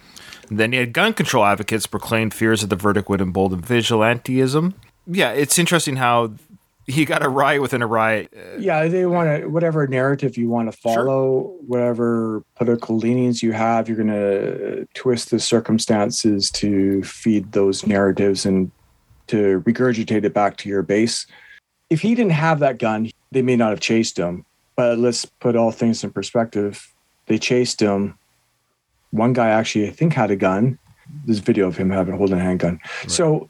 And 0.50 0.60
then 0.60 0.74
you 0.74 0.80
had 0.82 0.94
gun 0.94 1.14
control 1.14 1.46
advocates 1.46 1.88
proclaimed 1.88 2.34
fears 2.34 2.62
that 2.62 2.68
the 2.68 2.76
verdict 2.76 3.10
would 3.10 3.22
embolden 3.22 3.62
vigilantism. 3.62 4.74
Yeah, 5.08 5.32
it's 5.32 5.58
interesting 5.58 5.96
how 5.96 6.34
you 6.98 7.06
got 7.06 7.24
a 7.24 7.30
riot 7.30 7.62
within 7.62 7.82
a 7.82 7.88
riot. 7.88 8.34
yeah 8.58 8.88
they 8.88 9.06
want 9.06 9.42
to 9.42 9.48
whatever 9.48 9.88
narrative 9.88 10.38
you 10.38 10.50
want 10.50 10.72
to 10.72 10.78
follow 10.78 11.56
whatever 11.66 12.44
political 12.56 12.98
leanings 12.98 13.42
you 13.42 13.52
have 13.52 13.88
you're 13.88 13.98
going 13.98 14.08
to 14.08 14.82
uh, 14.82 14.86
twist 14.94 15.32
the 15.32 15.40
circumstances 15.40 16.50
to 16.52 17.04
feed 17.04 17.52
those 17.52 17.86
narratives 17.86 18.46
and 18.46 18.72
to 19.28 19.62
regurgitate 19.62 20.26
it 20.26 20.34
back 20.34 20.58
to 20.58 20.68
your 20.68 20.82
base. 20.82 21.26
If 21.90 22.02
he 22.02 22.16
didn't 22.16 22.34
have 22.34 22.60
that 22.60 22.80
gun 22.80 23.10
they 23.32 23.42
may 23.42 23.56
not 23.56 23.70
have 23.70 23.80
chased 23.80 24.18
him. 24.18 24.46
But 24.76 25.00
let's 25.00 25.26
put 25.26 25.56
all 25.56 25.72
things 25.72 26.04
in 26.04 26.12
perspective. 26.12 26.94
They 27.28 27.38
chased 27.38 27.82
him. 27.82 28.18
One 29.12 29.34
guy 29.34 29.50
actually 29.50 29.88
i 29.88 29.92
think 29.92 30.14
had 30.14 30.32
a 30.32 30.36
gun. 30.36 30.78
This 31.26 31.40
video 31.40 31.68
of 31.68 31.76
him 31.76 31.90
having 31.90 32.16
holding 32.16 32.38
a 32.38 32.42
handgun. 32.42 32.80
So, 33.08 33.50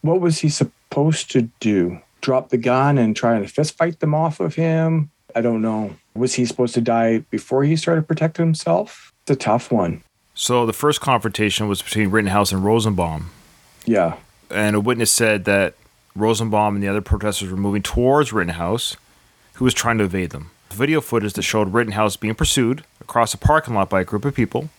what 0.00 0.20
was 0.20 0.38
he 0.38 0.48
supposed 0.48 1.30
to 1.32 1.42
do? 1.60 2.00
Drop 2.24 2.48
the 2.48 2.56
gun 2.56 2.96
and 2.96 3.14
try 3.14 3.38
to 3.38 3.46
fist 3.46 3.76
fight 3.76 4.00
them 4.00 4.14
off 4.14 4.40
of 4.40 4.54
him? 4.54 5.10
I 5.36 5.42
don't 5.42 5.60
know. 5.60 5.94
Was 6.14 6.32
he 6.34 6.46
supposed 6.46 6.72
to 6.72 6.80
die 6.80 7.18
before 7.30 7.64
he 7.64 7.76
started 7.76 8.08
protecting 8.08 8.46
himself? 8.46 9.12
It's 9.24 9.32
a 9.32 9.36
tough 9.36 9.70
one. 9.70 10.02
So 10.32 10.64
the 10.64 10.72
first 10.72 11.02
confrontation 11.02 11.68
was 11.68 11.82
between 11.82 12.08
Rittenhouse 12.08 12.50
and 12.50 12.64
Rosenbaum, 12.64 13.30
Yeah. 13.84 14.14
and 14.50 14.74
a 14.74 14.80
witness 14.80 15.12
said 15.12 15.44
that 15.44 15.74
Rosenbaum 16.16 16.76
and 16.76 16.82
the 16.82 16.88
other 16.88 17.02
protesters 17.02 17.50
were 17.50 17.58
moving 17.58 17.82
towards 17.82 18.32
Rittenhouse, 18.32 18.96
who 19.54 19.64
was 19.66 19.74
trying 19.74 19.98
to 19.98 20.04
evade 20.04 20.30
them. 20.30 20.50
Video 20.72 21.02
footage 21.02 21.34
that 21.34 21.42
showed 21.42 21.74
Rittenhouse 21.74 22.16
being 22.16 22.34
pursued 22.34 22.84
across 23.02 23.34
a 23.34 23.38
parking 23.38 23.74
lot 23.74 23.90
by 23.90 24.00
a 24.00 24.04
group 24.04 24.24
of 24.24 24.34
people. 24.34 24.70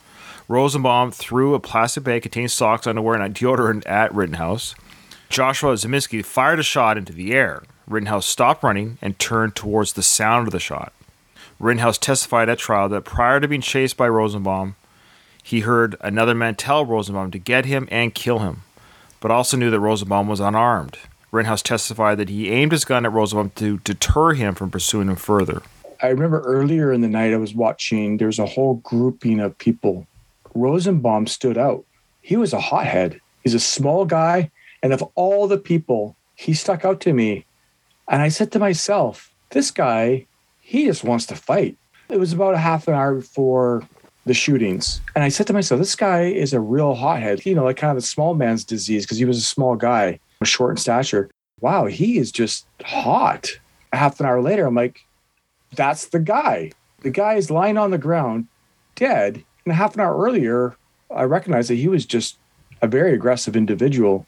Rosenbaum 0.48 1.12
threw 1.12 1.54
a 1.54 1.60
plastic 1.60 2.04
bag 2.06 2.24
containing 2.24 2.48
socks, 2.48 2.88
underwear, 2.88 3.22
and 3.22 3.36
deodorant 3.36 3.88
at 3.88 4.14
Rittenhouse. 4.16 4.74
Joshua 5.30 5.74
Ziminski 5.74 6.24
fired 6.24 6.60
a 6.60 6.64
shot 6.64 6.98
into 6.98 7.14
the 7.14 7.34
air. 7.34 7.64
Rittenhouse 7.88 8.26
stopped 8.26 8.64
running 8.64 8.98
and 9.02 9.18
turned 9.20 9.56
towards 9.56 9.94
the 9.94 10.04
sound 10.04 10.48
of 10.48 10.52
the 10.52 10.60
shot. 10.60 10.94
Rittenhouse 11.60 11.98
testified 11.98 12.50
at 12.50 12.58
trial 12.58 12.90
that 12.90 13.06
prior 13.06 13.40
to 13.40 13.48
being 13.48 13.62
chased 13.62 13.98
by 13.98 14.10
Rosenbaum, 14.10 14.76
he 15.44 15.62
heard 15.62 15.96
another 16.02 16.34
man 16.34 16.56
tell 16.56 16.86
Rosenbaum 16.86 17.32
to 17.32 17.40
get 17.40 17.66
him 17.66 17.88
and 17.92 18.16
kill 18.16 18.40
him, 18.40 18.64
but 19.20 19.32
also 19.32 19.56
knew 19.58 19.70
that 19.70 19.80
Rosenbaum 19.80 20.28
was 20.28 20.40
unarmed. 20.40 20.98
Rittenhouse 21.32 21.62
testified 21.62 22.18
that 22.18 22.30
he 22.30 22.50
aimed 22.50 22.72
his 22.72 22.86
gun 22.86 23.06
at 23.06 23.12
Rosenbaum 23.12 23.52
to 23.56 23.78
deter 23.80 24.34
him 24.34 24.56
from 24.56 24.72
pursuing 24.72 25.08
him 25.08 25.16
further. 25.16 25.62
I 26.02 26.08
remember 26.08 26.42
earlier 26.42 26.92
in 26.92 27.02
the 27.02 27.08
night 27.08 27.34
I 27.34 27.38
was 27.38 27.54
watching, 27.54 28.18
there 28.18 28.28
was 28.28 28.40
a 28.40 28.46
whole 28.46 28.76
grouping 28.76 29.40
of 29.40 29.58
people. 29.58 30.08
Rosenbaum 30.54 31.28
stood 31.28 31.58
out. 31.58 31.86
He 32.22 32.38
was 32.38 32.54
a 32.54 32.60
hothead. 32.60 33.22
He's 33.44 33.54
a 33.54 33.60
small 33.60 34.06
guy. 34.06 34.50
And 34.86 34.94
of 34.94 35.02
all 35.16 35.48
the 35.48 35.58
people, 35.58 36.16
he 36.36 36.54
stuck 36.54 36.86
out 36.86 37.02
to 37.02 37.12
me. 37.12 37.48
And 38.08 38.22
I 38.22 38.28
said 38.28 38.52
to 38.52 38.60
myself, 38.60 39.34
this 39.50 39.72
guy, 39.72 40.28
he 40.62 40.86
just 40.86 41.04
wants 41.04 41.26
to 41.26 41.36
fight. 41.36 41.76
It 42.08 42.20
was 42.20 42.34
about 42.34 42.54
a 42.54 42.60
half 42.60 42.88
an 42.88 42.94
hour 42.94 43.16
before 43.16 43.82
the 44.28 44.36
shootings. 44.36 45.02
And 45.16 45.24
I 45.24 45.30
said 45.30 45.48
to 45.48 45.54
myself, 45.54 45.80
this 45.80 45.96
guy 45.96 46.26
is 46.26 46.54
a 46.54 46.60
real 46.60 46.94
hothead, 46.94 47.48
you 47.48 47.56
know, 47.56 47.64
like 47.64 47.78
kind 47.78 47.90
of 47.90 47.98
a 47.98 48.02
small 48.06 48.36
man's 48.36 48.64
disease 48.64 49.06
because 49.06 49.18
he 49.18 49.26
was 49.26 49.40
a 49.40 49.42
small 49.42 49.76
guy, 49.76 50.20
short 50.44 50.74
in 50.74 50.78
stature. 50.78 51.32
Wow, 51.62 51.88
he 51.88 52.20
is 52.20 52.32
just 52.32 52.68
hot. 52.84 53.60
Half 53.92 54.20
an 54.20 54.28
hour 54.28 54.40
later, 54.40 54.68
I'm 54.68 54.76
like, 54.76 55.04
that's 55.74 56.10
the 56.10 56.20
guy. 56.20 56.74
The 57.02 57.10
guy 57.10 57.34
is 57.34 57.50
lying 57.50 57.80
on 57.80 57.90
the 57.90 57.98
ground, 57.98 58.46
dead. 58.94 59.44
And 59.66 59.74
half 59.74 59.96
an 59.96 60.02
hour 60.02 60.16
earlier, 60.16 60.78
I 61.10 61.24
recognized 61.24 61.72
that 61.72 61.76
he 61.76 61.88
was 61.88 62.06
just 62.06 62.38
a 62.84 62.88
very 62.88 63.16
aggressive 63.16 63.56
individual. 63.56 64.28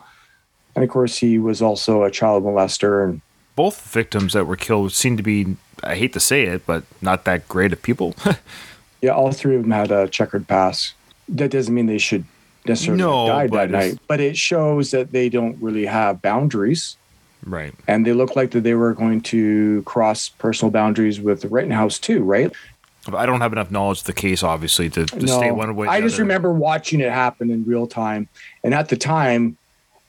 And 0.78 0.84
of 0.84 0.92
course, 0.92 1.18
he 1.18 1.40
was 1.40 1.60
also 1.60 2.04
a 2.04 2.12
child 2.12 2.44
molester. 2.44 3.04
And 3.04 3.22
Both 3.56 3.82
victims 3.82 4.34
that 4.34 4.46
were 4.46 4.56
killed 4.56 4.94
seemed 4.94 5.18
to 5.18 5.24
be, 5.24 5.58
I 5.84 5.96
hate 5.96 6.14
to 6.14 6.20
say 6.20 6.44
it, 6.44 6.68
but 6.68 6.84
not 7.02 7.26
that 7.26 7.48
great 7.48 7.74
of 7.74 7.82
people. 7.82 8.14
yeah, 9.02 9.10
all 9.10 9.32
three 9.32 9.56
of 9.56 9.64
them 9.64 9.72
had 9.72 9.92
a 9.92 10.08
checkered 10.08 10.48
past. 10.48 10.94
That 11.30 11.50
doesn't 11.50 11.74
mean 11.74 11.88
they 11.88 11.98
should 11.98 12.26
necessarily 12.68 13.02
No, 13.02 13.26
but 13.26 13.52
that 13.52 13.72
night, 13.72 14.00
but 14.08 14.20
it 14.20 14.38
shows 14.38 14.92
that 14.92 15.14
they 15.14 15.30
don't 15.30 15.60
really 15.60 15.88
have 15.88 16.22
boundaries. 16.22 16.96
right. 17.44 17.74
And 17.88 18.06
they 18.06 18.14
look 18.14 18.36
like 18.36 18.52
that 18.52 18.62
they 18.62 18.76
were 18.76 18.94
going 18.94 19.22
to 19.22 19.82
cross 19.82 20.30
personal 20.30 20.70
boundaries 20.70 21.20
with 21.20 21.42
the 21.42 21.48
Rittenhouse 21.48 21.98
too, 21.98 22.24
right? 22.24 22.54
I 23.12 23.26
don't 23.26 23.42
have 23.42 23.52
enough 23.52 23.72
knowledge 23.72 24.02
of 24.02 24.06
the 24.06 24.14
case, 24.14 24.44
obviously, 24.44 24.92
to, 24.92 25.08
to 25.08 25.28
state 25.28 25.54
one 25.54 25.76
way. 25.76 25.88
or 25.88 25.90
I 25.90 26.02
just 26.02 26.20
remember 26.20 26.54
watching 26.54 27.00
it 27.00 27.12
happen 27.12 27.50
in 27.50 27.64
real 27.64 27.88
time. 27.88 28.30
And 28.64 28.76
at 28.76 28.90
the 28.90 28.98
time, 28.98 29.58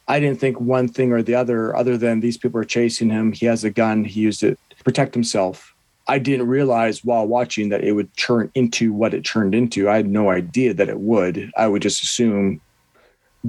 I 0.09 0.19
didn't 0.21 0.41
think 0.41 0.59
one 0.59 0.89
thing 0.89 1.13
or 1.13 1.23
the 1.23 1.35
other, 1.35 1.77
other 1.77 1.99
than 1.99 2.21
these 2.21 2.39
people 2.39 2.61
are 2.61 2.65
chasing 2.65 3.11
him. 3.11 3.33
He 3.33 3.47
has 3.47 3.63
a 3.63 3.71
gun. 3.71 4.05
He 4.05 4.21
used 4.21 4.43
it 4.43 4.59
to 4.71 4.85
protect 4.85 5.15
himself. 5.15 5.75
I 6.09 6.19
didn't 6.19 6.49
realize 6.49 7.05
while 7.05 7.27
watching 7.27 7.69
that 7.69 7.85
it 7.85 7.93
would 7.93 8.17
turn 8.17 8.51
into 8.55 8.95
what 8.95 9.13
it 9.13 9.25
turned 9.25 9.55
into. 9.55 9.91
I 9.91 9.97
had 9.97 10.09
no 10.09 10.31
idea 10.31 10.73
that 10.73 10.89
it 10.89 10.99
would. 10.99 11.53
I 11.57 11.69
would 11.69 11.83
just 11.83 12.03
assume 12.03 12.63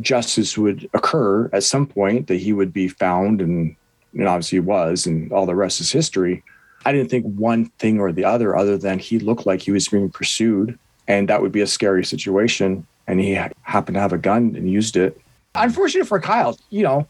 justice 0.01 0.57
would 0.57 0.89
occur 0.93 1.49
at 1.53 1.63
some 1.63 1.87
point, 1.87 2.27
that 2.27 2.35
he 2.35 2.51
would 2.51 2.73
be 2.73 2.89
found, 2.89 3.41
and, 3.41 3.75
and 4.13 4.27
obviously 4.27 4.57
he 4.57 4.59
was, 4.59 5.05
and 5.07 5.31
all 5.31 5.45
the 5.45 5.55
rest 5.55 5.79
is 5.79 5.91
history. 5.91 6.43
I 6.85 6.91
didn't 6.91 7.09
think 7.09 7.25
one 7.25 7.65
thing 7.79 7.99
or 7.99 8.11
the 8.11 8.25
other, 8.25 8.55
other 8.55 8.77
than 8.77 8.99
he 8.99 9.19
looked 9.19 9.45
like 9.45 9.61
he 9.61 9.71
was 9.71 9.87
being 9.87 10.09
pursued, 10.09 10.77
and 11.07 11.29
that 11.29 11.41
would 11.41 11.51
be 11.51 11.61
a 11.61 11.67
scary 11.67 12.03
situation. 12.03 12.85
And 13.07 13.19
he 13.19 13.31
happened 13.61 13.95
to 13.95 14.01
have 14.01 14.13
a 14.13 14.17
gun 14.17 14.55
and 14.55 14.69
used 14.69 14.95
it. 14.95 15.19
Unfortunate 15.55 16.07
for 16.07 16.19
Kyle, 16.19 16.57
you 16.69 16.83
know, 16.83 17.07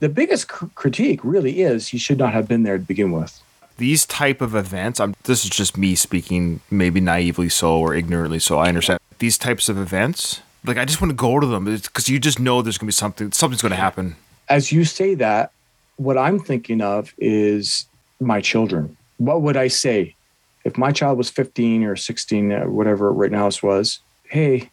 the 0.00 0.08
biggest 0.08 0.48
cr- 0.48 0.66
critique 0.74 1.20
really 1.24 1.62
is 1.62 1.88
he 1.88 1.98
should 1.98 2.18
not 2.18 2.32
have 2.32 2.46
been 2.46 2.62
there 2.62 2.78
to 2.78 2.84
begin 2.84 3.10
with. 3.12 3.40
these 3.78 4.04
type 4.06 4.40
of 4.40 4.54
events 4.56 4.98
i'm 4.98 5.14
this 5.24 5.44
is 5.44 5.50
just 5.50 5.76
me 5.76 5.94
speaking 5.94 6.58
maybe 6.68 7.00
naively 7.00 7.48
so 7.48 7.78
or 7.78 7.94
ignorantly 7.94 8.40
so 8.40 8.58
i 8.58 8.66
understand 8.68 8.98
these 9.20 9.38
types 9.38 9.68
of 9.68 9.78
events 9.78 10.40
like 10.64 10.76
i 10.76 10.84
just 10.84 11.00
want 11.00 11.10
to 11.12 11.14
go 11.14 11.38
to 11.38 11.46
them 11.46 11.64
because 11.64 12.08
you 12.08 12.18
just 12.18 12.40
know 12.40 12.60
there's 12.60 12.76
gonna 12.76 12.88
be 12.88 12.92
something 12.92 13.30
something's 13.30 13.62
gonna 13.62 13.76
happen 13.76 14.16
As 14.48 14.72
you 14.72 14.84
say 14.84 15.14
that, 15.16 15.52
what 15.96 16.16
I'm 16.16 16.38
thinking 16.40 16.80
of 16.80 17.12
is 17.18 17.86
my 18.18 18.40
children. 18.40 18.96
What 19.18 19.42
would 19.42 19.56
I 19.56 19.68
say 19.68 20.14
if 20.64 20.76
my 20.78 20.90
child 20.90 21.18
was 21.18 21.28
15 21.30 21.84
or 21.84 21.96
16, 21.96 22.52
uh, 22.52 22.64
whatever 22.64 23.12
right 23.12 23.30
now 23.30 23.44
Rittenhouse 23.44 23.62
was? 23.62 24.00
Hey, 24.24 24.70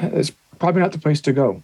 it's 0.00 0.32
probably 0.58 0.82
not 0.82 0.90
the 0.92 0.98
place 0.98 1.20
to 1.22 1.32
go. 1.32 1.62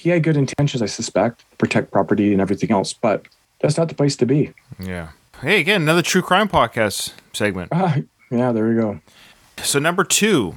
He 0.00 0.08
had 0.08 0.22
good 0.22 0.36
intentions, 0.38 0.80
I 0.80 0.86
suspect, 0.86 1.44
protect 1.58 1.90
property 1.90 2.32
and 2.32 2.40
everything 2.40 2.70
else, 2.70 2.94
but 2.94 3.26
that's 3.60 3.76
not 3.76 3.88
the 3.90 3.94
place 3.94 4.16
to 4.16 4.24
be. 4.26 4.52
yeah 4.78 5.08
hey 5.42 5.60
again 5.60 5.82
another 5.82 6.00
true 6.02 6.22
crime 6.22 6.48
podcast 6.48 7.12
segment 7.34 7.68
Ah, 7.72 7.96
yeah, 8.30 8.50
there 8.52 8.66
we 8.68 8.74
go. 8.74 9.00
so 9.62 9.78
number 9.78 10.04
two 10.04 10.54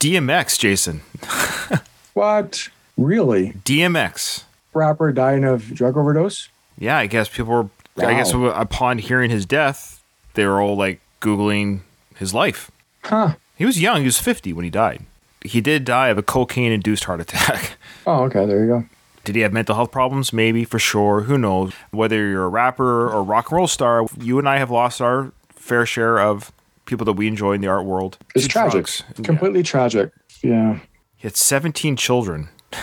dmx 0.00 0.58
jason 0.58 1.00
What? 2.14 2.68
Really? 2.96 3.52
dmx 3.64 4.44
Rapper 4.72 5.12
dying 5.12 5.44
of 5.44 5.74
drug 5.74 5.96
overdose? 5.96 6.48
yeah 6.78 6.96
i 6.98 7.06
guess 7.06 7.28
people 7.28 7.52
were 7.52 7.68
i 8.06 8.14
guess 8.14 8.32
upon 8.32 8.98
hearing 8.98 9.30
his 9.30 9.46
death 9.46 10.02
they 10.34 10.44
were 10.46 10.60
all 10.60 10.76
like 10.76 11.00
googling 11.20 11.80
his 12.16 12.32
life 12.34 12.70
Huh. 13.04 13.34
he 13.56 13.64
was 13.64 13.80
young 13.80 13.98
he 14.00 14.06
was 14.06 14.18
50 14.18 14.52
when 14.52 14.64
he 14.64 14.70
died 14.70 15.02
he 15.44 15.60
did 15.60 15.84
die 15.84 16.08
of 16.08 16.18
a 16.18 16.22
cocaine 16.22 16.72
induced 16.72 17.04
heart 17.04 17.20
attack 17.20 17.76
Oh, 18.06 18.24
okay, 18.24 18.44
there 18.44 18.60
you 18.64 18.66
go. 18.66 18.84
Did 19.24 19.36
he 19.36 19.40
have 19.42 19.52
mental 19.52 19.74
health 19.74 19.90
problems? 19.90 20.32
Maybe, 20.32 20.64
for 20.64 20.78
sure. 20.78 21.22
Who 21.22 21.38
knows? 21.38 21.72
Whether 21.92 22.28
you're 22.28 22.44
a 22.44 22.48
rapper 22.48 23.08
or 23.10 23.22
rock 23.22 23.50
and 23.50 23.56
roll 23.56 23.66
star, 23.66 24.06
you 24.20 24.38
and 24.38 24.46
I 24.46 24.58
have 24.58 24.70
lost 24.70 25.00
our 25.00 25.32
fair 25.54 25.86
share 25.86 26.18
of 26.20 26.52
people 26.84 27.06
that 27.06 27.14
we 27.14 27.26
enjoy 27.26 27.52
in 27.54 27.62
the 27.62 27.68
art 27.68 27.86
world. 27.86 28.18
It's 28.34 28.46
tragic. 28.46 28.72
drugs. 28.72 29.02
Yeah. 29.16 29.24
Completely 29.24 29.62
tragic. 29.62 30.12
Yeah. 30.42 30.80
He 31.16 31.26
had 31.26 31.36
17 31.36 31.96
children. 31.96 32.48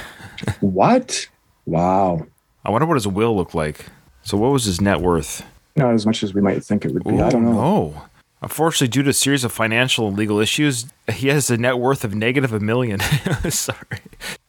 What? 0.60 1.28
Wow. 1.68 2.26
I 2.66 2.72
wonder 2.72 2.88
what 2.88 2.96
his 2.96 3.08
will 3.08 3.36
looked 3.36 3.54
like. 3.54 3.86
So, 4.24 4.38
what 4.38 4.52
was 4.52 4.66
his 4.66 4.82
net 4.82 5.00
worth? 5.02 5.46
Not 5.76 5.94
as 5.94 6.06
much 6.08 6.24
as 6.24 6.34
we 6.34 6.42
might 6.42 6.64
think 6.64 6.84
it 6.84 6.92
would 6.94 7.04
be. 7.04 7.22
I 7.22 7.30
don't 7.30 7.46
know. 7.46 7.52
No. 7.54 8.02
Unfortunately, 8.42 8.88
due 8.88 9.04
to 9.04 9.10
a 9.12 9.14
series 9.14 9.44
of 9.44 9.52
financial 9.52 10.08
and 10.08 10.18
legal 10.18 10.40
issues, 10.40 10.88
he 11.12 11.28
has 11.28 11.50
a 11.52 11.58
net 11.58 11.78
worth 11.78 12.04
of 12.04 12.16
negative 12.16 12.52
a 12.54 12.60
million. 12.60 13.00
Sorry. 13.50 14.00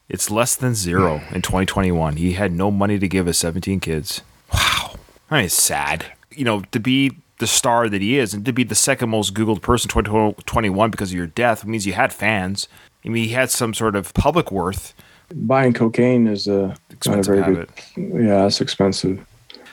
It's 0.09 0.31
less 0.31 0.55
than 0.55 0.73
zero 0.73 1.21
in 1.31 1.41
2021. 1.43 2.15
He 2.17 2.33
had 2.33 2.51
no 2.51 2.71
money 2.71 2.97
to 2.99 3.07
give 3.07 3.27
his 3.27 3.37
17 3.37 3.79
kids. 3.79 4.21
Wow. 4.53 4.95
I 5.29 5.37
mean, 5.37 5.45
it's 5.45 5.53
sad. 5.61 6.05
You 6.31 6.45
know, 6.45 6.61
to 6.71 6.79
be 6.79 7.11
the 7.37 7.47
star 7.47 7.87
that 7.89 8.01
he 8.01 8.17
is 8.17 8.33
and 8.33 8.45
to 8.45 8.53
be 8.53 8.63
the 8.63 8.75
second 8.75 9.09
most 9.09 9.33
Googled 9.33 9.61
person 9.61 9.89
in 9.89 10.03
2021 10.05 10.91
because 10.91 11.11
of 11.11 11.17
your 11.17 11.27
death 11.27 11.65
means 11.65 11.85
you 11.85 11.93
had 11.93 12.11
fans. 12.13 12.67
I 13.05 13.09
mean, 13.09 13.23
he 13.25 13.29
had 13.33 13.51
some 13.51 13.73
sort 13.73 13.95
of 13.95 14.13
public 14.13 14.51
worth. 14.51 14.93
Buying 15.33 15.73
cocaine 15.73 16.27
is 16.27 16.47
a 16.47 16.51
not 16.67 16.79
a 16.89 16.93
Expensive 16.93 17.25
very 17.35 17.43
habit. 17.43 17.69
good. 17.95 18.25
Yeah, 18.25 18.45
it's 18.45 18.61
expensive. 18.61 19.25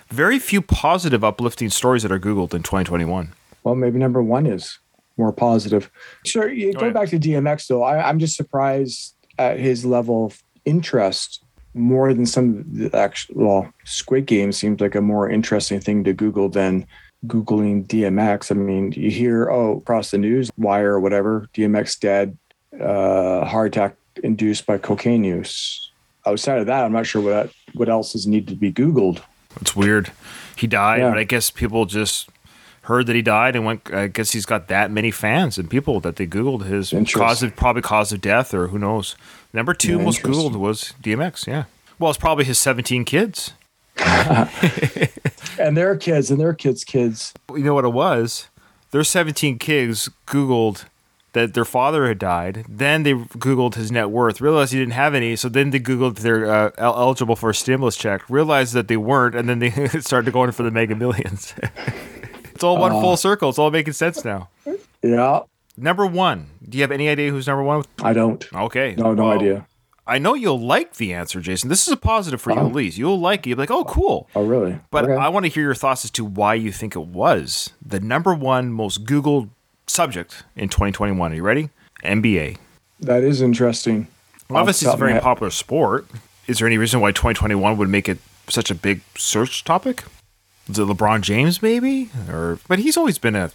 Very 0.08 0.38
few 0.38 0.60
positive, 0.62 1.22
uplifting 1.22 1.70
stories 1.70 2.02
that 2.02 2.10
are 2.12 2.18
Googled 2.18 2.52
in 2.54 2.62
2021. 2.62 3.32
Well, 3.64 3.74
maybe 3.74 3.98
number 3.98 4.22
one 4.22 4.46
is 4.46 4.78
more 5.16 5.32
positive. 5.32 5.90
Sure. 6.24 6.50
you- 6.50 6.72
Going 6.72 6.84
ahead. 6.86 6.94
back 6.94 7.08
to 7.10 7.18
DMX, 7.18 7.66
though, 7.66 7.82
I, 7.82 8.08
I'm 8.08 8.18
just 8.18 8.36
surprised 8.36 9.14
at 9.38 9.58
his 9.58 9.84
level 9.84 10.26
of 10.26 10.42
interest 10.64 11.42
more 11.74 12.12
than 12.14 12.26
some 12.26 12.58
of 12.58 12.74
the 12.92 12.96
actual. 12.98 13.34
Well, 13.36 13.72
Squid 13.84 14.26
Game 14.26 14.52
seems 14.52 14.80
like 14.80 14.94
a 14.94 15.00
more 15.00 15.28
interesting 15.30 15.80
thing 15.80 16.04
to 16.04 16.12
Google 16.12 16.48
than 16.48 16.86
Googling 17.26 17.86
DMX. 17.86 18.50
I 18.50 18.54
mean, 18.54 18.92
you 18.92 19.10
hear, 19.10 19.50
oh, 19.50 19.76
across 19.78 20.10
the 20.10 20.18
news 20.18 20.50
wire 20.56 20.94
or 20.94 21.00
whatever, 21.00 21.48
DMX 21.54 21.98
dead, 22.00 22.36
uh, 22.80 23.44
heart 23.44 23.68
attack 23.68 23.94
induced 24.24 24.66
by 24.66 24.78
cocaine 24.78 25.22
use. 25.24 25.90
Outside 26.26 26.58
of 26.58 26.66
that, 26.66 26.84
I'm 26.84 26.92
not 26.92 27.06
sure 27.06 27.22
what 27.22 27.50
what 27.74 27.88
else 27.88 28.14
is 28.14 28.26
needed 28.26 28.48
to 28.48 28.56
be 28.56 28.72
Googled. 28.72 29.22
It's 29.60 29.74
weird. 29.76 30.10
He 30.56 30.66
died, 30.66 31.00
Yeah. 31.00 31.10
but 31.10 31.18
I 31.18 31.24
guess 31.24 31.50
people 31.50 31.86
just 31.86 32.28
heard 32.90 33.06
that 33.06 33.16
he 33.16 33.22
died 33.22 33.56
and 33.56 33.64
went. 33.64 33.92
I 33.92 34.08
guess 34.08 34.32
he's 34.32 34.44
got 34.46 34.68
that 34.68 34.90
many 34.90 35.10
fans 35.10 35.56
and 35.56 35.70
people 35.70 36.00
that 36.00 36.16
they 36.16 36.26
Googled 36.26 36.64
his 36.64 36.92
cause 37.14 37.42
of 37.42 37.56
probably 37.56 37.82
cause 37.82 38.12
of 38.12 38.20
death 38.20 38.52
or 38.52 38.68
who 38.68 38.78
knows. 38.78 39.16
Number 39.52 39.72
two 39.72 39.96
Yeah, 39.96 40.04
most. 40.04 40.22
Googled 40.22 40.56
was 40.56 40.92
DMX. 41.02 41.46
Yeah. 41.46 41.64
Well, 41.98 42.10
it's 42.10 42.18
probably 42.18 42.44
his 42.44 42.58
17 42.58 43.04
kids. 43.04 43.52
And 45.60 45.76
their 45.76 45.94
kids 45.94 46.30
and 46.30 46.40
their 46.40 46.54
kids' 46.54 46.84
kids. 46.84 47.34
You 47.50 47.64
know 47.64 47.74
what 47.74 47.84
it 47.84 47.92
was? 47.92 48.48
Their 48.92 49.04
17 49.04 49.58
kids 49.58 50.08
Googled 50.26 50.86
that 51.32 51.54
their 51.54 51.66
father 51.66 52.08
had 52.08 52.18
died. 52.18 52.64
Then 52.68 53.02
they 53.02 53.12
Googled 53.12 53.74
his 53.74 53.92
net 53.92 54.10
worth, 54.10 54.40
realized 54.40 54.72
he 54.72 54.78
didn't 54.78 54.94
have 54.94 55.14
any. 55.14 55.36
So 55.36 55.48
then 55.48 55.70
they 55.70 55.78
Googled 55.78 56.16
they're 56.16 56.50
uh, 56.50 56.70
eligible 56.78 57.36
for 57.36 57.50
a 57.50 57.54
stimulus 57.54 57.96
check, 57.96 58.28
realized 58.28 58.72
that 58.72 58.88
they 58.88 58.96
weren't, 58.96 59.34
and 59.34 59.48
then 59.48 59.58
they 59.58 59.70
started 60.00 60.32
going 60.32 60.52
for 60.52 60.62
the 60.62 60.70
mega 60.70 60.96
millions. 60.96 61.54
it's 62.60 62.64
all 62.64 62.76
one 62.76 62.92
full 62.92 63.12
uh, 63.12 63.16
circle. 63.16 63.48
It's 63.48 63.58
all 63.58 63.70
making 63.70 63.94
sense 63.94 64.22
now. 64.22 64.50
Yeah, 65.02 65.40
Number 65.78 66.04
one. 66.04 66.48
Do 66.68 66.76
you 66.76 66.82
have 66.82 66.90
any 66.90 67.08
idea 67.08 67.30
who's 67.30 67.46
number 67.46 67.62
one? 67.62 67.84
I 68.02 68.12
don't. 68.12 68.46
Okay. 68.52 68.94
No, 68.98 69.14
no 69.14 69.28
Well, 69.28 69.32
idea. 69.38 69.66
I 70.06 70.18
know 70.18 70.34
you'll 70.34 70.60
like 70.60 70.96
the 70.96 71.14
answer, 71.14 71.40
Jason. 71.40 71.70
This 71.70 71.86
is 71.86 71.92
a 71.94 71.96
positive 71.96 72.38
for 72.38 72.50
you, 72.50 72.58
uh-huh. 72.58 72.66
at 72.66 72.74
least. 72.74 72.98
You'll 72.98 73.18
like 73.18 73.46
it. 73.46 73.48
You'll 73.48 73.56
be 73.56 73.62
like, 73.62 73.70
oh, 73.70 73.84
cool. 73.84 74.28
Oh, 74.34 74.44
really? 74.44 74.78
But 74.90 75.04
Okay. 75.04 75.14
I 75.14 75.30
want 75.30 75.46
to 75.46 75.50
hear 75.50 75.62
your 75.62 75.74
thoughts 75.74 76.04
as 76.04 76.10
to 76.10 76.24
why 76.24 76.52
you 76.52 76.70
think 76.70 76.94
it 76.94 77.06
was 77.06 77.70
the 77.80 77.98
number 77.98 78.34
one 78.34 78.70
most 78.70 79.06
Googled 79.06 79.48
subject 79.86 80.42
in 80.54 80.68
2021. 80.68 81.32
Are 81.32 81.34
you 81.34 81.42
ready? 81.42 81.70
NBA. 82.04 82.58
that 83.00 83.22
is 83.24 83.40
interesting. 83.40 84.06
Obviously, 84.50 84.68
it's 84.68 84.82
a 84.82 84.84
the 84.84 84.90
top 84.90 84.94
of 84.96 85.00
my 85.00 85.06
very 85.12 85.20
popular 85.20 85.50
sport. 85.50 86.06
Is 86.46 86.58
there 86.58 86.66
any 86.66 86.76
reason 86.76 87.00
why 87.00 87.12
2021 87.12 87.78
would 87.78 87.88
make 87.88 88.06
it 88.06 88.18
such 88.50 88.70
a 88.70 88.74
big 88.74 89.00
search 89.16 89.64
topic? 89.64 90.04
It 90.78 90.82
LeBron 90.82 91.20
James, 91.22 91.62
maybe? 91.62 92.10
Or 92.28 92.58
but 92.68 92.78
he's 92.78 92.96
always 92.96 93.18
been 93.18 93.36
a. 93.36 93.50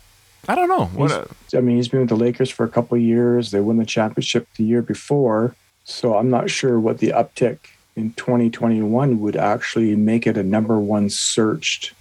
I 0.48 0.54
don't 0.56 0.70
know. 0.70 0.86
What 0.86 1.12
a, 1.12 1.58
I 1.58 1.62
mean, 1.62 1.78
he's 1.78 1.88
been 1.88 2.02
with 2.02 2.10
the 2.10 2.16
Lakers 2.16 2.52
for 2.52 2.64
a 2.66 2.70
couple 2.70 2.96
of 2.96 3.02
years. 3.02 3.50
They 3.52 3.60
won 3.62 3.78
the 3.78 3.86
championship 3.86 4.48
the 4.58 4.64
year 4.64 4.82
before. 4.84 5.56
So 5.86 6.18
I'm 6.18 6.30
not 6.30 6.50
sure 6.50 6.80
what 6.80 7.00
the 7.00 7.10
uptick 7.10 7.58
in 7.96 8.14
2021 8.14 9.20
would 9.20 9.36
actually 9.36 9.96
make 9.96 10.28
it 10.28 10.38
a 10.38 10.44
number 10.44 10.78
one 10.80 11.10
searched 11.10 11.94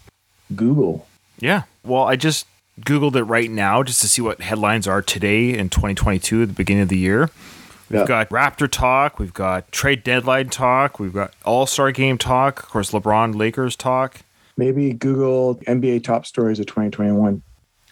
Google. 0.54 1.06
Yeah. 1.38 1.62
Well, 1.84 2.04
I 2.04 2.16
just 2.16 2.46
Googled 2.80 3.14
it 3.16 3.24
right 3.24 3.50
now 3.50 3.82
just 3.82 4.00
to 4.02 4.08
see 4.08 4.20
what 4.22 4.40
headlines 4.40 4.86
are 4.86 5.00
today 5.02 5.56
in 5.56 5.68
2022 5.70 6.42
at 6.42 6.48
the 6.48 6.54
beginning 6.54 6.82
of 6.82 6.88
the 6.88 6.98
year. 6.98 7.30
We've 7.90 8.00
Yeah. 8.00 8.06
got 8.06 8.28
Raptor 8.30 8.68
talk. 8.70 9.18
We've 9.18 9.34
got 9.34 9.70
trade 9.70 10.02
deadline 10.02 10.48
talk. 10.48 10.98
We've 10.98 11.12
got 11.12 11.32
All 11.44 11.66
Star 11.66 11.92
game 11.92 12.18
talk. 12.18 12.62
Of 12.62 12.68
course, 12.70 12.90
LeBron 12.90 13.34
Lakers 13.36 13.76
talk. 13.76 14.20
Maybe 14.56 14.92
Google 14.92 15.56
NBA 15.66 16.04
top 16.04 16.26
stories 16.26 16.60
of 16.60 16.66
2021. 16.66 17.42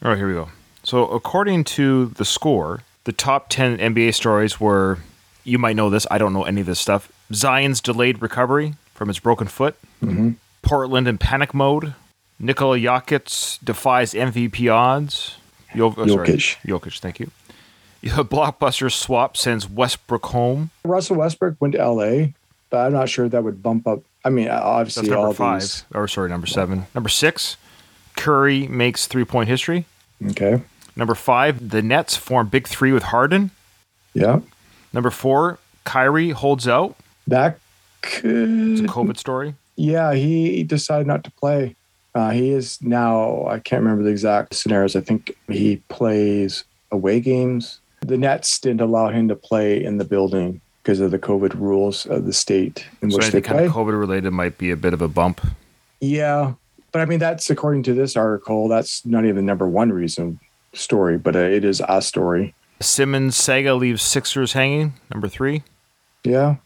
All 0.02 0.10
right, 0.10 0.16
here 0.16 0.28
we 0.28 0.34
go. 0.34 0.48
So, 0.84 1.06
according 1.08 1.64
to 1.64 2.06
the 2.06 2.24
score, 2.24 2.82
the 3.04 3.12
top 3.12 3.48
10 3.48 3.78
NBA 3.78 4.14
stories 4.14 4.60
were 4.60 4.98
you 5.44 5.58
might 5.58 5.76
know 5.76 5.90
this. 5.90 6.06
I 6.10 6.18
don't 6.18 6.32
know 6.32 6.44
any 6.44 6.60
of 6.60 6.66
this 6.66 6.78
stuff. 6.78 7.10
Zion's 7.32 7.80
delayed 7.80 8.22
recovery 8.22 8.74
from 8.94 9.08
his 9.08 9.18
broken 9.18 9.48
foot. 9.48 9.76
Mm-hmm. 10.02 10.32
Portland 10.62 11.08
in 11.08 11.18
panic 11.18 11.52
mode. 11.54 11.94
Nikola 12.38 12.78
Jokic 12.78 13.58
defies 13.64 14.14
MVP 14.14 14.72
odds. 14.72 15.36
Jo- 15.74 15.94
oh, 15.96 16.06
sorry. 16.06 16.28
Jokic. 16.28 16.56
Jokic, 16.66 16.98
thank 16.98 17.20
you. 17.20 17.30
Blockbuster 18.02 18.90
swap 18.90 19.36
sends 19.36 19.68
Westbrook 19.68 20.26
home. 20.26 20.70
Russell 20.84 21.16
Westbrook 21.16 21.56
went 21.60 21.74
to 21.74 21.84
LA, 21.84 22.26
but 22.72 22.78
I'm 22.86 22.92
not 22.92 23.08
sure 23.08 23.28
that 23.28 23.44
would 23.44 23.62
bump 23.62 23.86
up. 23.86 24.02
I 24.24 24.30
mean, 24.30 24.48
obviously, 24.48 25.02
That's 25.02 25.10
number 25.10 25.26
all 25.28 25.32
five. 25.34 25.60
these. 25.60 25.84
Or, 25.94 26.08
sorry, 26.08 26.28
number 26.30 26.46
seven. 26.46 26.86
Number 26.94 27.08
six, 27.10 27.56
Curry 28.16 28.66
makes 28.66 29.06
three 29.06 29.24
point 29.24 29.48
history. 29.48 29.84
Okay. 30.30 30.62
Number 30.96 31.14
five, 31.14 31.70
the 31.70 31.82
Nets 31.82 32.16
form 32.16 32.48
big 32.48 32.66
three 32.66 32.92
with 32.92 33.04
Harden. 33.04 33.50
Yeah. 34.14 34.40
Number 34.92 35.10
four, 35.10 35.58
Kyrie 35.84 36.30
holds 36.30 36.66
out. 36.66 36.96
That 37.26 37.58
It's 38.02 38.18
a 38.18 38.20
could. 38.20 38.86
COVID 38.88 39.16
story. 39.18 39.54
Yeah, 39.76 40.14
he 40.14 40.62
decided 40.64 41.06
not 41.06 41.24
to 41.24 41.30
play. 41.30 41.76
Uh, 42.14 42.30
he 42.30 42.50
is 42.50 42.80
now, 42.82 43.46
I 43.46 43.58
can't 43.58 43.82
remember 43.82 44.04
the 44.04 44.10
exact 44.10 44.54
scenarios. 44.54 44.94
I 44.96 45.00
think 45.00 45.34
he 45.48 45.76
plays 45.88 46.64
away 46.90 47.20
games. 47.20 47.80
The 48.02 48.18
Nets 48.18 48.58
didn't 48.60 48.82
allow 48.82 49.08
him 49.08 49.28
to 49.28 49.36
play 49.36 49.82
in 49.82 49.96
the 49.96 50.04
building 50.04 50.60
because 50.82 51.00
of 51.00 51.10
the 51.10 51.18
COVID 51.18 51.54
rules 51.54 52.06
of 52.06 52.26
the 52.26 52.32
state 52.32 52.86
in 53.02 53.10
So 53.10 53.18
which 53.18 53.30
they 53.30 53.40
kind 53.40 53.58
play. 53.58 53.66
of 53.66 53.72
COVID 53.72 53.98
related 53.98 54.30
might 54.32 54.58
be 54.58 54.70
a 54.70 54.76
bit 54.76 54.92
of 54.92 55.00
a 55.02 55.08
bump. 55.08 55.40
Yeah. 56.00 56.54
But 56.90 57.00
I 57.02 57.04
mean, 57.06 57.18
that's 57.20 57.48
according 57.50 57.84
to 57.84 57.94
this 57.94 58.16
article, 58.16 58.68
that's 58.68 59.04
not 59.06 59.24
even 59.24 59.36
the 59.36 59.42
number 59.42 59.68
one 59.68 59.92
reason 59.92 60.40
story, 60.74 61.18
but 61.18 61.36
uh, 61.36 61.40
it 61.40 61.64
is 61.64 61.80
a 61.88 62.02
story. 62.02 62.54
Simmons 62.80 63.36
saga 63.36 63.74
leaves 63.74 64.02
Sixers 64.02 64.52
hanging. 64.54 64.94
Number 65.12 65.28
three. 65.28 65.62
Yeah. 66.24 66.56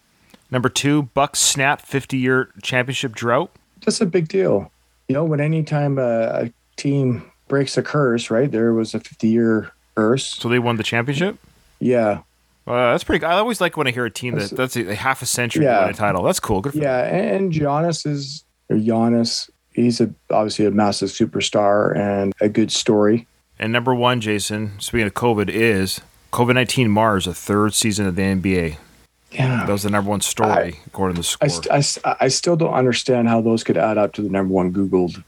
Number 0.49 0.69
two, 0.69 1.03
Bucks 1.03 1.39
snap 1.39 1.81
50 1.81 2.17
year 2.17 2.49
championship 2.63 3.13
drought. 3.13 3.51
That's 3.85 4.01
a 4.01 4.05
big 4.05 4.27
deal. 4.27 4.71
You 5.07 5.13
know, 5.13 5.23
when 5.23 5.39
anytime 5.39 5.97
a, 5.99 6.45
a 6.45 6.53
team 6.75 7.29
breaks 7.47 7.77
a 7.77 7.83
curse, 7.83 8.29
right? 8.29 8.51
There 8.51 8.73
was 8.73 8.93
a 8.93 8.99
50 8.99 9.27
year 9.27 9.71
curse. 9.95 10.25
So 10.27 10.49
they 10.49 10.59
won 10.59 10.77
the 10.77 10.83
championship. 10.83 11.37
Yeah. 11.79 12.21
Uh, 12.67 12.91
that's 12.91 13.03
pretty. 13.03 13.25
I 13.25 13.37
always 13.37 13.61
like 13.61 13.77
when 13.77 13.87
I 13.87 13.91
hear 13.91 14.05
a 14.05 14.11
team 14.11 14.35
that 14.35 14.51
that's 14.51 14.75
a, 14.75 14.93
half 14.93 15.21
a 15.21 15.25
century 15.25 15.63
Yeah. 15.65 15.81
win 15.85 15.91
a 15.91 15.93
title. 15.93 16.23
That's 16.23 16.39
cool. 16.39 16.61
Good 16.61 16.73
for 16.73 16.79
them. 16.79 16.83
Yeah, 16.83 17.05
and 17.35 17.51
Giannis 17.53 18.05
is 18.05 18.43
or 18.69 18.75
Giannis. 18.75 19.49
He's 19.71 20.01
a 20.01 20.13
obviously 20.31 20.65
a 20.65 20.71
massive 20.71 21.09
superstar 21.09 21.95
and 21.95 22.33
a 22.41 22.49
good 22.49 22.71
story. 22.71 23.25
And 23.59 23.71
number 23.71 23.95
one, 23.95 24.19
Jason, 24.21 24.73
speaking 24.79 25.07
of 25.07 25.13
COVID, 25.13 25.49
is 25.49 26.01
COVID 26.33 26.55
19 26.55 26.89
Mars, 26.89 27.25
a 27.25 27.33
third 27.33 27.73
season 27.73 28.05
of 28.05 28.15
the 28.15 28.21
NBA. 28.23 28.77
Yeah, 29.31 29.65
That 29.65 29.71
was 29.71 29.83
the 29.83 29.89
number 29.89 30.09
one 30.09 30.21
story, 30.21 30.79
according 30.87 31.15
to 31.15 31.19
the 31.21 31.23
score. 31.23 31.49
I, 31.71 31.81
st- 31.81 32.05
I 32.21 32.27
still 32.29 32.55
don't 32.55 32.73
understand 32.73 33.27
how 33.27 33.41
those 33.41 33.63
could 33.63 33.77
add 33.77 33.97
up 33.97 34.13
to 34.13 34.21
the 34.21 34.29
number 34.29 34.53
one 34.53 34.71
Googled 34.73 35.23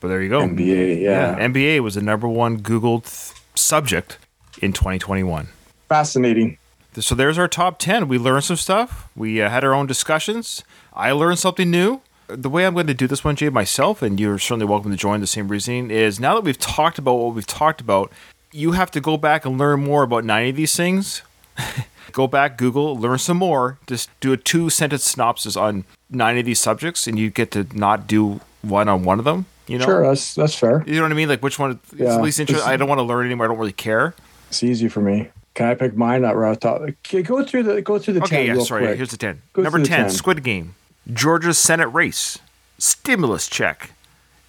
but 0.00 0.08
there 0.08 0.20
you 0.20 0.28
go. 0.30 0.40
NBA. 0.40 1.00
Yeah, 1.00 1.38
NBA 1.38 1.80
was 1.80 1.94
the 1.94 2.02
number 2.02 2.26
one 2.26 2.60
Googled 2.60 3.04
th- 3.04 3.40
subject 3.54 4.18
in 4.60 4.72
2021. 4.72 5.48
Fascinating. 5.92 6.56
So 6.94 7.14
there's 7.14 7.36
our 7.36 7.48
top 7.48 7.78
10. 7.78 8.08
We 8.08 8.16
learned 8.16 8.44
some 8.44 8.56
stuff. 8.56 9.10
We 9.14 9.42
uh, 9.42 9.50
had 9.50 9.62
our 9.62 9.74
own 9.74 9.86
discussions. 9.86 10.64
I 10.94 11.12
learned 11.12 11.38
something 11.38 11.70
new. 11.70 12.00
The 12.28 12.48
way 12.48 12.64
I'm 12.64 12.72
going 12.72 12.86
to 12.86 12.94
do 12.94 13.06
this 13.06 13.22
one, 13.22 13.36
Jay, 13.36 13.50
myself, 13.50 14.00
and 14.00 14.18
you're 14.18 14.38
certainly 14.38 14.64
welcome 14.64 14.90
to 14.90 14.96
join 14.96 15.20
the 15.20 15.26
same 15.26 15.48
reasoning, 15.48 15.90
is 15.90 16.18
now 16.18 16.34
that 16.34 16.44
we've 16.44 16.58
talked 16.58 16.98
about 16.98 17.14
what 17.14 17.34
we've 17.34 17.46
talked 17.46 17.82
about, 17.82 18.10
you 18.52 18.72
have 18.72 18.90
to 18.92 19.00
go 19.02 19.18
back 19.18 19.44
and 19.44 19.58
learn 19.58 19.84
more 19.84 20.02
about 20.02 20.24
90 20.24 20.50
of 20.50 20.56
these 20.56 20.74
things. 20.74 21.20
go 22.12 22.26
back, 22.26 22.56
Google, 22.56 22.96
learn 22.98 23.18
some 23.18 23.36
more. 23.36 23.78
Just 23.86 24.08
do 24.20 24.32
a 24.32 24.38
two 24.38 24.70
sentence 24.70 25.04
synopsis 25.04 25.56
on 25.56 25.84
90 26.08 26.40
of 26.40 26.46
these 26.46 26.60
subjects, 26.60 27.06
and 27.06 27.18
you 27.18 27.28
get 27.28 27.50
to 27.50 27.66
not 27.74 28.06
do 28.06 28.40
one 28.62 28.88
on 28.88 29.04
one 29.04 29.18
of 29.18 29.26
them. 29.26 29.44
You 29.66 29.76
know? 29.78 29.84
Sure, 29.84 30.06
that's 30.08 30.34
that's 30.34 30.54
fair. 30.54 30.84
You 30.86 30.96
know 30.96 31.02
what 31.02 31.12
I 31.12 31.14
mean? 31.14 31.28
Like 31.28 31.42
which 31.42 31.58
one 31.58 31.72
is 31.72 32.00
Yeah. 32.00 32.18
least 32.18 32.40
interesting? 32.40 32.66
I 32.66 32.76
don't 32.78 32.88
want 32.88 32.98
to 32.98 33.04
learn 33.04 33.26
anymore. 33.26 33.46
I 33.46 33.48
don't 33.48 33.58
really 33.58 33.72
care. 33.72 34.14
It's 34.48 34.62
easy 34.62 34.88
for 34.88 35.00
me. 35.00 35.28
Can 35.54 35.66
I 35.66 35.74
pick 35.74 35.94
mine 35.96 36.24
up 36.24 36.34
right 36.34 36.50
off 36.50 36.60
the 36.60 36.92
top? 37.12 37.24
Go 37.26 37.44
through 37.44 37.64
the 37.64 37.82
go 37.82 37.98
through 37.98 38.14
the 38.14 38.22
Okay, 38.22 38.46
ten 38.46 38.56
yeah, 38.56 38.62
sorry. 38.62 38.84
quick. 38.86 38.96
Here's 38.96 39.10
the 39.10 39.16
10. 39.18 39.42
Go 39.52 39.62
Number 39.62 39.78
10, 39.78 39.86
10. 39.86 40.10
Squid 40.10 40.42
Game. 40.42 40.74
Georgia's 41.12 41.58
Senate 41.58 41.88
race. 41.88 42.38
Stimulus 42.78 43.48
check. 43.48 43.90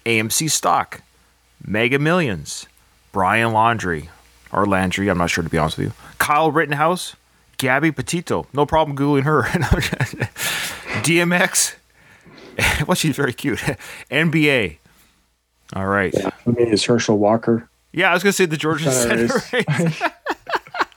AMC 0.06 0.50
stock. 0.50 1.02
Mega 1.66 1.98
Millions. 1.98 2.66
Brian 3.12 3.52
Laundrie. 3.52 4.08
Or 4.52 4.66
Landry, 4.66 5.08
I'm 5.08 5.18
not 5.18 5.30
sure 5.30 5.42
to 5.44 5.50
be 5.50 5.58
honest 5.58 5.78
with 5.78 5.88
you. 5.88 5.92
Kyle 6.18 6.50
Rittenhouse. 6.50 7.16
Gabby 7.58 7.92
Petito. 7.92 8.46
No 8.52 8.66
problem 8.66 8.96
Googling 8.96 9.22
her. 9.24 9.42
DMX. 11.02 11.74
well, 12.86 12.94
she's 12.94 13.16
very 13.16 13.32
cute. 13.32 13.58
NBA. 14.10 14.78
All 15.74 15.86
right. 15.86 16.12
Yeah, 16.16 16.30
For 16.30 16.50
me, 16.52 16.62
is 16.64 16.84
Herschel 16.84 17.18
Walker. 17.18 17.68
Yeah, 17.92 18.10
I 18.10 18.14
was 18.14 18.22
going 18.22 18.30
to 18.32 18.36
say 18.36 18.46
the 18.46 18.56
Georgia 18.56 18.90
Senate 18.90 19.30
Senate 19.30 19.52
race. 19.52 20.00
race. 20.00 20.10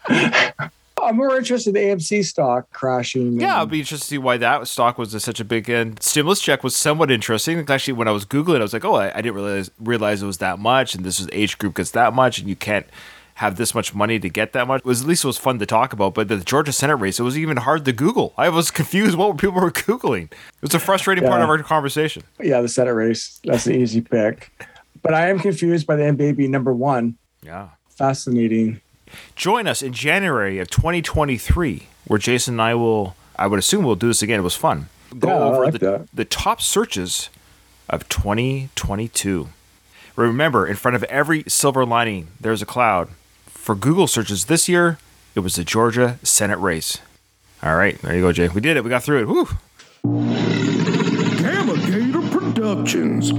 I'm 0.08 1.16
more 1.16 1.36
interested 1.36 1.76
in 1.76 1.98
AMC 1.98 2.24
stock 2.24 2.70
crashing. 2.72 3.40
Yeah, 3.40 3.56
I'll 3.56 3.66
be 3.66 3.80
interested 3.80 4.04
to 4.04 4.08
see 4.10 4.18
why 4.18 4.36
that 4.38 4.66
stock 4.68 4.98
was 4.98 5.22
such 5.22 5.40
a 5.40 5.44
big 5.44 5.70
end. 5.70 6.02
stimulus 6.02 6.40
check 6.40 6.64
was 6.64 6.74
somewhat 6.74 7.10
interesting. 7.10 7.64
Actually, 7.68 7.94
when 7.94 8.08
I 8.08 8.10
was 8.10 8.24
googling, 8.24 8.58
I 8.58 8.62
was 8.62 8.72
like, 8.72 8.84
oh, 8.84 8.94
I, 8.94 9.16
I 9.16 9.22
didn't 9.22 9.34
realize 9.34 9.70
realize 9.78 10.22
it 10.22 10.26
was 10.26 10.38
that 10.38 10.58
much, 10.58 10.94
and 10.94 11.04
this 11.04 11.20
is 11.20 11.28
age 11.32 11.58
group 11.58 11.76
gets 11.76 11.92
that 11.92 12.14
much, 12.14 12.38
and 12.38 12.48
you 12.48 12.56
can't 12.56 12.86
have 13.34 13.56
this 13.56 13.72
much 13.72 13.94
money 13.94 14.18
to 14.18 14.28
get 14.28 14.52
that 14.52 14.66
much. 14.66 14.80
It 14.80 14.84
was 14.84 15.02
at 15.02 15.06
least 15.06 15.22
it 15.22 15.28
was 15.28 15.38
fun 15.38 15.60
to 15.60 15.66
talk 15.66 15.92
about. 15.92 16.14
But 16.14 16.26
the 16.26 16.38
Georgia 16.38 16.72
Senate 16.72 16.96
race, 16.96 17.20
it 17.20 17.22
was 17.22 17.38
even 17.38 17.58
hard 17.58 17.84
to 17.84 17.92
Google. 17.92 18.34
I 18.36 18.48
was 18.48 18.70
confused 18.72 19.16
what 19.16 19.38
people 19.38 19.60
were 19.60 19.70
googling. 19.70 20.24
It 20.24 20.62
was 20.62 20.74
a 20.74 20.80
frustrating 20.80 21.24
part 21.24 21.40
of 21.40 21.48
our 21.48 21.62
conversation. 21.62 22.24
yeah, 22.42 22.60
the 22.60 22.68
Senate 22.68 22.94
race. 22.94 23.40
That's 23.44 23.66
an 23.66 23.76
easy 23.76 24.00
pick. 24.00 24.50
But 25.02 25.14
I 25.14 25.28
am 25.28 25.38
confused 25.38 25.86
by 25.86 25.94
the 25.94 26.02
NBA 26.02 26.36
being 26.36 26.50
number 26.50 26.74
one. 26.74 27.16
Yeah. 27.42 27.68
Fascinating. 27.90 28.80
Join 29.36 29.66
us 29.66 29.82
in 29.82 29.92
January 29.92 30.58
of 30.58 30.68
2023, 30.70 31.86
where 32.06 32.18
Jason 32.18 32.54
and 32.54 32.62
I 32.62 32.74
will, 32.74 33.14
I 33.36 33.46
would 33.46 33.58
assume 33.58 33.84
we'll 33.84 33.94
do 33.96 34.08
this 34.08 34.22
again. 34.22 34.40
It 34.40 34.42
was 34.44 34.54
fun. 34.56 34.88
Go 35.18 35.28
Yeah, 35.28 35.34
over 35.44 35.64
like 35.64 35.72
the, 35.74 35.78
that. 35.78 36.08
the 36.12 36.24
top 36.24 36.60
searches 36.60 37.30
of 37.88 38.08
2022. 38.08 39.48
Remember, 40.16 40.66
in 40.66 40.76
front 40.76 40.96
of 40.96 41.04
every 41.04 41.44
silver 41.46 41.84
lining, 41.86 42.28
there's 42.40 42.60
a 42.62 42.66
cloud. 42.66 43.08
For 43.46 43.74
Google 43.74 44.06
searches 44.06 44.46
this 44.46 44.68
year, 44.68 44.98
it 45.34 45.40
was 45.40 45.54
the 45.56 45.64
Georgia 45.64 46.18
Senate 46.22 46.58
race. 46.58 46.98
All 47.62 47.76
right, 47.76 48.00
there 48.02 48.14
you 48.14 48.22
go, 48.22 48.32
Jay. 48.32 48.48
We 48.48 48.60
did 48.60 48.76
it. 48.76 48.84
We 48.84 48.90
got 48.90 49.02
through 49.02 49.20
it. 49.20 49.28
Woo! 49.28 49.46
Gamma 51.38 51.76
Gator 51.86 52.22
Productions. 52.30 53.30